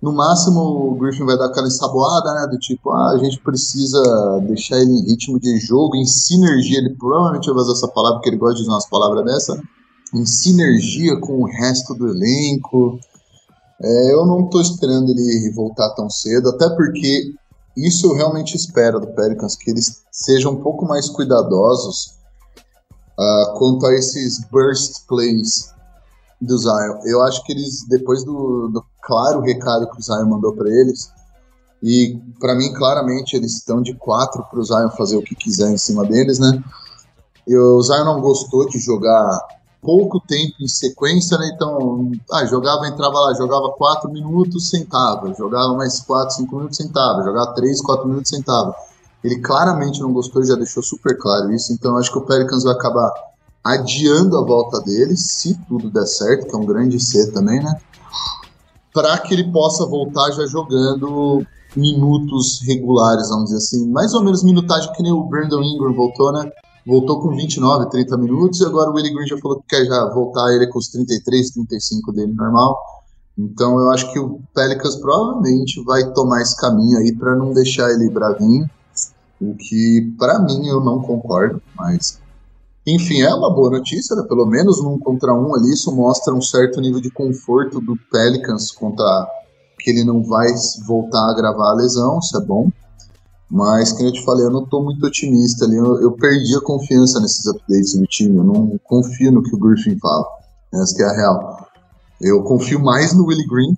No 0.00 0.12
máximo 0.12 0.60
o 0.60 0.94
Griffin 0.94 1.24
vai 1.24 1.36
dar 1.36 1.46
aquela 1.46 1.66
ensaboada, 1.66 2.32
né? 2.34 2.46
Do 2.46 2.58
tipo, 2.58 2.90
ah, 2.90 3.10
a 3.10 3.18
gente 3.18 3.40
precisa 3.40 4.40
deixar 4.46 4.78
ele 4.78 4.92
em 4.92 5.04
ritmo 5.04 5.38
de 5.38 5.58
jogo, 5.58 5.96
em 5.96 6.04
sinergia. 6.04 6.78
Ele 6.78 6.94
provavelmente 6.94 7.50
vai 7.50 7.62
usar 7.62 7.72
essa 7.72 7.88
palavra, 7.88 8.18
porque 8.18 8.30
ele 8.30 8.38
gosta 8.38 8.56
de 8.56 8.62
usar 8.62 8.72
umas 8.72 8.88
palavras 8.88 9.24
dessa. 9.24 9.60
Em 10.14 10.24
sinergia 10.24 11.20
com 11.20 11.42
o 11.42 11.46
resto 11.46 11.94
do 11.94 12.08
elenco. 12.08 12.98
É, 13.80 14.12
eu 14.12 14.24
não 14.24 14.48
tô 14.48 14.60
esperando 14.60 15.10
ele 15.10 15.52
voltar 15.54 15.90
tão 15.94 16.08
cedo, 16.10 16.48
até 16.48 16.68
porque 16.70 17.32
isso 17.86 18.06
eu 18.06 18.14
realmente 18.14 18.56
espero 18.56 19.00
do 19.00 19.08
Pelicans, 19.08 19.54
que 19.56 19.70
eles 19.70 20.02
sejam 20.10 20.52
um 20.52 20.62
pouco 20.62 20.86
mais 20.86 21.08
cuidadosos 21.08 22.18
uh, 23.18 23.58
quanto 23.58 23.86
a 23.86 23.94
esses 23.94 24.40
burst 24.50 25.06
plays 25.06 25.72
do 26.40 26.56
Zion. 26.58 27.00
Eu 27.04 27.22
acho 27.22 27.44
que 27.44 27.52
eles, 27.52 27.86
depois 27.88 28.24
do, 28.24 28.68
do 28.68 28.84
claro 29.02 29.40
recado 29.40 29.90
que 29.90 29.98
o 29.98 30.02
Zion 30.02 30.26
mandou 30.26 30.54
para 30.54 30.68
eles, 30.68 31.10
e 31.82 32.20
para 32.40 32.54
mim, 32.54 32.72
claramente, 32.72 33.36
eles 33.36 33.54
estão 33.54 33.80
de 33.80 33.94
quatro 33.94 34.42
para 34.50 34.58
o 34.58 34.64
Zion 34.64 34.90
fazer 34.90 35.16
o 35.16 35.22
que 35.22 35.34
quiser 35.34 35.70
em 35.70 35.78
cima 35.78 36.04
deles, 36.04 36.38
né? 36.38 36.62
E 37.46 37.56
o 37.56 37.80
Zion 37.80 38.04
não 38.04 38.20
gostou 38.20 38.68
de 38.68 38.78
jogar 38.78 39.40
pouco 39.80 40.20
tempo 40.20 40.54
em 40.60 40.68
sequência, 40.68 41.38
né? 41.38 41.50
Então, 41.54 42.10
ah, 42.32 42.44
jogava, 42.44 42.86
entrava 42.86 43.18
lá, 43.18 43.34
jogava 43.34 43.70
4 43.70 44.10
minutos, 44.10 44.70
sentava, 44.70 45.32
jogava 45.34 45.74
mais 45.74 46.00
4, 46.00 46.36
5 46.36 46.56
minutos, 46.56 46.76
sentava, 46.76 47.22
jogava 47.22 47.54
3, 47.54 47.80
4 47.80 48.08
minutos, 48.08 48.28
sentava. 48.28 48.74
Ele 49.22 49.40
claramente 49.40 50.00
não 50.00 50.12
gostou, 50.12 50.44
já 50.44 50.54
deixou 50.54 50.82
super 50.82 51.16
claro 51.18 51.52
isso, 51.52 51.72
então 51.72 51.96
acho 51.96 52.10
que 52.12 52.18
o 52.18 52.22
Pelicans 52.22 52.64
vai 52.64 52.74
acabar 52.74 53.12
adiando 53.64 54.36
a 54.38 54.44
volta 54.44 54.80
dele, 54.80 55.16
se 55.16 55.54
tudo 55.68 55.90
der 55.90 56.06
certo, 56.06 56.46
que 56.46 56.54
é 56.54 56.58
um 56.58 56.64
grande 56.64 57.00
C 57.00 57.30
também, 57.32 57.62
né? 57.62 57.78
Para 58.92 59.18
que 59.18 59.34
ele 59.34 59.50
possa 59.52 59.84
voltar 59.86 60.30
já 60.32 60.46
jogando 60.46 61.44
minutos 61.76 62.60
regulares, 62.62 63.28
vamos 63.28 63.46
dizer 63.46 63.58
assim, 63.58 63.88
mais 63.90 64.14
ou 64.14 64.22
menos 64.22 64.42
minutagem 64.42 64.92
que 64.92 65.02
nem 65.02 65.12
o 65.12 65.24
Brandon 65.24 65.62
Ingram 65.62 65.92
voltou, 65.92 66.32
né? 66.32 66.50
Voltou 66.86 67.20
com 67.20 67.34
29, 67.34 67.90
30 67.90 68.16
minutos, 68.16 68.60
e 68.60 68.64
agora 68.64 68.90
o 68.90 68.94
Willie 68.94 69.14
Green 69.14 69.26
já 69.26 69.38
falou 69.38 69.60
que 69.60 69.76
quer 69.76 69.84
já 69.84 70.06
voltar 70.06 70.52
ele 70.54 70.66
com 70.66 70.78
os 70.78 70.88
33, 70.88 71.50
35 71.50 72.12
dele 72.12 72.32
normal. 72.32 72.78
Então 73.36 73.78
eu 73.78 73.90
acho 73.90 74.12
que 74.12 74.18
o 74.18 74.40
Pelicans 74.54 74.96
provavelmente 74.96 75.82
vai 75.84 76.12
tomar 76.12 76.42
esse 76.42 76.56
caminho 76.56 76.98
aí 76.98 77.14
para 77.14 77.36
não 77.36 77.52
deixar 77.52 77.90
ele 77.90 78.10
bravinho, 78.10 78.68
o 79.40 79.54
que 79.54 80.12
para 80.18 80.40
mim 80.40 80.66
eu 80.66 80.80
não 80.80 81.00
concordo, 81.00 81.62
mas 81.76 82.18
enfim, 82.84 83.20
é 83.20 83.32
uma 83.34 83.54
boa 83.54 83.70
notícia, 83.70 84.16
né? 84.16 84.24
pelo 84.26 84.46
menos 84.46 84.82
num 84.82 84.98
contra 84.98 85.34
um 85.34 85.54
ali, 85.54 85.72
isso 85.72 85.94
mostra 85.94 86.34
um 86.34 86.40
certo 86.40 86.80
nível 86.80 87.00
de 87.00 87.10
conforto 87.10 87.80
do 87.80 87.96
Pelicans 88.10 88.72
contra 88.72 89.28
que 89.78 89.90
ele 89.90 90.04
não 90.04 90.24
vai 90.24 90.48
voltar 90.86 91.30
a 91.30 91.34
gravar 91.34 91.70
a 91.70 91.74
lesão, 91.74 92.18
isso 92.18 92.36
é 92.36 92.40
bom. 92.40 92.70
Mas, 93.50 93.92
como 93.92 94.08
eu 94.08 94.12
te 94.12 94.24
falei, 94.24 94.44
eu 94.44 94.50
não 94.50 94.64
estou 94.64 94.82
muito 94.82 95.04
otimista 95.06 95.64
ali. 95.64 95.76
Eu, 95.76 96.00
eu, 96.02 96.12
perdi 96.12 96.54
a 96.54 96.60
confiança 96.60 97.18
nesses 97.20 97.46
updates 97.46 97.96
do 97.96 98.06
time. 98.06 98.36
Eu 98.36 98.44
não 98.44 98.78
confio 98.84 99.32
no 99.32 99.42
que 99.42 99.54
o 99.54 99.58
Griffin 99.58 99.98
fala. 99.98 100.26
Essa 100.74 100.94
que 100.94 101.02
é 101.02 101.06
a 101.06 101.12
real. 101.12 101.68
Eu 102.20 102.42
confio 102.42 102.80
mais 102.80 103.14
no 103.14 103.24
Willie 103.24 103.46
Green 103.46 103.76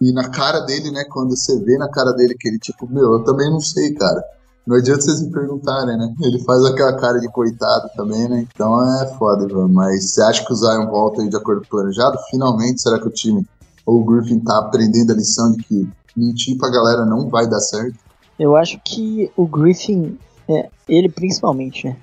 e 0.00 0.12
na 0.12 0.30
cara 0.30 0.60
dele, 0.60 0.90
né? 0.90 1.04
Quando 1.04 1.36
você 1.36 1.58
vê 1.60 1.76
na 1.76 1.88
cara 1.88 2.12
dele 2.12 2.34
que 2.38 2.48
ele, 2.48 2.58
tipo, 2.58 2.90
meu, 2.90 3.12
eu 3.12 3.24
também 3.24 3.50
não 3.50 3.60
sei, 3.60 3.92
cara. 3.92 4.22
Não 4.66 4.76
adianta 4.76 5.02
vocês 5.02 5.20
me 5.20 5.30
perguntarem, 5.30 5.98
né? 5.98 6.14
Ele 6.22 6.38
faz 6.44 6.64
aquela 6.64 6.96
cara 6.96 7.18
de 7.18 7.28
coitado 7.28 7.90
também, 7.96 8.28
né? 8.28 8.46
Então 8.54 8.80
é 8.82 9.06
foda, 9.18 9.44
Ivan. 9.44 9.68
Mas 9.68 10.10
você 10.10 10.22
acha 10.22 10.44
que 10.44 10.52
o 10.52 10.56
Zion 10.56 10.86
volta 10.86 11.20
aí 11.20 11.28
de 11.28 11.36
acordo 11.36 11.62
com 11.62 11.66
o 11.66 11.70
planejado? 11.70 12.16
Finalmente, 12.30 12.80
será 12.80 12.98
que 12.98 13.08
o 13.08 13.10
time 13.10 13.44
ou 13.84 14.00
o 14.00 14.04
Griffin 14.04 14.38
tá 14.38 14.58
aprendendo 14.58 15.12
a 15.12 15.16
lição 15.16 15.52
de 15.52 15.62
que 15.64 15.88
mentir 16.16 16.56
pra 16.56 16.70
galera 16.70 17.04
não 17.04 17.28
vai 17.28 17.48
dar 17.48 17.60
certo? 17.60 17.98
Eu 18.38 18.56
acho 18.56 18.80
que 18.84 19.30
o 19.36 19.46
Griffin, 19.46 20.18
é, 20.48 20.68
ele 20.88 21.08
principalmente, 21.08 21.86
né? 21.86 21.96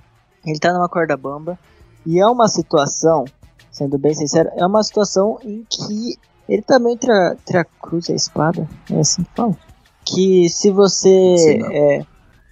Ele 0.45 0.59
tá 0.59 0.71
numa 0.71 0.87
corda 0.87 1.17
bamba 1.17 1.59
e 2.05 2.19
é 2.19 2.25
uma 2.25 2.47
situação, 2.47 3.25
sendo 3.71 3.97
bem 3.97 4.13
sincero, 4.13 4.49
é 4.55 4.65
uma 4.65 4.81
situação 4.83 5.37
em 5.43 5.65
que 5.69 6.17
ele 6.47 6.61
também 6.63 6.93
entre 6.93 7.11
a, 7.11 7.33
entre 7.33 7.57
a 7.57 7.63
cruz 7.63 8.09
e 8.09 8.13
a 8.13 8.15
espada, 8.15 8.67
é 8.89 8.99
assim 8.99 9.23
que 9.23 9.29
fala. 9.35 9.57
Que 10.05 10.49
se 10.49 10.71
você. 10.71 11.59
É, 11.71 12.05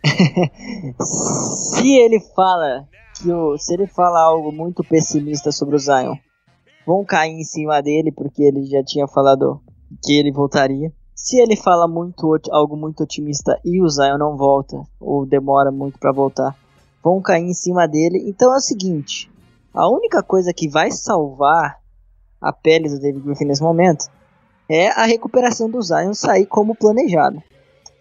se 1.03 1.97
ele 1.97 2.19
fala 2.35 2.87
que 3.15 3.31
o, 3.31 3.57
se 3.57 3.73
ele 3.73 3.87
fala 3.87 4.21
algo 4.21 4.51
muito 4.51 4.83
pessimista 4.83 5.51
sobre 5.51 5.75
o 5.75 5.79
Zion, 5.79 6.15
vão 6.85 7.03
cair 7.03 7.31
em 7.31 7.43
cima 7.43 7.81
dele 7.81 8.11
porque 8.11 8.43
ele 8.43 8.65
já 8.65 8.83
tinha 8.83 9.07
falado 9.07 9.61
que 10.03 10.13
ele 10.13 10.31
voltaria. 10.31 10.93
Se 11.17 11.37
ele 11.37 11.57
fala 11.57 11.85
muito 11.85 12.39
algo 12.51 12.77
muito 12.77 13.03
otimista 13.03 13.59
e 13.65 13.81
o 13.81 13.89
Zion 13.89 14.17
não 14.17 14.37
volta 14.37 14.81
ou 14.99 15.25
demora 15.25 15.71
muito 15.71 15.99
para 15.99 16.13
voltar, 16.13 16.55
vão 17.03 17.21
cair 17.21 17.43
em 17.43 17.53
cima 17.53 17.85
dele. 17.85 18.23
Então 18.25 18.53
é 18.53 18.57
o 18.57 18.61
seguinte, 18.61 19.29
a 19.73 19.89
única 19.89 20.23
coisa 20.23 20.53
que 20.53 20.69
vai 20.69 20.91
salvar 20.91 21.79
a 22.39 22.53
pele 22.53 22.87
do 22.87 22.99
David 22.99 23.25
Griffin 23.25 23.45
nesse 23.45 23.61
momento 23.61 24.05
é 24.69 24.89
a 24.89 25.05
recuperação 25.05 25.69
do 25.69 25.81
Zion 25.81 26.13
sair 26.13 26.45
como 26.45 26.73
planejado 26.73 27.43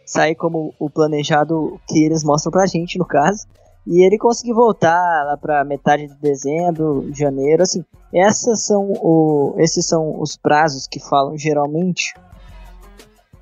sair 0.06 0.36
como 0.36 0.72
o 0.78 0.88
planejado 0.88 1.80
que 1.88 2.04
eles 2.04 2.22
mostram 2.22 2.52
pra 2.52 2.66
gente, 2.66 2.96
no 2.96 3.04
caso. 3.04 3.46
E 3.84 4.04
ele 4.04 4.18
conseguir 4.18 4.52
voltar 4.52 5.24
lá 5.24 5.36
pra 5.36 5.64
metade 5.64 6.06
de 6.06 6.14
dezembro, 6.14 7.08
janeiro, 7.12 7.62
assim. 7.62 7.84
Essas 8.14 8.64
são 8.64 8.92
o, 9.00 9.54
esses 9.58 9.86
são 9.86 10.20
os 10.20 10.36
prazos 10.36 10.86
que 10.86 11.00
falam 11.00 11.36
geralmente. 11.36 12.14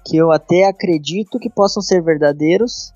Que 0.04 0.16
eu 0.16 0.30
até 0.30 0.66
acredito 0.66 1.38
que 1.38 1.48
possam 1.48 1.82
ser 1.82 2.02
verdadeiros. 2.02 2.92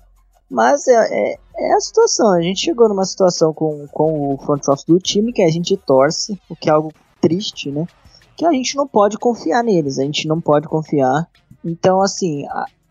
Mas 0.49 0.87
é, 0.87 0.93
é, 0.93 1.39
é 1.57 1.73
a 1.73 1.79
situação. 1.79 2.31
A 2.31 2.41
gente 2.41 2.61
chegou 2.61 2.89
numa 2.89 3.05
situação 3.05 3.53
com, 3.53 3.87
com 3.91 4.33
o 4.33 4.37
front 4.37 4.67
office 4.67 4.85
do 4.85 4.99
time 4.99 5.33
que 5.33 5.43
a 5.43 5.49
gente 5.49 5.77
torce, 5.77 6.39
o 6.49 6.55
que 6.55 6.69
é 6.69 6.73
algo 6.73 6.91
triste, 7.21 7.71
né? 7.71 7.87
Que 8.35 8.45
a 8.45 8.51
gente 8.51 8.75
não 8.75 8.87
pode 8.87 9.17
confiar 9.17 9.63
neles, 9.63 9.99
a 9.99 10.03
gente 10.03 10.27
não 10.27 10.39
pode 10.39 10.67
confiar. 10.67 11.27
Então, 11.63 12.01
assim, 12.01 12.45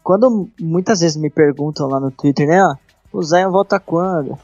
quando 0.05 0.49
muitas 0.61 1.01
vezes 1.01 1.17
me 1.17 1.31
perguntam 1.31 1.89
lá 1.89 1.99
no 1.99 2.11
Twitter, 2.11 2.47
né, 2.47 2.65
ó, 2.65 2.77
o 3.13 3.23
Zion 3.23 3.51
volta 3.51 3.81
quando? 3.81 4.39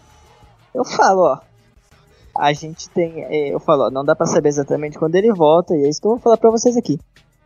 Eu 0.75 0.85
falo, 0.85 1.23
ó, 1.23 1.39
a 2.37 2.53
gente 2.53 2.89
tem, 2.91 3.23
é, 3.25 3.55
eu 3.55 3.61
falo, 3.61 3.85
ó, 3.85 3.91
não 3.91 4.05
dá 4.05 4.17
para 4.17 4.27
saber 4.27 4.49
exatamente 4.49 4.99
quando 4.99 5.15
ele 5.15 5.33
volta, 5.33 5.77
e 5.77 5.85
é 5.85 5.89
isso 5.89 6.01
que 6.01 6.07
eu 6.07 6.13
vou 6.13 6.21
falar 6.21 6.37
para 6.37 6.51
vocês 6.51 6.77
aqui. 6.77 6.99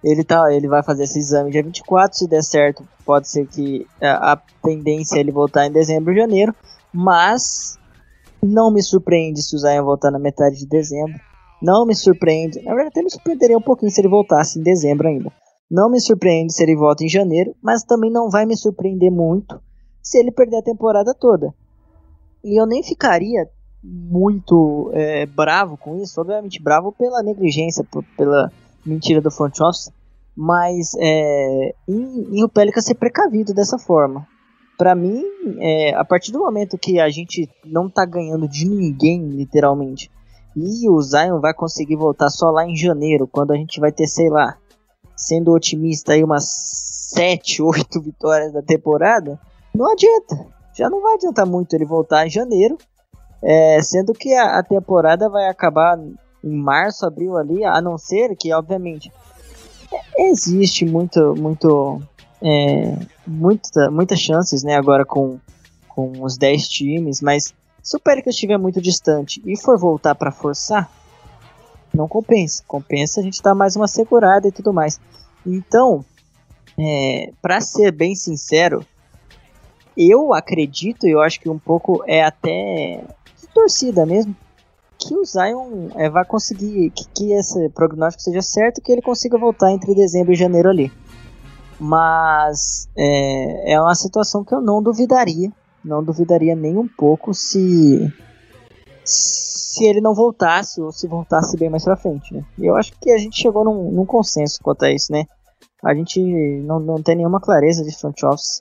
Ele 0.03 0.23
tá, 0.23 0.53
ele 0.53 0.69
vai 0.69 0.83
fazer 0.83 1.05
esse 1.05 1.19
exame 1.19 1.51
dia 1.51 1.63
24, 1.63 2.17
se 2.17 2.29
der 2.29 2.43
certo, 2.43 2.87
pode 3.05 3.29
ser 3.29 3.47
que 3.47 3.87
a, 4.01 4.33
a 4.33 4.37
tendência 4.63 5.17
é 5.17 5.21
ele 5.21 5.33
voltar 5.33 5.67
em 5.67 5.73
dezembro, 5.73 6.15
janeiro, 6.15 6.55
mas 6.93 7.77
não 8.43 8.71
me 8.71 8.83
surpreende 8.83 9.43
se 9.43 9.57
o 9.57 9.59
Zion 9.59 9.85
voltar 9.85 10.11
na 10.11 10.19
metade 10.19 10.57
de 10.57 10.67
dezembro. 10.67 11.19
Não 11.61 11.85
me 11.85 11.95
surpreende, 11.95 12.63
na 12.63 12.75
verdade 12.75 12.91
até 12.91 13.03
me 13.03 13.11
surpreenderia 13.11 13.59
um 13.59 13.63
pouquinho 13.63 13.91
se 13.91 14.01
ele 14.01 14.09
voltasse 14.09 14.61
em 14.61 14.63
dezembro 14.63 15.09
ainda. 15.09 15.33
Não 15.69 15.91
me 15.91 16.01
surpreende 16.01 16.53
se 16.53 16.63
ele 16.63 16.77
volta 16.77 17.05
em 17.05 17.09
janeiro, 17.09 17.55
mas 17.61 17.83
também 17.83 18.11
não 18.11 18.31
vai 18.31 18.47
me 18.47 18.57
surpreender 18.57 19.11
muito 19.11 19.61
se 20.01 20.19
ele 20.19 20.31
perder 20.31 20.59
a 20.59 20.63
temporada 20.63 21.13
toda. 21.13 21.53
E 22.45 22.59
eu 22.59 22.67
nem 22.67 22.83
ficaria 22.83 23.49
muito 23.83 24.91
é, 24.95 25.27
bravo 25.27 25.77
com 25.77 25.97
isso, 25.97 26.21
obviamente 26.21 26.63
bravo 26.63 26.93
pela 26.93 27.23
negligência, 27.23 27.85
pela 28.17 28.51
mentira 28.89 29.21
do 29.21 29.31
front 29.31 29.61
office, 29.61 29.91
mas 30.37 30.93
é, 30.99 31.75
em, 31.89 32.39
em 32.39 32.45
o 32.45 32.49
Pelicans 32.49 32.85
ser 32.85 32.95
precavido 32.95 33.53
dessa 33.53 33.79
forma. 33.79 34.27
Para 34.77 34.95
mim, 34.95 35.25
é, 35.59 35.95
a 35.95 36.05
partir 36.05 36.31
do 36.31 36.39
momento 36.39 36.79
que 36.79 37.01
a 37.01 37.09
gente 37.11 37.49
não 37.65 37.91
tá 37.91 38.05
ganhando 38.05 38.49
de 38.49 38.65
ninguém, 38.69 39.29
literalmente, 39.29 40.11
e 40.57 40.89
o 40.89 41.01
Zion 41.01 41.41
vai 41.41 41.53
conseguir 41.53 41.97
voltar 41.97 42.31
só 42.31 42.51
lá 42.51 42.65
em 42.65 42.77
janeiro, 42.77 43.27
quando 43.27 43.53
a 43.53 43.57
gente 43.57 43.81
vai 43.81 43.93
ter, 43.93 44.07
sei 44.07 44.29
lá, 44.29 44.57
sendo 45.17 45.53
otimista 45.53 46.13
aí 46.13 46.23
umas 46.23 46.45
7, 47.15 47.63
8 47.63 48.01
vitórias 48.03 48.53
da 48.53 48.63
temporada, 48.63 49.39
não 49.75 49.91
adianta. 49.91 50.47
Já 50.75 50.89
não 50.89 51.03
vai 51.03 51.15
adiantar 51.15 51.47
muito 51.47 51.75
ele 51.75 51.85
voltar 51.85 52.27
em 52.27 52.31
janeiro, 52.31 52.79
é, 53.43 53.81
sendo 53.83 54.13
que 54.13 54.33
a, 54.35 54.59
a, 54.59 54.63
temporada 54.63 55.29
vai 55.29 55.49
acabar 55.49 55.99
em 56.43 56.55
março, 56.55 57.07
abril 57.07 57.37
ali, 57.37 57.65
a 57.65 57.81
não 57.81 57.99
ser 57.99 58.37
que, 58.37 58.53
obviamente, 58.53 59.13
existe 60.17 60.85
muito, 60.85 61.35
muito, 61.37 62.03
é, 62.43 62.97
muita, 63.27 63.91
muitas 63.91 64.21
chances, 64.21 64.63
né, 64.63 64.77
agora 64.77 65.05
com, 65.05 65.39
com 65.89 66.23
os 66.23 66.37
10 66.37 66.69
times, 66.69 67.21
mas 67.21 67.55
se 67.83 67.97
o 67.97 68.01
Pelicans 68.01 68.35
estiver 68.35 68.59
muito 68.59 68.81
distante 68.81 69.43
e 69.47 69.57
for 69.57 69.79
voltar 69.79 70.15
para 70.15 70.31
forçar, 70.31 70.91
não 71.95 72.07
compensa. 72.07 72.63
Compensa 72.67 73.21
a 73.21 73.23
gente 73.23 73.43
dar 73.43 73.55
mais 73.55 73.77
uma 73.77 73.89
segurada 73.89 74.47
e 74.47 74.53
tudo 74.53 74.73
mais. 74.73 75.01
Então, 75.47 76.05
é, 76.79 77.33
para 77.41 77.61
ser 77.61 77.91
bem 77.91 78.15
sincero, 78.15 78.85
eu 79.97 80.33
acredito, 80.35 81.07
eu 81.07 81.21
acho 81.21 81.41
que 81.41 81.49
um 81.49 81.59
pouco 81.59 82.05
é 82.07 82.23
até 82.23 83.03
torcida 83.55 84.07
mesmo, 84.07 84.37
que 84.99 85.15
o 85.15 85.25
Zion 85.25 85.89
é, 85.95 86.11
vai 86.11 86.25
conseguir, 86.25 86.91
que, 86.91 87.07
que 87.15 87.33
esse 87.33 87.69
prognóstico 87.71 88.23
seja 88.23 88.43
certo, 88.43 88.81
que 88.81 88.91
ele 88.91 89.03
consiga 89.03 89.39
voltar 89.39 89.71
entre 89.71 89.95
dezembro 89.95 90.33
e 90.33 90.37
janeiro 90.37 90.69
ali. 90.69 90.93
Mas 91.79 92.89
é, 92.97 93.75
é 93.75 93.81
uma 93.81 93.95
situação 93.95 94.45
que 94.45 94.53
eu 94.53 94.61
não 94.61 94.83
duvidaria, 94.83 95.51
não 95.85 96.03
duvidaria 96.03 96.57
nem 96.57 96.77
um 96.77 96.89
pouco 96.89 97.33
se 97.33 98.13
se 99.05 99.85
ele 99.85 100.01
não 100.01 100.15
voltasse 100.15 100.81
ou 100.83 100.93
se 100.93 101.07
voltasse 101.07 101.57
bem 101.57 101.71
mais 101.71 101.85
pra 101.85 101.97
frente, 101.97 102.35
né? 102.35 102.45
Eu 102.59 102.77
acho 102.77 102.93
que 103.01 103.11
a 103.11 103.17
gente 103.17 103.41
chegou 103.41 103.65
num, 103.65 103.93
num 103.93 104.05
consenso 104.05 104.59
quanto 104.63 104.85
a 104.85 104.91
isso, 104.91 105.13
né? 105.13 105.25
A 105.83 105.95
gente 105.95 106.21
não, 106.65 106.81
não 106.81 107.01
tem 107.01 107.15
nenhuma 107.15 107.41
clareza 107.41 107.85
de 107.85 107.97
front 107.97 108.23
office 108.25 108.61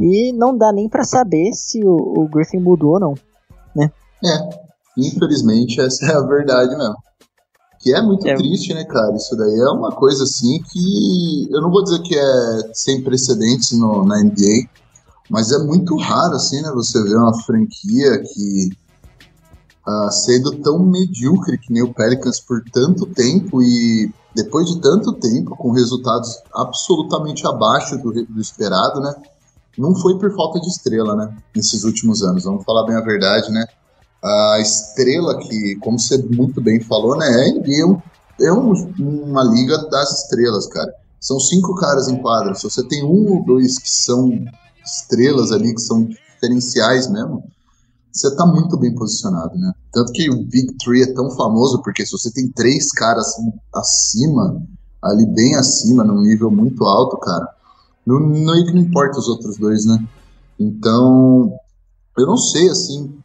e 0.00 0.32
não 0.32 0.56
dá 0.56 0.72
nem 0.72 0.88
para 0.88 1.04
saber 1.04 1.52
se 1.52 1.84
o, 1.84 1.94
o, 1.94 2.28
Griffin 2.28 2.58
mudou 2.58 2.94
ou 2.94 3.00
não, 3.00 3.14
né? 3.74 3.90
É, 4.24 4.67
infelizmente 5.06 5.80
essa 5.82 6.06
é 6.06 6.14
a 6.14 6.20
verdade 6.20 6.76
mesmo. 6.76 6.96
Que 7.80 7.94
é 7.94 8.02
muito 8.02 8.26
é. 8.26 8.34
triste, 8.34 8.74
né, 8.74 8.84
cara? 8.84 9.14
Isso 9.14 9.36
daí 9.36 9.54
é 9.54 9.70
uma 9.70 9.92
coisa 9.92 10.24
assim 10.24 10.60
que 10.62 11.48
eu 11.50 11.60
não 11.60 11.70
vou 11.70 11.84
dizer 11.84 12.02
que 12.02 12.16
é 12.16 12.70
sem 12.74 13.02
precedentes 13.02 13.70
no, 13.78 14.04
na 14.04 14.20
NBA, 14.20 14.68
mas 15.30 15.52
é 15.52 15.58
muito 15.58 15.96
raro 15.96 16.34
assim, 16.34 16.60
né? 16.60 16.72
Você 16.74 17.00
ver 17.04 17.16
uma 17.16 17.40
franquia 17.42 18.20
que 18.20 18.70
uh, 19.86 20.10
sendo 20.10 20.56
tão 20.56 20.80
medíocre 20.80 21.56
que 21.56 21.72
nem 21.72 21.82
o 21.82 21.94
Pelicans 21.94 22.40
por 22.40 22.62
tanto 22.72 23.06
tempo 23.06 23.62
e 23.62 24.12
depois 24.34 24.68
de 24.68 24.80
tanto 24.80 25.14
tempo, 25.14 25.56
com 25.56 25.72
resultados 25.72 26.36
absolutamente 26.54 27.46
abaixo 27.46 27.96
do, 27.98 28.12
do 28.24 28.40
esperado, 28.40 29.00
né? 29.00 29.14
Não 29.76 29.94
foi 29.94 30.18
por 30.18 30.34
falta 30.34 30.60
de 30.60 30.68
estrela, 30.68 31.16
né? 31.16 31.36
Nesses 31.54 31.84
últimos 31.84 32.22
anos, 32.22 32.44
vamos 32.44 32.64
falar 32.64 32.84
bem 32.86 32.96
a 32.96 33.00
verdade, 33.00 33.50
né? 33.50 33.64
A 34.22 34.58
estrela 34.60 35.38
que, 35.38 35.76
como 35.76 35.98
você 35.98 36.18
muito 36.18 36.60
bem 36.60 36.80
falou, 36.80 37.16
né? 37.16 37.26
A 37.26 37.54
NBA 37.54 38.02
é, 38.40 38.52
um, 38.52 38.72
uma 38.98 39.44
liga 39.44 39.78
das 39.88 40.22
estrelas, 40.22 40.66
cara. 40.66 40.92
São 41.20 41.38
cinco 41.40 41.74
caras 41.74 42.08
em 42.08 42.20
quadra. 42.20 42.54
Se 42.54 42.64
você 42.64 42.86
tem 42.86 43.04
um 43.04 43.32
ou 43.32 43.44
dois 43.44 43.78
que 43.78 43.90
são 43.90 44.30
estrelas 44.84 45.52
ali, 45.52 45.74
que 45.74 45.80
são 45.80 46.04
diferenciais 46.04 47.10
mesmo, 47.10 47.44
você 48.12 48.34
tá 48.34 48.46
muito 48.46 48.76
bem 48.76 48.94
posicionado, 48.94 49.56
né? 49.56 49.72
Tanto 49.92 50.12
que 50.12 50.30
o 50.30 50.44
Big 50.44 50.76
Three 50.78 51.02
é 51.02 51.12
tão 51.12 51.30
famoso, 51.30 51.82
porque 51.82 52.04
se 52.04 52.12
você 52.12 52.32
tem 52.32 52.48
três 52.48 52.90
caras 52.92 53.26
acima, 53.74 54.60
ali 55.02 55.26
bem 55.26 55.54
acima, 55.56 56.04
num 56.04 56.22
nível 56.22 56.50
muito 56.50 56.84
alto, 56.84 57.16
cara, 57.18 57.48
não, 58.06 58.18
não, 58.18 58.54
não 58.54 58.78
importa 58.78 59.18
os 59.18 59.28
outros 59.28 59.56
dois, 59.56 59.84
né? 59.84 60.04
Então, 60.58 61.52
eu 62.16 62.26
não 62.26 62.36
sei, 62.36 62.68
assim, 62.68 63.18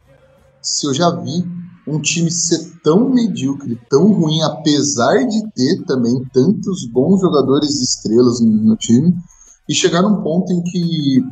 se 0.64 0.86
eu 0.86 0.94
já 0.94 1.10
vi 1.10 1.44
um 1.86 2.00
time 2.00 2.30
ser 2.30 2.80
tão 2.82 3.10
medíocre, 3.10 3.78
tão 3.90 4.12
ruim, 4.12 4.40
apesar 4.42 5.24
de 5.26 5.52
ter 5.52 5.84
também 5.84 6.24
tantos 6.32 6.86
bons 6.86 7.20
jogadores 7.20 7.80
estrelas 7.80 8.40
no, 8.40 8.50
no 8.50 8.76
time, 8.76 9.14
e 9.68 9.74
chegar 9.74 10.02
num 10.02 10.22
ponto 10.22 10.52
em 10.52 10.62
que, 10.62 11.22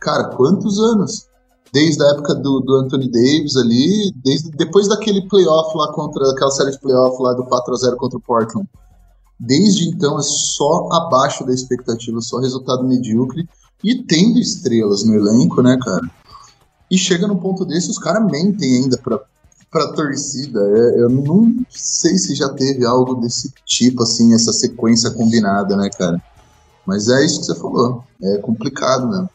cara, 0.00 0.28
quantos 0.36 0.78
anos? 0.78 1.28
desde 1.72 2.02
a 2.02 2.08
época 2.08 2.34
do, 2.34 2.60
do 2.60 2.76
Anthony 2.76 3.10
Davis 3.10 3.56
ali, 3.56 4.12
desde, 4.24 4.50
depois 4.50 4.88
daquele 4.88 5.26
playoff 5.28 5.76
lá 5.76 5.92
contra, 5.92 6.30
aquela 6.30 6.50
série 6.50 6.70
de 6.70 6.80
playoff 6.80 7.20
lá 7.22 7.34
do 7.34 7.44
4x0 7.44 7.96
contra 7.96 8.18
o 8.18 8.22
Portland. 8.22 8.68
Desde 9.38 9.88
então 9.88 10.18
é 10.18 10.22
só 10.22 10.88
abaixo 10.92 11.46
da 11.46 11.52
expectativa, 11.52 12.20
só 12.20 12.38
resultado 12.38 12.84
medíocre 12.84 13.48
e 13.84 14.02
tendo 14.02 14.38
estrelas 14.38 15.04
no 15.04 15.14
elenco, 15.14 15.62
né, 15.62 15.78
cara? 15.80 16.10
E 16.90 16.96
chega 16.96 17.26
no 17.26 17.36
ponto 17.36 17.64
desse, 17.64 17.90
os 17.90 17.98
caras 17.98 18.24
mentem 18.30 18.82
ainda 18.82 18.96
pra, 18.96 19.20
pra 19.70 19.92
torcida. 19.92 20.60
É, 20.60 21.00
eu 21.00 21.10
não 21.10 21.54
sei 21.68 22.16
se 22.16 22.34
já 22.34 22.48
teve 22.48 22.84
algo 22.84 23.16
desse 23.16 23.52
tipo, 23.64 24.02
assim, 24.02 24.34
essa 24.34 24.52
sequência 24.52 25.10
combinada, 25.10 25.76
né, 25.76 25.90
cara? 25.90 26.22
Mas 26.86 27.08
é 27.08 27.24
isso 27.24 27.40
que 27.40 27.46
você 27.46 27.54
falou. 27.54 28.02
É 28.22 28.38
complicado 28.38 29.08
mesmo. 29.08 29.30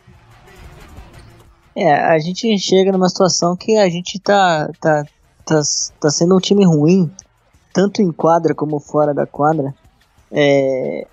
É, 1.76 1.93
a 1.93 2.20
gente 2.20 2.58
chega 2.60 2.91
numa 2.91 3.10
situação 3.10 3.56
que 3.56 3.78
a 3.78 3.89
gente 3.89 4.20
tá, 4.20 4.70
tá, 4.80 5.06
tá, 5.45 5.62
tá 5.99 6.10
sendo 6.12 6.36
um 6.36 6.39
time 6.39 6.66
ruim, 6.66 7.12
tanto 7.74 8.01
em 8.01 8.12
quadra 8.12 8.54
como 8.54 8.80
fora 8.80 9.14
da 9.14 9.26
quadra. 9.26 9.74
É, 10.32 11.08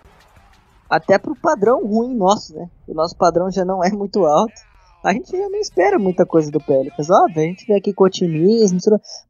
até 0.89 1.19
pro 1.19 1.37
padrão 1.37 1.87
ruim 1.87 2.15
nosso, 2.15 2.55
né? 2.55 2.69
O 2.89 2.95
nosso 2.95 3.17
padrão 3.17 3.51
já 3.51 3.65
não 3.65 3.83
é 3.83 3.91
muito 3.91 4.25
alto. 4.27 4.70
A 5.03 5.15
gente 5.15 5.35
não 5.35 5.59
espera 5.59 5.99
muita 5.99 6.27
coisa 6.27 6.51
do 6.51 6.61
Pelicans. 6.61 7.09
Óbvio, 7.09 7.43
a 7.43 7.47
gente 7.47 7.67
vê 7.67 7.75
aqui 7.75 7.93
com 7.93 8.05
otimismo, 8.05 8.79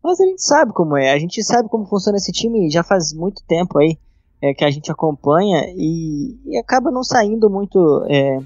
mas 0.03 0.21
a 0.21 0.25
gente 0.25 0.43
sabe 0.43 0.73
como 0.73 0.97
é. 0.97 1.12
A 1.12 1.18
gente 1.18 1.43
sabe 1.45 1.68
como 1.68 1.87
funciona 1.87 2.18
esse 2.18 2.33
time 2.33 2.68
já 2.68 2.83
faz 2.83 3.12
muito 3.12 3.43
tempo 3.47 3.79
aí 3.79 3.97
é, 4.43 4.53
que 4.53 4.64
a 4.64 4.71
gente 4.71 4.91
acompanha 4.91 5.64
e, 5.77 6.39
e 6.47 6.59
acaba 6.59 6.91
não 6.91 7.05
saindo 7.05 7.49
muito 7.49 8.05
é, 8.09 8.39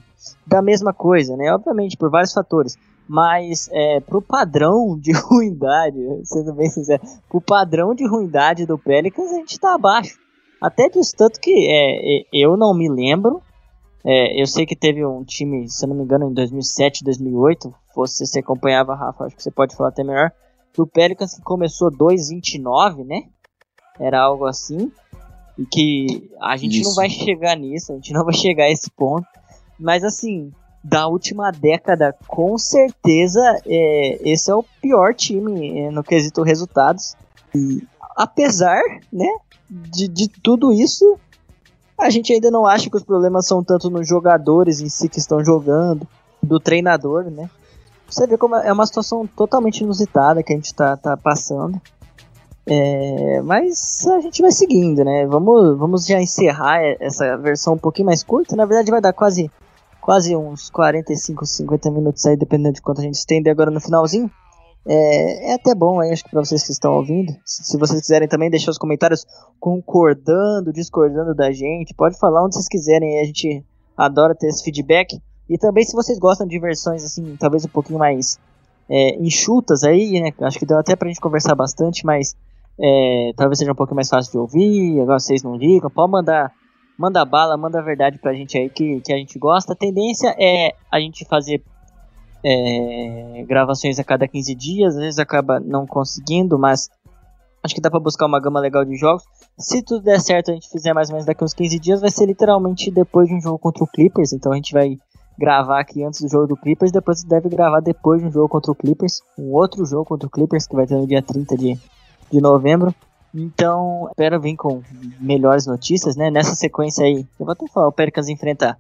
da 0.47 0.61
mesma 0.61 0.93
coisa, 0.93 1.35
né? 1.37 1.51
Obviamente, 1.53 1.97
por 1.97 2.11
vários 2.11 2.33
fatores. 2.33 2.77
Mas 3.09 3.69
é, 3.73 4.01
pro 4.01 4.21
padrão 4.21 4.97
de 5.01 5.13
ruindade, 5.13 5.99
sendo 6.25 6.53
bem 6.53 6.69
sincero, 6.69 7.03
pro 7.29 7.41
padrão 7.41 7.95
de 7.95 8.07
ruindade 8.07 8.67
do 8.67 8.79
Pelicans, 8.79 9.33
a 9.33 9.37
gente 9.37 9.59
tá 9.59 9.75
abaixo. 9.75 10.19
Até 10.61 10.89
disso, 10.91 11.15
tanto 11.17 11.41
que 11.41 11.69
é 11.71 12.25
eu 12.33 12.57
não 12.57 12.75
me 12.75 12.89
lembro 12.89 13.43
é, 14.05 14.41
eu 14.41 14.47
sei 14.47 14.67
que 14.67 14.77
teve 14.77 15.05
um 15.05 15.25
time, 15.25 15.67
se 15.69 15.87
não 15.87 15.97
me 15.97 16.05
engano, 16.05 16.31
em 16.31 16.35
2007, 16.35 17.03
2008. 17.03 17.75
Você 17.97 18.27
se 18.27 18.39
acompanhava, 18.39 18.95
Rafa, 18.95 19.25
acho 19.25 19.37
que 19.37 19.43
você 19.43 19.51
pode 19.51 19.75
falar 19.75 19.89
até 19.89 20.05
melhor. 20.05 20.31
Do 20.77 20.87
Pelicans 20.87 21.35
que 21.35 21.43
começou 21.43 21.91
2,29, 21.91 23.05
né? 23.05 23.23
Era 23.99 24.21
algo 24.21 24.45
assim. 24.45 24.93
E 25.59 25.65
que 25.65 26.29
a 26.41 26.57
gente 26.57 26.81
Isso. 26.81 26.91
não 26.91 26.97
vai 26.97 27.09
chegar 27.09 27.57
nisso, 27.57 27.93
a 27.93 27.95
gente 27.95 28.13
não 28.13 28.25
vai 28.25 28.35
chegar 28.35 28.65
a 28.65 28.71
esse 28.71 28.91
ponto. 28.91 29.27
Mas 29.79 30.05
assim, 30.05 30.53
da 30.83 31.07
última 31.07 31.51
década, 31.51 32.15
com 32.27 32.59
certeza, 32.59 33.41
é, 33.65 34.19
esse 34.29 34.51
é 34.51 34.55
o 34.55 34.65
pior 34.83 35.15
time 35.15 35.81
é, 35.81 35.91
no 35.91 36.05
quesito 36.05 36.43
resultados. 36.43 37.17
E 37.55 37.83
apesar, 38.17 38.83
né, 39.11 39.29
de, 39.71 40.09
de 40.09 40.29
tudo 40.29 40.73
isso, 40.73 41.19
a 41.99 42.11
gente 42.11 42.33
ainda 42.33 42.51
não 42.51 42.67
acha 42.67 42.91
que 42.91 42.97
os 42.97 43.03
problemas 43.03 43.47
são 43.47 43.63
tanto 43.63 43.91
nos 43.91 44.07
jogadores 44.09 44.81
em 44.81 44.89
si 44.89 45.09
que 45.09 45.19
estão 45.19 45.45
jogando, 45.45 46.07
do 46.43 46.61
treinador, 46.61 47.25
né? 47.25 47.49
Você 48.09 48.27
vê 48.27 48.37
como 48.37 48.55
é 48.55 48.73
uma 48.73 48.87
situação 48.87 49.27
totalmente 49.27 49.81
inusitada 49.81 50.43
que 50.43 50.53
a 50.53 50.57
gente 50.57 50.75
tá, 50.75 50.97
tá 50.97 51.17
passando. 51.17 51.81
É, 52.67 53.43
mas 53.43 54.07
a 54.07 54.21
gente 54.21 54.41
vai 54.41 54.53
seguindo, 54.53 55.05
né? 55.05 55.27
Vamos, 55.27 55.77
vamos 55.79 56.07
já 56.07 56.21
encerrar 56.21 56.81
essa 57.01 57.37
versão 57.37 57.75
um 57.75 57.79
pouquinho 57.79 58.07
mais 58.07 58.23
curta. 58.23 58.57
Na 58.57 58.67
verdade, 58.67 58.91
vai 58.91 59.01
dar 59.01 59.13
quase, 59.13 59.51
quase 60.01 60.37
uns 60.37 60.71
45, 60.71 61.45
50 61.45 61.91
minutos 61.91 62.25
aí, 62.27 62.37
dependendo 62.37 62.75
de 62.75 62.83
quanto 62.83 63.01
a 63.01 63.05
gente 63.05 63.17
estende 63.17 63.51
agora 63.51 63.71
no 63.71 63.81
finalzinho. 63.81 64.31
É, 64.87 65.53
é 65.53 65.55
até 65.55 65.75
bom 65.75 66.01
aí, 66.01 66.11
acho 66.11 66.25
que 66.25 66.31
pra 66.31 66.45
vocês 66.45 66.63
que 66.63 66.73
estão 66.73 66.93
ouvindo. 66.95 67.33
Se, 67.45 67.79
vocês 67.79 68.01
quiserem 68.01 68.29
também 68.29 68.51
deixar 68.51 68.71
os 68.71 68.79
comentários 68.79 69.25
concordando, 69.59 70.73
discordando 70.73 71.35
da 71.35 71.51
gente, 71.51 71.95
pode 71.95 72.19
falar 72.19 72.45
onde 72.45 72.55
vocês 72.55 72.69
quiserem. 72.69 73.21
A 73.21 73.25
gente 73.25 73.65
adora 73.97 74.35
ter 74.35 74.49
esse 74.49 74.63
feedback. 74.63 75.21
E 75.49 75.59
também 75.59 75.85
se 75.85 75.95
vocês 75.95 76.19
gostam 76.19 76.47
de 76.47 76.59
versões 76.59 77.05
assim, 77.05 77.37
talvez 77.37 77.65
um 77.65 77.69
pouquinho 77.69 77.99
mais 77.99 78.39
é, 78.89 79.17
enxutas 79.17 79.85
aí, 79.85 80.21
né? 80.21 80.33
Acho 80.41 80.59
que 80.59 80.67
deu 80.67 80.79
até 80.79 80.95
pra 80.97 81.09
gente 81.09 81.21
conversar 81.21 81.55
bastante, 81.55 82.05
mas 82.05 82.37
é, 82.79 83.33
talvez 83.37 83.59
seja 83.59 83.73
um 83.73 83.75
pouquinho 83.75 83.97
mais 83.97 84.09
fácil 84.09 84.33
de 84.33 84.39
ouvir. 84.39 85.01
Agora 85.01 85.19
vocês 85.19 85.43
não 85.43 85.57
ligam, 85.57 85.91
pode 85.91 86.11
mandar. 86.11 86.53
Manda 86.97 87.25
bala, 87.25 87.57
manda 87.57 87.81
a 87.81 87.83
verdade 87.83 88.19
pra 88.19 88.33
gente 88.33 88.57
aí 88.57 88.71
que, 88.71 89.01
que 89.01 89.13
a 89.13 89.17
gente 89.17 89.37
gosta. 89.39 89.73
A 89.73 89.77
tendência 89.77 90.35
é 90.39 90.75
a 90.91 91.01
gente 91.01 91.25
fazer 91.25 91.61
é, 92.45 93.45
gravações 93.49 93.99
a 93.99 94.05
cada 94.05 94.29
15 94.29 94.55
dias, 94.55 94.95
às 94.95 95.01
vezes 95.01 95.19
acaba 95.19 95.59
não 95.59 95.87
conseguindo, 95.87 96.59
mas 96.59 96.91
acho 97.63 97.75
que 97.75 97.81
dá 97.81 97.91
para 97.91 98.01
buscar 98.01 98.27
uma 98.27 98.39
gama 98.39 98.61
legal 98.61 98.85
de 98.85 98.97
jogos. 98.97 99.25
Se 99.59 99.83
tudo 99.83 100.05
der 100.05 100.21
certo, 100.21 100.51
a 100.51 100.55
gente 100.55 100.69
fizer 100.69 100.93
mais 100.93 101.09
ou 101.09 101.15
menos 101.15 101.27
daqui 101.27 101.43
uns 101.43 101.55
15 101.55 101.79
dias, 101.79 102.01
vai 102.01 102.11
ser 102.11 102.27
literalmente 102.27 102.91
depois 102.91 103.29
de 103.29 103.35
um 103.35 103.41
jogo 103.41 103.59
contra 103.59 103.83
o 103.83 103.87
Clippers, 103.87 104.33
então 104.33 104.53
a 104.53 104.57
gente 104.57 104.73
vai 104.75 104.99
gravar 105.39 105.81
aqui 105.81 106.05
antes 106.05 106.21
do 106.21 106.29
jogo 106.29 106.47
do 106.49 106.57
Clippers, 106.57 106.93
depois 106.93 107.25
deve 107.25 107.49
gravar 107.49 107.81
depois 107.81 108.21
de 108.21 108.29
um 108.29 108.33
jogo 108.33 108.49
contra 108.49 108.71
o 108.71 108.75
Clippers, 108.75 109.23
um 109.39 109.53
outro 109.53 109.85
jogo 109.87 110.05
contra 110.05 110.29
o 110.29 110.31
Clippers 110.31 110.67
que 110.67 110.77
vai 110.77 110.87
ter 110.87 110.97
no 110.97 111.07
dia 111.07 111.23
30 111.23 111.57
de, 111.57 111.79
de 112.31 112.41
novembro. 112.41 112.95
Então, 113.35 114.07
espero 114.11 114.41
vir 114.41 114.55
com 114.55 114.81
melhores 115.19 115.67
notícias, 115.67 116.15
né? 116.15 116.31
Nessa 116.31 116.55
sequência 116.55 117.05
aí, 117.05 117.27
eu 117.41 117.47
vou 117.47 117.51
até 117.51 117.67
falar, 117.67 117.89
o 117.89 117.93
Pelicans 117.93 118.29
enfrentar 118.29 118.79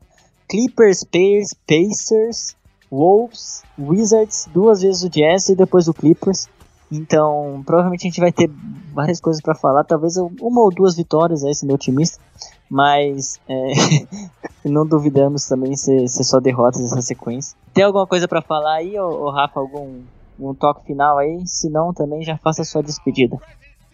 Clippers, 0.48 1.04
Pacers, 1.66 2.54
Wolves, 2.90 3.62
Wizards, 3.78 4.48
duas 4.52 4.82
vezes 4.82 5.02
o 5.02 5.08
Jazz 5.08 5.48
e 5.48 5.56
depois 5.56 5.88
o 5.88 5.94
Clippers. 5.94 6.48
Então, 6.90 7.62
provavelmente 7.66 8.06
a 8.06 8.10
gente 8.10 8.20
vai 8.20 8.30
ter 8.30 8.50
várias 8.92 9.20
coisas 9.20 9.42
para 9.42 9.54
falar, 9.54 9.84
talvez 9.84 10.16
uma 10.16 10.60
ou 10.60 10.70
duas 10.70 10.94
vitórias, 10.94 11.42
aí, 11.42 11.54
sendo 11.54 11.74
otimista, 11.74 12.22
mas 12.70 13.40
é, 13.48 13.72
não 14.68 14.86
duvidamos 14.86 15.46
também 15.46 15.74
ser, 15.76 16.08
ser 16.08 16.24
só 16.24 16.38
derrotas 16.38 16.80
nessa 16.82 17.02
sequência. 17.02 17.56
Tem 17.72 17.84
alguma 17.84 18.06
coisa 18.06 18.28
para 18.28 18.42
falar 18.42 18.74
aí, 18.74 18.98
ou 18.98 19.30
Rafa, 19.30 19.58
algum 19.58 20.02
um 20.38 20.54
toque 20.54 20.84
final 20.86 21.18
aí? 21.18 21.46
Se 21.46 21.68
não, 21.68 21.92
também 21.92 22.22
já 22.22 22.36
faça 22.38 22.62
a 22.62 22.64
sua 22.64 22.82
despedida. 22.82 23.38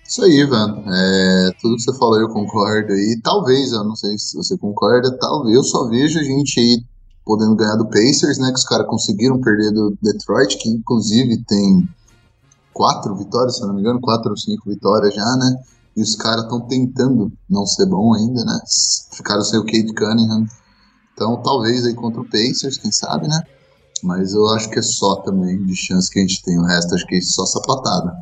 Isso 0.06 0.24
aí, 0.24 0.40
Ivan. 0.40 0.82
É, 0.86 1.50
tudo 1.60 1.76
que 1.76 1.82
você 1.82 1.96
falou 1.96 2.18
eu 2.18 2.28
concordo 2.28 2.92
aí. 2.92 3.20
Talvez, 3.22 3.72
eu 3.72 3.84
não 3.84 3.94
sei 3.94 4.18
se 4.18 4.36
você 4.36 4.58
concorda, 4.58 5.16
talvez 5.18 5.54
eu 5.54 5.62
só 5.62 5.88
vejo 5.88 6.18
a 6.18 6.22
gente 6.22 6.58
aí 6.58 6.82
podendo 7.24 7.54
ganhar 7.54 7.76
do 7.76 7.88
Pacers, 7.88 8.38
né? 8.38 8.48
Que 8.50 8.58
os 8.58 8.64
caras 8.64 8.86
conseguiram 8.86 9.40
perder 9.40 9.72
do 9.72 9.96
Detroit, 10.02 10.58
que 10.58 10.68
inclusive 10.68 11.42
tem 11.44 11.88
quatro 12.72 13.14
vitórias, 13.14 13.56
se 13.56 13.62
não 13.62 13.74
me 13.74 13.80
engano, 13.80 14.00
quatro 14.00 14.30
ou 14.30 14.36
cinco 14.36 14.68
vitórias 14.68 15.14
já, 15.14 15.36
né? 15.36 15.56
E 15.96 16.02
os 16.02 16.14
caras 16.14 16.44
estão 16.44 16.60
tentando 16.60 17.32
não 17.48 17.66
ser 17.66 17.86
bom 17.86 18.14
ainda, 18.14 18.44
né? 18.44 18.60
Ficaram 19.12 19.42
sem 19.42 19.58
o 19.58 19.64
Kate 19.64 19.92
Cunningham. 19.94 20.46
Então, 21.14 21.42
talvez 21.42 21.84
aí 21.84 21.94
contra 21.94 22.20
o 22.20 22.28
Pacers, 22.28 22.78
quem 22.78 22.90
sabe, 22.90 23.28
né? 23.28 23.42
Mas 24.02 24.32
eu 24.32 24.48
acho 24.48 24.70
que 24.70 24.78
é 24.78 24.82
só 24.82 25.16
também 25.16 25.62
de 25.64 25.76
chance 25.76 26.10
que 26.10 26.18
a 26.18 26.22
gente 26.22 26.42
tem. 26.42 26.58
O 26.58 26.64
resto 26.64 26.94
acho 26.94 27.06
que 27.06 27.16
é 27.16 27.20
só 27.20 27.44
sapatada. 27.44 28.12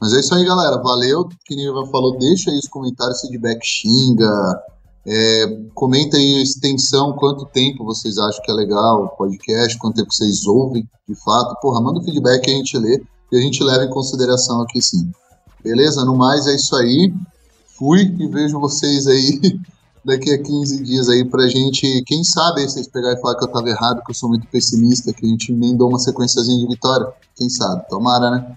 Mas 0.00 0.12
é 0.12 0.20
isso 0.20 0.34
aí, 0.34 0.44
galera. 0.44 0.80
Valeu. 0.80 1.28
Que 1.44 1.68
o 1.68 1.86
falou, 1.86 2.16
deixa 2.18 2.50
aí 2.50 2.58
os 2.58 2.68
comentários, 2.68 3.20
feedback, 3.20 3.60
xinga, 3.64 4.62
é, 5.06 5.58
comenta 5.74 6.16
aí 6.16 6.36
a 6.36 6.42
extensão, 6.42 7.14
quanto 7.14 7.46
tempo 7.46 7.84
vocês 7.84 8.18
acham 8.18 8.42
que 8.42 8.50
é 8.50 8.54
legal 8.54 9.04
o 9.04 9.08
podcast, 9.08 9.78
quanto 9.78 9.96
tempo 9.96 10.12
vocês 10.12 10.46
ouvem, 10.46 10.88
de 11.08 11.14
fato. 11.14 11.58
Porra, 11.60 11.80
manda 11.80 12.00
um 12.00 12.04
feedback 12.04 12.42
que 12.42 12.50
a 12.50 12.54
gente 12.54 12.76
lê 12.76 13.02
e 13.32 13.36
a 13.36 13.40
gente 13.40 13.62
leva 13.62 13.84
em 13.84 13.90
consideração 13.90 14.60
aqui 14.60 14.82
sim. 14.82 15.10
Beleza? 15.62 16.04
No 16.04 16.16
mais, 16.16 16.46
é 16.46 16.54
isso 16.54 16.74
aí. 16.76 17.12
Fui 17.78 18.02
e 18.02 18.26
vejo 18.28 18.60
vocês 18.60 19.06
aí 19.06 19.40
daqui 20.04 20.32
a 20.32 20.42
15 20.42 20.82
dias 20.82 21.08
aí 21.08 21.24
pra 21.24 21.48
gente, 21.48 22.02
quem 22.06 22.22
sabe, 22.24 22.62
vocês 22.62 22.86
pegarem 22.88 23.18
e 23.18 23.20
falar 23.20 23.36
que 23.36 23.44
eu 23.44 23.52
tava 23.52 23.68
errado, 23.68 24.02
que 24.04 24.10
eu 24.10 24.14
sou 24.14 24.28
muito 24.28 24.46
pessimista, 24.48 25.12
que 25.12 25.24
a 25.24 25.28
gente 25.28 25.52
emendou 25.52 25.88
uma 25.88 25.98
sequenciazinha 25.98 26.58
de 26.58 26.66
vitória. 26.66 27.06
Quem 27.36 27.48
sabe? 27.48 27.88
Tomara, 27.88 28.30
né? 28.30 28.56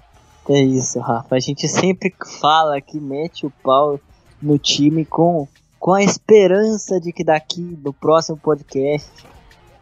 É 0.49 0.61
isso, 0.61 0.99
Rafa. 0.99 1.35
A 1.35 1.39
gente 1.39 1.67
sempre 1.69 2.13
fala 2.41 2.81
que 2.81 2.99
mete 2.99 3.45
o 3.45 3.53
pau 3.63 3.97
no 4.41 4.57
time 4.57 5.05
com 5.05 5.47
com 5.83 5.91
a 5.91 6.01
esperança 6.01 6.97
de 6.97 7.11
que 7.11 7.25
daqui 7.25 7.77
no 7.83 7.91
próximo 7.91 8.37
podcast 8.37 9.11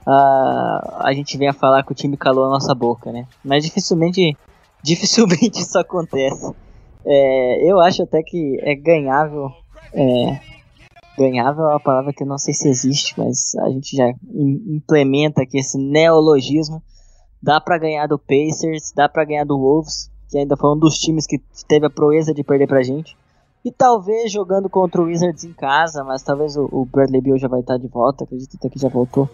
uh, 0.02 0.98
a 0.98 1.14
gente 1.14 1.38
venha 1.38 1.54
falar 1.54 1.84
que 1.84 1.92
o 1.92 1.96
time 1.96 2.18
calou 2.18 2.46
a 2.46 2.50
nossa 2.50 2.74
boca, 2.74 3.12
né? 3.12 3.28
Mas 3.46 3.64
dificilmente, 3.64 4.36
dificilmente 4.84 5.60
isso 5.60 5.78
acontece. 5.78 6.56
É, 7.06 7.72
eu 7.72 7.80
acho 7.80 8.02
até 8.02 8.24
que 8.24 8.58
é 8.64 8.74
ganhável. 8.74 9.52
É, 9.94 10.40
ganhável 11.20 11.66
é 11.66 11.74
uma 11.74 11.80
palavra 11.80 12.12
que 12.12 12.24
eu 12.24 12.28
não 12.28 12.40
sei 12.40 12.56
se 12.56 12.68
existe, 12.68 13.14
mas 13.16 13.54
a 13.60 13.70
gente 13.70 13.96
já 13.96 14.12
implementa 14.34 15.44
aqui 15.44 15.60
esse 15.60 15.78
neologismo. 15.78 16.82
Dá 17.40 17.62
para 17.62 17.78
ganhar 17.78 18.08
do 18.08 18.18
Pacers, 18.18 18.92
dá 18.96 19.08
para 19.08 19.24
ganhar 19.24 19.46
do 19.46 19.56
Wolves, 19.56 20.10
que 20.32 20.40
ainda 20.40 20.58
foi 20.58 20.74
um 20.74 20.80
dos 20.80 20.98
times 20.98 21.28
que 21.28 21.38
teve 21.68 21.86
a 21.86 21.92
proeza 21.92 22.34
de 22.34 22.44
perder 22.44 22.66
pra 22.66 22.82
gente. 22.82 23.16
E 23.64 23.72
talvez 23.72 24.32
jogando 24.32 24.70
contra 24.70 25.02
o 25.02 25.06
Wizards 25.06 25.44
em 25.44 25.54
casa, 25.54 26.04
mas 26.04 26.24
talvez 26.24 26.58
o, 26.58 26.68
o 26.72 26.86
Bradley 26.86 27.22
Beal 27.22 27.38
já 27.38 27.48
vai 27.48 27.60
estar 27.60 27.78
de 27.78 27.88
volta, 27.88 28.24
acredito 28.24 28.56
até 28.56 28.70
que 28.70 28.80
já 28.80 28.90
voltou. 28.90 29.30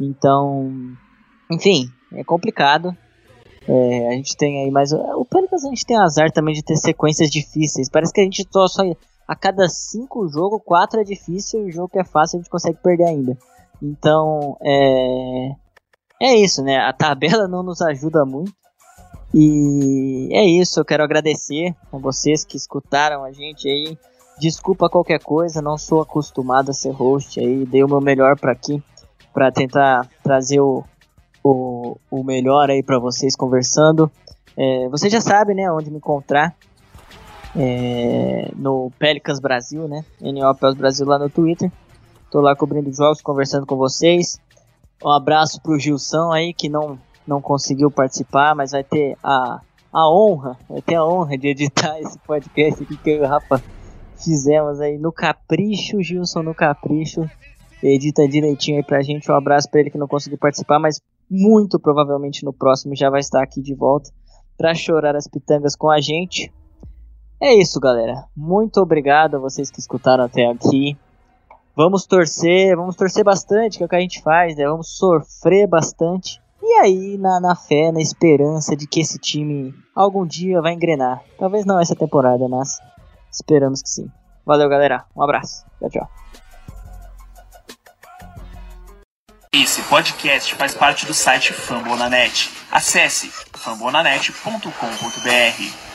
Então, 0.00 0.70
enfim, 1.50 1.90
é 2.12 2.22
complicado. 2.22 2.96
É, 3.66 4.08
a 4.08 4.12
gente 4.12 4.36
tem 4.36 4.62
aí 4.62 4.70
mais. 4.70 4.92
O 4.92 5.24
Pelicans 5.24 5.64
a 5.64 5.68
gente 5.68 5.86
tem 5.86 5.96
azar 5.96 6.30
também 6.30 6.54
de 6.54 6.62
ter 6.62 6.76
sequências 6.76 7.30
difíceis. 7.30 7.88
Parece 7.88 8.12
que 8.12 8.20
a 8.20 8.24
gente 8.24 8.46
só, 8.50 8.66
só 8.68 8.82
a 9.26 9.34
cada 9.34 9.68
cinco 9.68 10.28
jogos, 10.28 10.62
quatro 10.64 11.00
é 11.00 11.04
difícil 11.04 11.60
e 11.60 11.68
o 11.70 11.72
jogo 11.72 11.88
que 11.88 11.98
é 11.98 12.04
fácil 12.04 12.36
a 12.36 12.42
gente 12.42 12.50
consegue 12.50 12.78
perder 12.82 13.04
ainda. 13.04 13.36
Então, 13.82 14.56
é. 14.62 15.50
É 16.22 16.36
isso, 16.36 16.62
né? 16.62 16.78
A 16.78 16.92
tabela 16.92 17.48
não 17.48 17.62
nos 17.62 17.82
ajuda 17.82 18.24
muito. 18.24 18.52
E 19.36 20.28
é 20.30 20.44
isso, 20.44 20.78
eu 20.78 20.84
quero 20.84 21.02
agradecer 21.02 21.74
a 21.92 21.98
vocês 21.98 22.44
que 22.44 22.56
escutaram 22.56 23.24
a 23.24 23.32
gente 23.32 23.68
aí. 23.68 23.98
Desculpa 24.38 24.88
qualquer 24.88 25.18
coisa, 25.20 25.60
não 25.60 25.76
sou 25.76 26.00
acostumado 26.00 26.70
a 26.70 26.72
ser 26.72 26.92
host 26.92 27.40
aí, 27.40 27.66
dei 27.66 27.82
o 27.82 27.88
meu 27.88 28.00
melhor 28.00 28.38
para 28.38 28.52
aqui, 28.52 28.80
para 29.32 29.50
tentar 29.50 30.08
trazer 30.22 30.60
o, 30.60 30.84
o, 31.42 31.96
o 32.08 32.22
melhor 32.22 32.70
aí 32.70 32.80
para 32.80 33.00
vocês 33.00 33.34
conversando. 33.34 34.08
É, 34.56 34.88
você 34.88 35.10
já 35.10 35.20
sabe, 35.20 35.52
né, 35.52 35.68
onde 35.68 35.90
me 35.90 35.96
encontrar. 35.96 36.54
É, 37.56 38.50
no 38.56 38.90
Pelicans 38.98 39.38
Brasil, 39.38 39.86
né? 39.86 40.04
NO 40.20 40.54
Pelicans 40.54 40.74
Brasil 40.74 41.06
lá 41.06 41.18
no 41.18 41.30
Twitter. 41.30 41.70
Tô 42.30 42.40
lá 42.40 42.54
cobrindo 42.54 42.92
jogos, 42.92 43.20
conversando 43.20 43.66
com 43.66 43.76
vocês. 43.76 44.40
Um 45.04 45.10
abraço 45.10 45.60
pro 45.60 45.78
Gilson 45.78 46.32
aí, 46.32 46.52
que 46.52 46.68
não, 46.68 46.98
não 47.26 47.40
conseguiu 47.40 47.90
participar, 47.90 48.54
mas 48.54 48.72
vai 48.72 48.84
ter 48.84 49.16
a, 49.22 49.60
a 49.92 50.10
honra, 50.10 50.58
vai 50.68 50.82
ter 50.82 50.96
a 50.96 51.04
honra 51.04 51.36
de 51.38 51.48
editar 51.48 51.98
esse 52.02 52.18
podcast 52.18 52.82
aqui 52.82 52.96
que 52.96 53.10
eu 53.10 53.16
e 53.16 53.20
o 53.20 53.28
Rafa 53.28 53.62
fizemos 54.16 54.80
aí 54.80 54.98
no 54.98 55.12
Capricho, 55.12 56.02
Gilson 56.02 56.42
no 56.42 56.54
Capricho. 56.54 57.28
Edita 57.82 58.26
direitinho 58.26 58.78
aí 58.78 58.82
pra 58.82 59.02
gente. 59.02 59.30
Um 59.30 59.34
abraço 59.34 59.70
pra 59.70 59.80
ele 59.80 59.90
que 59.90 59.98
não 59.98 60.08
conseguiu 60.08 60.38
participar, 60.38 60.78
mas 60.78 61.00
muito 61.30 61.78
provavelmente 61.78 62.44
no 62.44 62.52
próximo 62.52 62.96
já 62.96 63.10
vai 63.10 63.20
estar 63.20 63.42
aqui 63.42 63.60
de 63.60 63.74
volta 63.74 64.10
para 64.56 64.74
chorar 64.74 65.16
as 65.16 65.28
pitangas 65.28 65.76
com 65.76 65.90
a 65.90 66.00
gente. 66.00 66.52
É 67.40 67.52
isso, 67.52 67.78
galera. 67.78 68.24
Muito 68.34 68.80
obrigado 68.80 69.36
a 69.36 69.38
vocês 69.38 69.70
que 69.70 69.80
escutaram 69.80 70.24
até 70.24 70.46
aqui. 70.46 70.96
Vamos 71.76 72.06
torcer, 72.06 72.76
vamos 72.76 72.96
torcer 72.96 73.24
bastante, 73.24 73.76
que 73.76 73.82
é 73.82 73.86
o 73.86 73.88
que 73.88 73.96
a 73.96 74.00
gente 74.00 74.22
faz, 74.22 74.56
né? 74.56 74.64
Vamos 74.66 74.96
sofrer 74.96 75.66
bastante. 75.66 76.40
E 76.66 76.72
aí, 76.80 77.18
na, 77.18 77.38
na 77.40 77.54
fé, 77.54 77.92
na 77.92 78.00
esperança 78.00 78.74
de 78.74 78.86
que 78.86 79.00
esse 79.00 79.18
time 79.18 79.74
algum 79.94 80.26
dia 80.26 80.62
vai 80.62 80.72
engrenar. 80.72 81.22
Talvez 81.38 81.66
não 81.66 81.78
essa 81.78 81.94
temporada, 81.94 82.48
mas 82.48 82.80
esperamos 83.30 83.82
que 83.82 83.90
sim. 83.90 84.10
Valeu, 84.46 84.66
galera. 84.66 85.04
Um 85.14 85.22
abraço. 85.22 85.66
Tchau, 85.78 85.90
tchau. 85.90 86.08
Esse 89.52 89.82
podcast 89.82 90.54
faz 90.54 90.74
parte 90.74 91.04
do 91.04 91.12
site 91.12 91.52
Fambonanet. 91.52 92.50
Acesse 92.72 93.28
fambonanet.com.br. 93.28 95.93